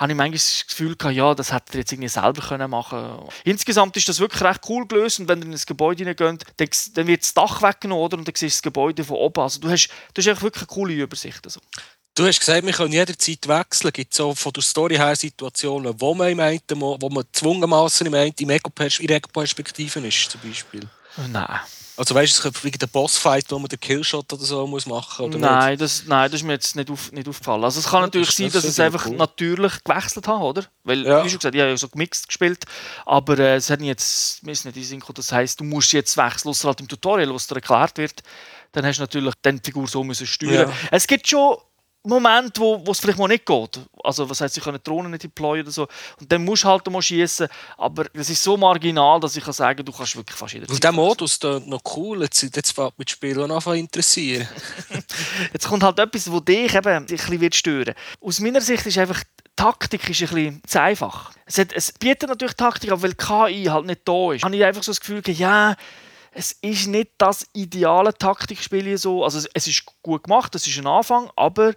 habe 0.00 0.12
ich 0.12 0.16
manchmal 0.16 0.38
das 0.38 0.66
Gefühl 0.66 0.96
gehabt, 0.96 1.14
ja, 1.14 1.34
das 1.34 1.52
hätte 1.52 1.74
er 1.74 1.80
jetzt 1.80 1.92
irgendwie 1.92 2.08
selber 2.08 2.40
können 2.40 2.70
machen 2.70 3.28
Insgesamt 3.44 3.98
ist 3.98 4.08
das 4.08 4.18
wirklich 4.18 4.42
recht 4.42 4.62
cool 4.66 4.86
gelöst 4.86 5.20
und 5.20 5.28
wenn 5.28 5.40
ihr 5.40 5.46
in 5.46 5.52
ein 5.52 5.60
Gebäude 5.66 5.98
hineingeht, 5.98 6.46
dann, 6.56 6.68
dann 6.94 7.06
wird 7.06 7.22
das 7.22 7.34
Dach 7.34 7.60
weggenommen 7.60 8.02
oder? 8.02 8.16
und 8.16 8.26
dann 8.26 8.34
siehst 8.34 8.54
du 8.54 8.56
das 8.56 8.62
Gebäude 8.62 9.04
von 9.04 9.16
oben. 9.16 9.42
Also 9.42 9.60
du 9.60 9.68
hast, 9.68 9.90
du 10.14 10.22
hast 10.22 10.42
wirklich 10.42 10.62
eine 10.62 10.68
coole 10.68 10.94
Übersicht. 10.94 11.44
Also. 11.44 11.60
Du 12.14 12.26
hast 12.26 12.40
gesagt, 12.40 12.66
wir 12.66 12.72
können 12.72 12.92
jederzeit 12.92 13.46
wechseln. 13.46 13.92
Gibt 13.92 14.12
es 14.12 14.16
so 14.16 14.34
von 14.34 14.52
der 14.52 14.62
Story 14.62 14.96
her 14.96 15.14
Situationen, 15.14 15.94
wo 15.98 16.14
man 16.14 16.30
im 16.30 16.40
einen, 16.40 16.60
wo 16.68 17.08
man 17.08 17.24
zwungenermaßen 17.32 18.06
im 18.06 18.14
einen, 18.14 18.34
in 18.38 18.50
Ego-Perspektiven 18.50 20.04
ist, 20.04 20.30
zum 20.30 20.40
Beispiel? 20.40 20.88
Nein. 21.28 21.60
Also 22.00 22.14
weißt 22.14 22.42
du, 22.42 22.50
wegen 22.62 22.78
der 22.78 22.86
Bossfight, 22.86 23.44
wo 23.50 23.58
man 23.58 23.68
den 23.68 23.78
Killshot 23.78 24.32
oder 24.32 24.42
so 24.42 24.66
muss 24.66 24.86
machen 24.86 25.26
oder 25.26 25.36
nein, 25.36 25.76
das, 25.76 26.04
nein, 26.06 26.30
das 26.30 26.40
ist 26.40 26.46
mir 26.46 26.54
jetzt 26.54 26.74
nicht, 26.74 26.90
auf, 26.90 27.12
nicht 27.12 27.28
aufgefallen. 27.28 27.62
Also 27.62 27.78
es 27.78 27.86
kann 27.86 28.00
ja, 28.00 28.06
natürlich 28.06 28.28
das, 28.28 28.36
sein, 28.36 28.50
dass 28.50 28.64
es 28.64 28.80
einfach 28.80 29.04
cool. 29.04 29.16
natürlich 29.16 29.84
gewechselt 29.84 30.26
hat, 30.26 30.40
oder? 30.40 30.64
Weil, 30.82 31.04
ja. 31.04 31.22
wie 31.22 31.28
schon 31.28 31.40
gesagt, 31.40 31.54
ich 31.54 31.60
habe 31.60 31.70
ja 31.70 31.76
so 31.76 31.90
gemixt 31.90 32.26
gespielt, 32.26 32.64
aber 33.04 33.38
äh, 33.38 33.56
es 33.56 33.68
hat 33.68 33.82
jetzt, 33.82 34.42
mir 34.42 34.52
ist 34.52 34.64
nicht 34.64 34.78
in 34.78 34.82
Sinn 34.82 35.02
das 35.14 35.30
heisst, 35.30 35.60
du 35.60 35.64
musst 35.64 35.92
jetzt 35.92 36.16
wechseln, 36.16 36.48
außer 36.48 36.68
halt 36.68 36.80
im 36.80 36.88
Tutorial, 36.88 37.34
was 37.34 37.46
dir 37.46 37.56
erklärt 37.56 37.98
wird, 37.98 38.22
dann 38.72 38.86
hast 38.86 38.96
du 38.96 39.02
natürlich 39.02 39.34
die 39.44 39.60
Figur 39.62 39.86
so 39.86 40.02
müssen 40.02 40.26
steuern. 40.26 40.70
Ja. 40.70 40.88
Es 40.90 41.06
gibt 41.06 41.28
schon 41.28 41.58
Moment, 42.02 42.58
wo, 42.58 42.84
wo 42.86 42.92
es 42.92 43.00
vielleicht 43.00 43.18
mal 43.18 43.28
nicht 43.28 43.44
geht. 43.44 43.80
Also, 44.02 44.28
was 44.28 44.40
heißt, 44.40 44.54
sie 44.54 44.60
können 44.60 44.80
Drohnen 44.82 45.10
nicht 45.10 45.24
deployen 45.24 45.64
oder 45.64 45.70
so. 45.70 45.86
Und 46.18 46.32
dann 46.32 46.44
musst 46.44 46.64
du 46.64 46.68
halt 46.68 46.90
mal 46.90 47.02
schießen. 47.02 47.46
Aber 47.76 48.04
das 48.04 48.30
ist 48.30 48.42
so 48.42 48.56
marginal, 48.56 49.20
dass 49.20 49.36
ich 49.36 49.44
kann 49.44 49.52
sagen, 49.52 49.84
du 49.84 49.92
kannst 49.92 50.16
wirklich 50.16 50.36
fast 50.36 50.54
jederzeit. 50.54 50.74
Und 50.74 50.84
der 50.84 50.92
Modus 50.92 51.32
ist 51.32 51.44
noch 51.44 51.82
cool. 51.96 52.22
Jetzt, 52.22 52.42
jetzt 52.42 52.72
fängt 52.72 52.98
mit 52.98 53.10
Spielen 53.10 53.50
an 53.50 53.76
interessieren. 53.76 54.48
jetzt 55.52 55.68
kommt 55.68 55.82
halt 55.82 55.98
etwas, 55.98 56.30
wo 56.30 56.40
dich 56.40 56.74
eben 56.74 56.88
ein 56.88 57.06
bisschen 57.06 57.52
stören 57.52 57.86
wird. 57.86 57.96
Aus 58.20 58.40
meiner 58.40 58.62
Sicht 58.62 58.86
ist 58.86 58.96
einfach 58.96 59.22
Taktik 59.56 60.08
ist 60.08 60.22
ein 60.22 60.28
bisschen 60.28 60.62
zu 60.66 60.80
einfach. 60.80 61.32
Es, 61.44 61.58
hat, 61.58 61.74
es 61.74 61.92
bietet 61.92 62.30
natürlich 62.30 62.54
Taktik, 62.54 62.90
aber 62.92 63.02
weil 63.02 63.14
KI 63.14 63.64
halt 63.64 63.84
nicht 63.84 64.08
da 64.08 64.32
ist, 64.32 64.42
habe 64.42 64.56
ich 64.56 64.64
einfach 64.64 64.82
so 64.82 64.90
das 64.90 65.00
Gefühl, 65.00 65.22
ja, 65.26 65.76
es 66.32 66.52
ist 66.52 66.86
nicht 66.86 67.12
das 67.18 67.46
ideale 67.52 68.14
Taktikspiel 68.14 68.96
so. 68.98 69.24
Also 69.24 69.46
es 69.52 69.66
ist 69.66 69.84
gut 70.02 70.24
gemacht, 70.24 70.54
es 70.54 70.66
ist 70.66 70.78
ein 70.78 70.86
Anfang, 70.86 71.30
aber 71.36 71.74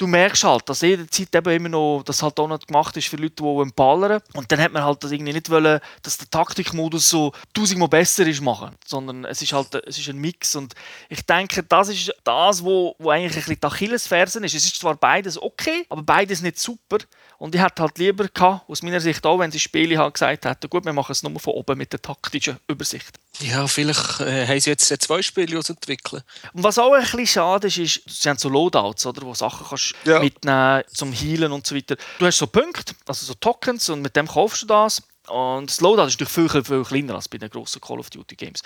du 0.00 0.06
merkst 0.06 0.44
halt, 0.44 0.68
dass 0.68 0.80
jederzeit 0.80 1.34
eben 1.34 1.50
immer 1.50 1.68
noch, 1.68 2.02
das 2.04 2.22
halt 2.22 2.40
auch 2.40 2.48
nicht 2.48 2.66
gemacht 2.66 2.96
ist 2.96 3.08
für 3.08 3.16
Leute, 3.16 3.42
die 3.42 3.72
ballern 3.76 4.22
Und 4.34 4.50
dann 4.50 4.60
hat 4.60 4.72
man 4.72 4.82
halt 4.82 5.04
das 5.04 5.12
irgendwie 5.12 5.34
nicht 5.34 5.50
wollen, 5.50 5.78
dass 6.02 6.16
der 6.16 6.30
Taktikmodus 6.30 7.10
so 7.10 7.32
tausendmal 7.52 7.88
besser 7.88 8.26
ist 8.26 8.40
machen, 8.40 8.74
sondern 8.86 9.26
es 9.26 9.42
ist 9.42 9.52
halt, 9.52 9.74
es 9.86 9.98
ist 9.98 10.08
ein 10.08 10.16
Mix 10.16 10.56
und 10.56 10.74
ich 11.10 11.24
denke, 11.26 11.62
das 11.62 11.90
ist 11.90 12.12
das, 12.24 12.64
wo, 12.64 12.96
wo 12.98 13.10
eigentlich 13.10 13.32
ein 13.32 13.40
bisschen 13.40 13.60
die 13.60 13.66
Achillesfersen 13.66 14.44
ist. 14.44 14.54
Es 14.54 14.64
ist 14.64 14.76
zwar 14.76 14.94
beides 14.94 15.40
okay, 15.40 15.84
aber 15.90 16.02
beides 16.02 16.40
nicht 16.40 16.58
super 16.58 16.98
und 17.40 17.54
ich 17.54 17.60
hätte 17.62 17.82
halt 17.82 17.96
lieber 17.96 18.28
gehabt, 18.28 18.68
aus 18.68 18.82
meiner 18.82 19.00
Sicht 19.00 19.24
auch, 19.24 19.38
wenn 19.38 19.50
sie 19.50 19.58
Spiele 19.58 19.96
halt 19.96 20.12
gesagt 20.12 20.44
hätten, 20.44 20.68
gut, 20.68 20.84
wir 20.84 20.92
machen 20.92 21.12
es 21.12 21.22
nur 21.22 21.40
von 21.40 21.54
oben 21.54 21.78
mit 21.78 21.90
der 21.90 22.02
taktischen 22.02 22.58
Übersicht. 22.68 23.18
Ja, 23.40 23.66
vielleicht 23.66 24.20
äh, 24.20 24.46
haben 24.46 24.60
sie 24.60 24.68
jetzt 24.68 24.88
zwei 25.02 25.22
Spiele 25.22 25.56
entwickelt. 25.56 26.22
Und 26.52 26.62
was 26.62 26.78
auch 26.78 26.92
ein 26.92 27.00
bisschen 27.00 27.26
schade 27.26 27.68
ist, 27.68 27.78
ist, 27.78 28.02
sie 28.06 28.28
haben 28.28 28.36
so 28.36 28.50
Loadouts, 28.50 29.06
oder, 29.06 29.22
wo 29.22 29.32
Sachen 29.32 29.66
kannst 29.66 29.89
ja. 30.04 30.20
mitnehmen 30.20 30.82
zum 30.88 31.12
Healen 31.12 31.52
und 31.52 31.66
so 31.66 31.74
weiter. 31.74 31.96
Du 32.18 32.26
hast 32.26 32.38
so 32.38 32.46
Punkte, 32.46 32.94
also 33.06 33.26
so 33.26 33.34
Tokens 33.34 33.88
und 33.88 34.02
mit 34.02 34.16
dem 34.16 34.26
kaufst 34.26 34.62
du 34.62 34.66
das. 34.66 35.02
Und 35.28 35.70
das 35.70 35.80
Loadout 35.80 36.06
ist 36.06 36.20
natürlich 36.20 36.52
viel, 36.52 36.64
viel 36.64 36.84
kleiner 36.84 37.14
als 37.14 37.28
bei 37.28 37.38
den 37.38 37.50
grossen 37.50 37.80
Call 37.80 38.00
of 38.00 38.10
Duty 38.10 38.36
Games. 38.36 38.62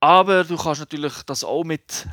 Aber 0.00 0.44
du 0.44 0.56
kannst 0.56 0.80
natürlich 0.80 1.12
das 1.26 1.44
auch 1.44 1.64
mit 1.64 2.06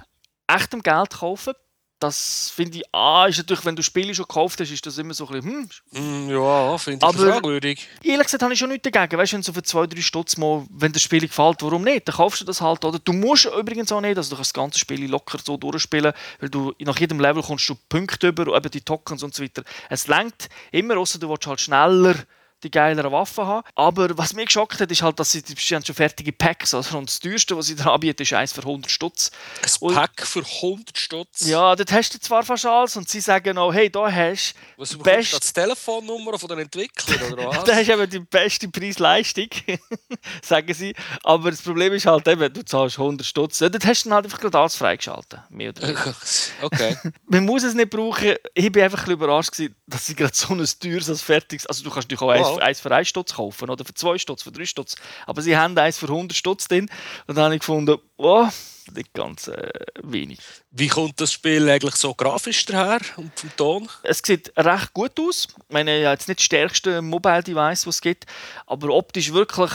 echtem 0.48 0.82
Geld 0.82 1.12
kaufen 1.12 1.54
das 2.00 2.52
finde 2.54 2.80
ich, 2.80 2.84
ah, 2.94 3.26
ist 3.28 3.38
natürlich, 3.38 3.66
wenn 3.66 3.76
du 3.76 3.82
Spiele 3.82 4.14
schon 4.14 4.26
gekauft 4.28 4.60
hast, 4.60 4.70
ist 4.70 4.86
das 4.86 4.98
immer 4.98 5.14
so 5.14 5.28
ein 5.28 5.42
bisschen, 5.42 5.70
hm. 5.92 6.28
Mm, 6.28 6.30
ja, 6.30 6.78
finde 6.78 7.08
ich 7.08 7.16
fragwürdig. 7.16 7.88
Ehrlich 8.04 8.26
gesagt 8.26 8.44
habe 8.44 8.54
ich 8.54 8.60
schon 8.60 8.70
nichts 8.70 8.90
dagegen. 8.90 9.18
Weißt 9.18 9.32
du, 9.32 9.38
wenn 9.38 9.44
so 9.44 9.54
für 9.54 9.64
zwei, 9.64 9.88
drei 9.88 10.02
Stutz 10.02 10.38
mal, 10.38 10.66
wenn 10.70 10.92
das 10.92 11.02
Spiel 11.02 11.22
gefällt, 11.22 11.62
warum 11.62 11.84
nicht? 11.84 12.08
Dann 12.08 12.16
kaufst 12.16 12.42
du 12.42 12.46
das 12.46 12.60
halt, 12.60 12.84
oder? 12.84 13.00
Du 13.00 13.14
musst 13.14 13.46
übrigens 13.46 13.92
auch 13.92 14.02
nicht, 14.02 14.18
also 14.18 14.32
du 14.32 14.36
kannst 14.36 14.50
das 14.50 14.54
ganze 14.54 14.80
Spiel 14.80 15.10
locker 15.10 15.40
so 15.44 15.58
durchspielen, 15.58 16.14
weil 16.40 16.50
du 16.50 16.74
nach 16.80 17.00
jedem 17.00 17.20
Level 17.20 17.42
kommst 17.42 17.70
du 17.70 17.76
Punkte 17.88 18.28
über, 18.28 18.56
eben 18.56 18.72
die 18.72 18.82
Tokens 18.82 19.24
und 19.24 19.34
so 19.34 19.42
weiter. 19.42 19.64
Es 19.90 20.08
lenkt 20.08 20.50
immer, 20.72 20.98
außer 20.98 21.20
du 21.20 21.30
willst 21.30 21.48
halt 21.48 21.62
schneller 21.62 22.16
die 22.63 22.72
geileren 22.72 23.12
Waffen 23.12 23.46
haben. 23.46 23.68
Aber 23.76 24.18
was 24.18 24.34
mich 24.34 24.48
geschockt 24.48 24.80
hat, 24.80 24.91
ist 24.91 25.02
halt, 25.02 25.20
dass 25.20 25.32
sie, 25.32 25.44
sie 25.46 25.76
haben 25.76 25.86
schon 25.86 25.96
fertige 25.96 26.32
Packs 26.32 26.74
also 26.74 26.98
Und 26.98 27.10
das 27.10 27.20
teuerste, 27.20 27.56
was 27.56 27.68
sie 27.68 27.76
da 27.76 27.94
anbieten, 27.94 28.24
ist 28.24 28.34
eins 28.34 28.54
für 28.54 28.62
100 28.62 28.89
Stutz. 28.89 29.32
Ein 29.62 29.70
und, 29.82 29.94
Pack 29.94 30.26
für 30.26 30.44
100 30.44 30.98
Stutz? 30.98 31.48
Ja, 31.48 31.76
dort 31.76 31.91
hast 31.91 32.13
du 32.13 32.20
zwar 32.20 32.44
fast 32.44 32.65
alles 32.65 32.96
und 32.96 33.10
sie 33.10 33.20
sagen 33.20 33.58
auch, 33.58 33.74
hey, 33.74 33.89
da 33.89 34.12
hast 34.12 34.56
du 34.78 34.82
Was, 34.82 34.98
best... 34.98 35.34
das 35.34 35.54
Telefonnummer 35.54 36.39
von 36.39 36.50
den 36.50 36.60
Entwicklern 36.60 37.34
oder 37.34 37.48
was? 37.48 37.63
da 37.65 37.76
hast 37.76 37.88
du 37.88 37.94
eben 37.94 38.10
die 38.10 38.20
beste 38.20 38.68
Preis-Leistung, 38.68 39.50
sagen 40.41 40.74
sie. 40.74 40.96
Aber 41.24 41.52
das 41.52 41.62
Problem 41.62 41.94
ist 41.94 42.06
halt 42.06 42.28
eben, 42.28 42.52
du 42.52 42.63
zahlst 42.63 42.98
100 42.98 43.26
Stutz. 43.26 43.60
Ja, 43.60 43.70
dort 43.70 43.86
hast 43.86 44.06
du 44.06 44.10
dann 44.10 44.15
halt 44.15 44.26
einfach 44.26 44.39
gerade 44.39 44.58
alles 44.58 44.76
freigeschaltet. 44.76 45.39
Mehr 45.50 45.70
oder 45.70 45.94
okay. 46.62 46.98
Man 47.28 47.46
muss 47.46 47.63
es 47.63 47.74
nicht 47.74 47.89
brauchen. 47.89 48.36
Ich 48.54 48.72
bin 48.72 48.84
einfach 48.84 49.00
ein 49.00 49.06
bisschen 49.06 49.13
überrascht 49.13 49.52
gewesen, 49.52 49.76
dass 49.86 50.06
sie 50.06 50.15
gerade 50.15 50.34
so 50.34 50.54
ein 50.54 50.65
teures 50.80 51.10
als 51.10 51.22
fertiges... 51.22 51.65
Also 51.68 51.84
du 51.84 51.89
kannst 51.89 52.10
dich 52.10 52.20
auch 52.20 52.28
wow 52.28 52.45
wow. 52.46 52.60
eins 52.60 52.80
für 52.80 52.92
1 52.92 53.08
Stutz 53.08 53.34
kaufen 53.34 53.70
oder 53.70 53.84
für 53.86 53.94
2 53.94 54.18
Stutz, 54.18 54.44
für 54.44 54.52
3 54.52 54.66
Stutz. 54.66 54.96
Aber 55.26 55.42
sie 55.42 55.58
haben 55.58 55.78
eins 55.78 55.98
für 55.98 56.08
100 56.08 56.36
Stutz 56.36 56.68
drin. 56.68 56.90
Und 57.28 57.36
dann 57.36 57.46
habe 57.46 57.56
ich 57.56 57.60
gefunden, 57.60 57.98
oh, 58.18 58.48
nicht 58.94 59.14
ganz 59.14 59.48
äh, 59.48 59.72
wenig. 60.04 60.40
Wie 60.72 60.88
kommt 60.88 61.20
das 61.20 61.34
Spiel 61.34 61.68
eigentlich 61.70 61.96
so 61.96 62.14
grafisch 62.14 62.66
daher 62.66 63.00
und 63.18 63.32
vom 63.40 63.56
Ton? 63.56 63.90
Es 64.04 64.22
sieht 64.24 64.52
recht 64.58 64.94
gut 64.94 65.20
aus. 65.20 65.48
Ich 65.50 65.74
meine, 65.74 66.00
ja, 66.00 66.12
jetzt 66.12 66.28
nicht 66.28 66.40
das 66.40 66.46
stärkste 66.46 67.02
Mobile-Device, 67.02 67.88
was 67.88 67.96
es 67.96 68.02
gibt, 68.02 68.26
aber 68.68 68.90
optisch 68.90 69.34
wirklich 69.34 69.72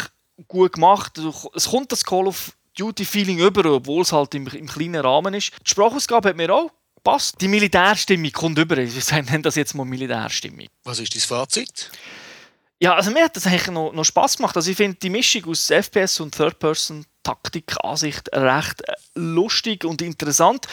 gut 0.49 0.75
gemacht. 0.75 1.19
Es 1.55 1.69
kommt 1.69 1.93
das 1.93 2.05
Call 2.05 2.27
of 2.27 2.53
Duty-Feeling 2.79 3.41
über, 3.41 3.65
obwohl 3.73 4.03
es 4.03 4.13
halt 4.13 4.35
im, 4.35 4.47
im 4.47 4.69
kleinen 4.69 5.01
Rahmen 5.01 5.35
ist. 5.35 5.53
Die 5.67 5.71
Sprachausgabe 5.71 6.31
hat 6.31 6.37
mir 6.37 6.55
auch 6.55 6.71
passt. 7.03 7.41
Die 7.41 7.49
Militärstimmung 7.49 8.33
kommt 8.33 8.59
über. 8.59 8.77
Wir 8.77 8.87
nennen 9.23 9.43
das 9.43 9.57
jetzt 9.57 9.75
mal 9.75 9.85
Militärstimmung. 9.85 10.67
Was 10.85 10.99
ist 10.99 11.15
dein 11.15 11.23
Fazit? 11.23 11.91
Ja, 12.83 12.95
also 12.95 13.11
mir 13.11 13.25
hat 13.25 13.37
das 13.37 13.47
eigentlich 13.47 13.67
noch, 13.69 13.93
noch 13.93 14.05
Spaß 14.05 14.39
gemacht. 14.39 14.57
Also 14.57 14.71
ich 14.71 14.77
finde 14.77 14.97
die 14.97 15.11
Mischung 15.11 15.45
aus 15.47 15.71
FPS 15.71 16.19
und 16.21 16.35
Third-Person 16.35 17.05
Taktik-Ansicht 17.23 18.31
recht 18.33 18.89
äh, 18.89 18.95
lustig 19.15 19.85
und 19.85 20.01
interessant. 20.01 20.67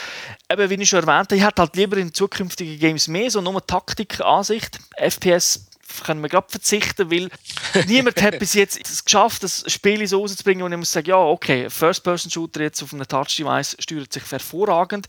Eben, 0.50 0.70
wie 0.70 0.82
ich 0.82 0.88
schon 0.88 1.00
erwähnt 1.00 1.26
habe, 1.26 1.36
ich 1.36 1.44
hätte 1.44 1.60
halt 1.60 1.76
lieber 1.76 1.98
in 1.98 2.14
zukünftigen 2.14 2.78
Games 2.78 3.08
mehr 3.08 3.30
so 3.30 3.42
nur 3.42 3.64
Taktik-Ansicht. 3.64 4.78
FPS 4.96 5.66
können 6.04 6.22
wir 6.22 6.30
gerade 6.30 6.48
verzichten, 6.48 7.10
weil 7.10 7.28
niemand 7.86 8.20
hat 8.22 8.38
bis 8.38 8.54
jetzt 8.54 8.80
es 8.90 9.04
geschafft, 9.04 9.42
das 9.42 9.64
Spiel 9.70 10.06
so 10.06 10.20
rauszubringen 10.20 10.62
und 10.62 10.72
ich 10.72 10.78
muss 10.78 10.92
sagen, 10.92 11.10
ja, 11.10 11.16
okay, 11.16 11.68
First-Person-Shooter 11.68 12.62
jetzt 12.62 12.82
auf 12.82 12.92
einem 12.92 13.06
Touch-Device 13.06 13.76
steuert 13.80 14.12
sich 14.12 14.30
hervorragend. 14.30 15.06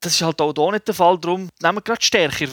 Das 0.00 0.14
ist 0.14 0.22
halt 0.22 0.40
auch 0.40 0.52
hier 0.52 0.72
nicht 0.72 0.88
der 0.88 0.94
Fall. 0.94 1.18
Darum 1.18 1.48
nehmen 1.62 1.76
wir 1.76 1.82
gerade 1.82 2.02
Stärke 2.02 2.48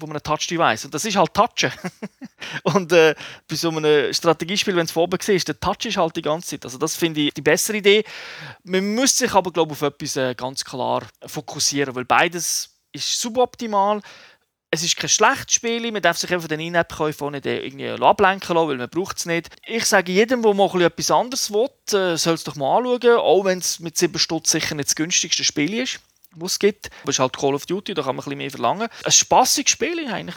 von 0.00 0.10
einem 0.10 0.22
Touch-Device. 0.22 0.86
Und 0.86 0.94
das 0.94 1.04
ist 1.04 1.16
halt 1.16 1.34
Touchen. 1.34 1.72
und 2.64 2.92
äh, 2.92 3.14
bei 3.48 3.56
so 3.56 3.70
einem 3.70 4.12
Strategiespiel, 4.12 4.74
wenn 4.76 4.86
es 4.86 4.92
von 4.92 5.04
oben 5.04 5.18
ist, 5.18 5.48
der 5.48 5.60
Touch 5.60 5.84
ist 5.84 5.96
halt 5.96 6.16
die 6.16 6.22
ganze 6.22 6.48
Zeit. 6.48 6.64
Also 6.64 6.78
das 6.78 6.96
finde 6.96 7.20
ich 7.20 7.34
die 7.34 7.42
bessere 7.42 7.76
Idee. 7.76 8.04
Man 8.64 8.94
muss 8.94 9.16
sich 9.16 9.32
aber, 9.32 9.52
glaube 9.52 9.74
ich, 9.74 9.82
auf 9.82 9.88
etwas 9.88 10.16
äh, 10.16 10.34
ganz 10.34 10.64
klar 10.64 11.02
fokussieren, 11.26 11.94
weil 11.94 12.04
beides 12.04 12.70
ist 12.92 13.20
suboptimal. 13.20 14.00
Es 14.72 14.84
ist 14.84 14.96
kein 14.96 15.10
schlechtes 15.10 15.54
Spiel, 15.54 15.90
man 15.90 16.00
darf 16.00 16.16
sich 16.16 16.32
einfach 16.32 16.46
den 16.46 16.60
In-App-Käufer 16.60 17.30
nicht 17.32 17.44
äh, 17.44 17.58
irgendwie 17.64 17.88
ablenken 17.88 18.54
lassen, 18.54 18.68
weil 18.68 18.76
man 18.76 18.88
braucht 18.88 19.18
es 19.18 19.26
nicht. 19.26 19.48
Ich 19.66 19.84
sage 19.84 20.12
jedem, 20.12 20.42
der 20.42 20.54
mal 20.54 20.82
etwas 20.82 21.10
anderes 21.10 21.50
will, 21.52 21.68
äh, 21.92 22.16
soll 22.16 22.34
es 22.34 22.44
doch 22.44 22.54
mal 22.54 22.78
anschauen, 22.78 23.18
auch 23.18 23.44
wenn 23.44 23.58
es 23.58 23.80
mit 23.80 23.98
7 23.98 24.16
Stutz 24.18 24.52
sicher 24.52 24.76
nicht 24.76 24.88
das 24.88 24.94
günstigste 24.94 25.42
Spiel 25.42 25.74
ist 25.74 26.00
was 26.36 26.52
es 26.52 26.58
gibt. 26.58 26.90
Aber 27.02 27.10
es 27.10 27.16
ist 27.16 27.20
halt 27.20 27.36
Call 27.36 27.54
of 27.54 27.66
Duty, 27.66 27.94
da 27.94 28.02
kann 28.02 28.16
man 28.16 28.24
ein 28.24 28.24
bisschen 28.24 28.38
mehr 28.38 28.50
verlangen. 28.50 28.88
Ein 29.04 29.12
spassiges 29.12 29.72
Spiel 29.72 30.06
eigentlich. 30.12 30.36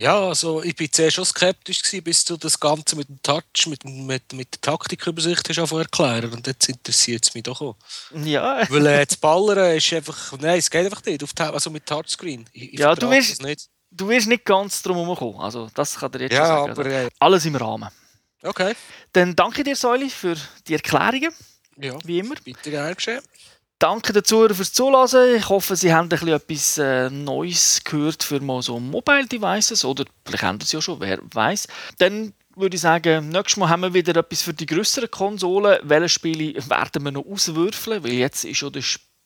Ja, 0.00 0.28
also 0.28 0.62
ich 0.62 0.76
bin 0.76 0.92
zuerst 0.92 1.16
schon 1.16 1.24
skeptisch 1.24 1.82
gewesen, 1.82 2.04
bis 2.04 2.24
du 2.24 2.36
das 2.36 2.60
Ganze 2.60 2.94
mit 2.94 3.08
dem 3.08 3.20
Touch, 3.20 3.66
mit, 3.66 3.84
mit, 3.84 4.32
mit 4.32 4.54
der 4.54 4.60
Taktikübersicht 4.60 5.48
hast 5.48 5.72
erklären 5.72 6.32
und 6.32 6.46
jetzt 6.46 6.68
interessiert 6.68 7.26
es 7.26 7.34
mich 7.34 7.42
doch 7.42 7.60
auch. 7.60 7.74
Ja. 8.12 8.62
Weil 8.70 8.86
äh, 8.86 9.04
das 9.04 9.16
Ballern 9.16 9.76
ist 9.76 9.92
einfach, 9.92 10.38
nein, 10.38 10.60
es 10.60 10.70
geht 10.70 10.84
einfach 10.84 11.04
nicht, 11.04 11.24
auf 11.24 11.32
also 11.36 11.70
mit 11.70 11.84
Touchscreen. 11.84 12.48
Ich, 12.52 12.74
ich 12.74 12.78
ja, 12.78 12.94
du 12.94 13.10
wirst, 13.10 13.42
nicht. 13.42 13.66
du 13.90 14.08
wirst 14.08 14.28
nicht 14.28 14.44
ganz 14.44 14.82
drum 14.82 14.98
herum 14.98 15.16
kommen, 15.16 15.40
also 15.40 15.68
das 15.74 15.96
kann 15.96 16.12
dir 16.12 16.20
jetzt 16.20 16.32
ja, 16.32 16.46
schon 16.46 16.56
sagen. 16.56 16.70
Aber, 16.70 16.84
also, 16.84 17.08
alles 17.18 17.44
im 17.44 17.56
Rahmen. 17.56 17.88
Okay. 18.44 18.76
Dann 19.12 19.34
danke 19.34 19.64
dir, 19.64 19.74
Säuli, 19.74 20.10
für 20.10 20.36
die 20.68 20.74
Erklärungen. 20.74 21.32
Ja, 21.76 21.98
wie 22.04 22.20
immer. 22.20 22.36
Bitte 22.44 22.70
gerne 22.70 22.94
geschehen. 22.94 23.20
Danke 23.78 24.12
den 24.12 24.24
Zuhörern 24.24 24.56
fürs 24.56 24.72
Zuhören. 24.72 25.36
Ich 25.36 25.48
hoffe, 25.48 25.76
Sie 25.76 25.94
haben 25.94 26.08
ein 26.10 26.28
etwas 26.28 26.78
äh, 26.78 27.08
Neues 27.10 27.80
gehört 27.84 28.24
für 28.24 28.40
mal 28.40 28.60
so 28.60 28.80
Mobile 28.80 29.26
Devices 29.26 29.84
oder 29.84 30.04
vielleicht 30.24 30.42
haben 30.42 30.58
Sie 30.60 30.64
es 30.64 30.72
ja 30.72 30.80
schon, 30.80 30.98
wer 31.00 31.20
weiß. 31.32 31.68
Dann 31.98 32.32
würde 32.56 32.74
ich 32.74 32.80
sagen, 32.80 33.28
nächstes 33.28 33.56
Mal 33.56 33.68
haben 33.68 33.82
wir 33.82 33.94
wieder 33.94 34.16
etwas 34.16 34.42
für 34.42 34.52
die 34.52 34.66
größeren 34.66 35.08
Konsolen. 35.10 35.78
Welche 35.84 36.08
Spiele 36.08 36.54
werden 36.68 37.04
wir 37.04 37.12
noch 37.12 37.24
auswürfeln? 37.24 38.02
Weil 38.02 38.14
jetzt 38.14 38.44
ist 38.44 38.58
schon 38.58 38.72
der, 38.72 38.82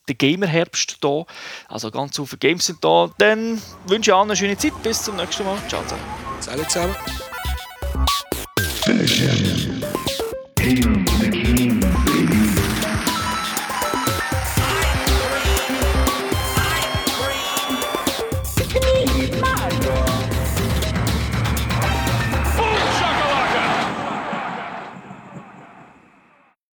der 0.07 0.15
Gamer-Herbst 0.15 0.97
da. 1.01 1.25
Also 1.67 1.89
ganz 1.89 2.15
viele 2.15 2.37
Games 2.37 2.67
sind 2.67 2.83
da. 2.83 3.09
Dann 3.17 3.59
wünsche 3.87 4.11
ich 4.11 4.15
allen 4.15 4.29
eine 4.29 4.35
schöne 4.35 4.55
Zeit. 4.55 4.73
Bis 4.83 5.01
zum 5.01 5.15
nächsten 5.15 5.45
Mal. 5.45 5.57
Ciao 5.67 5.81
zusammen. 5.81 6.03
Salut 6.41 6.69
zusammen. 6.69 6.95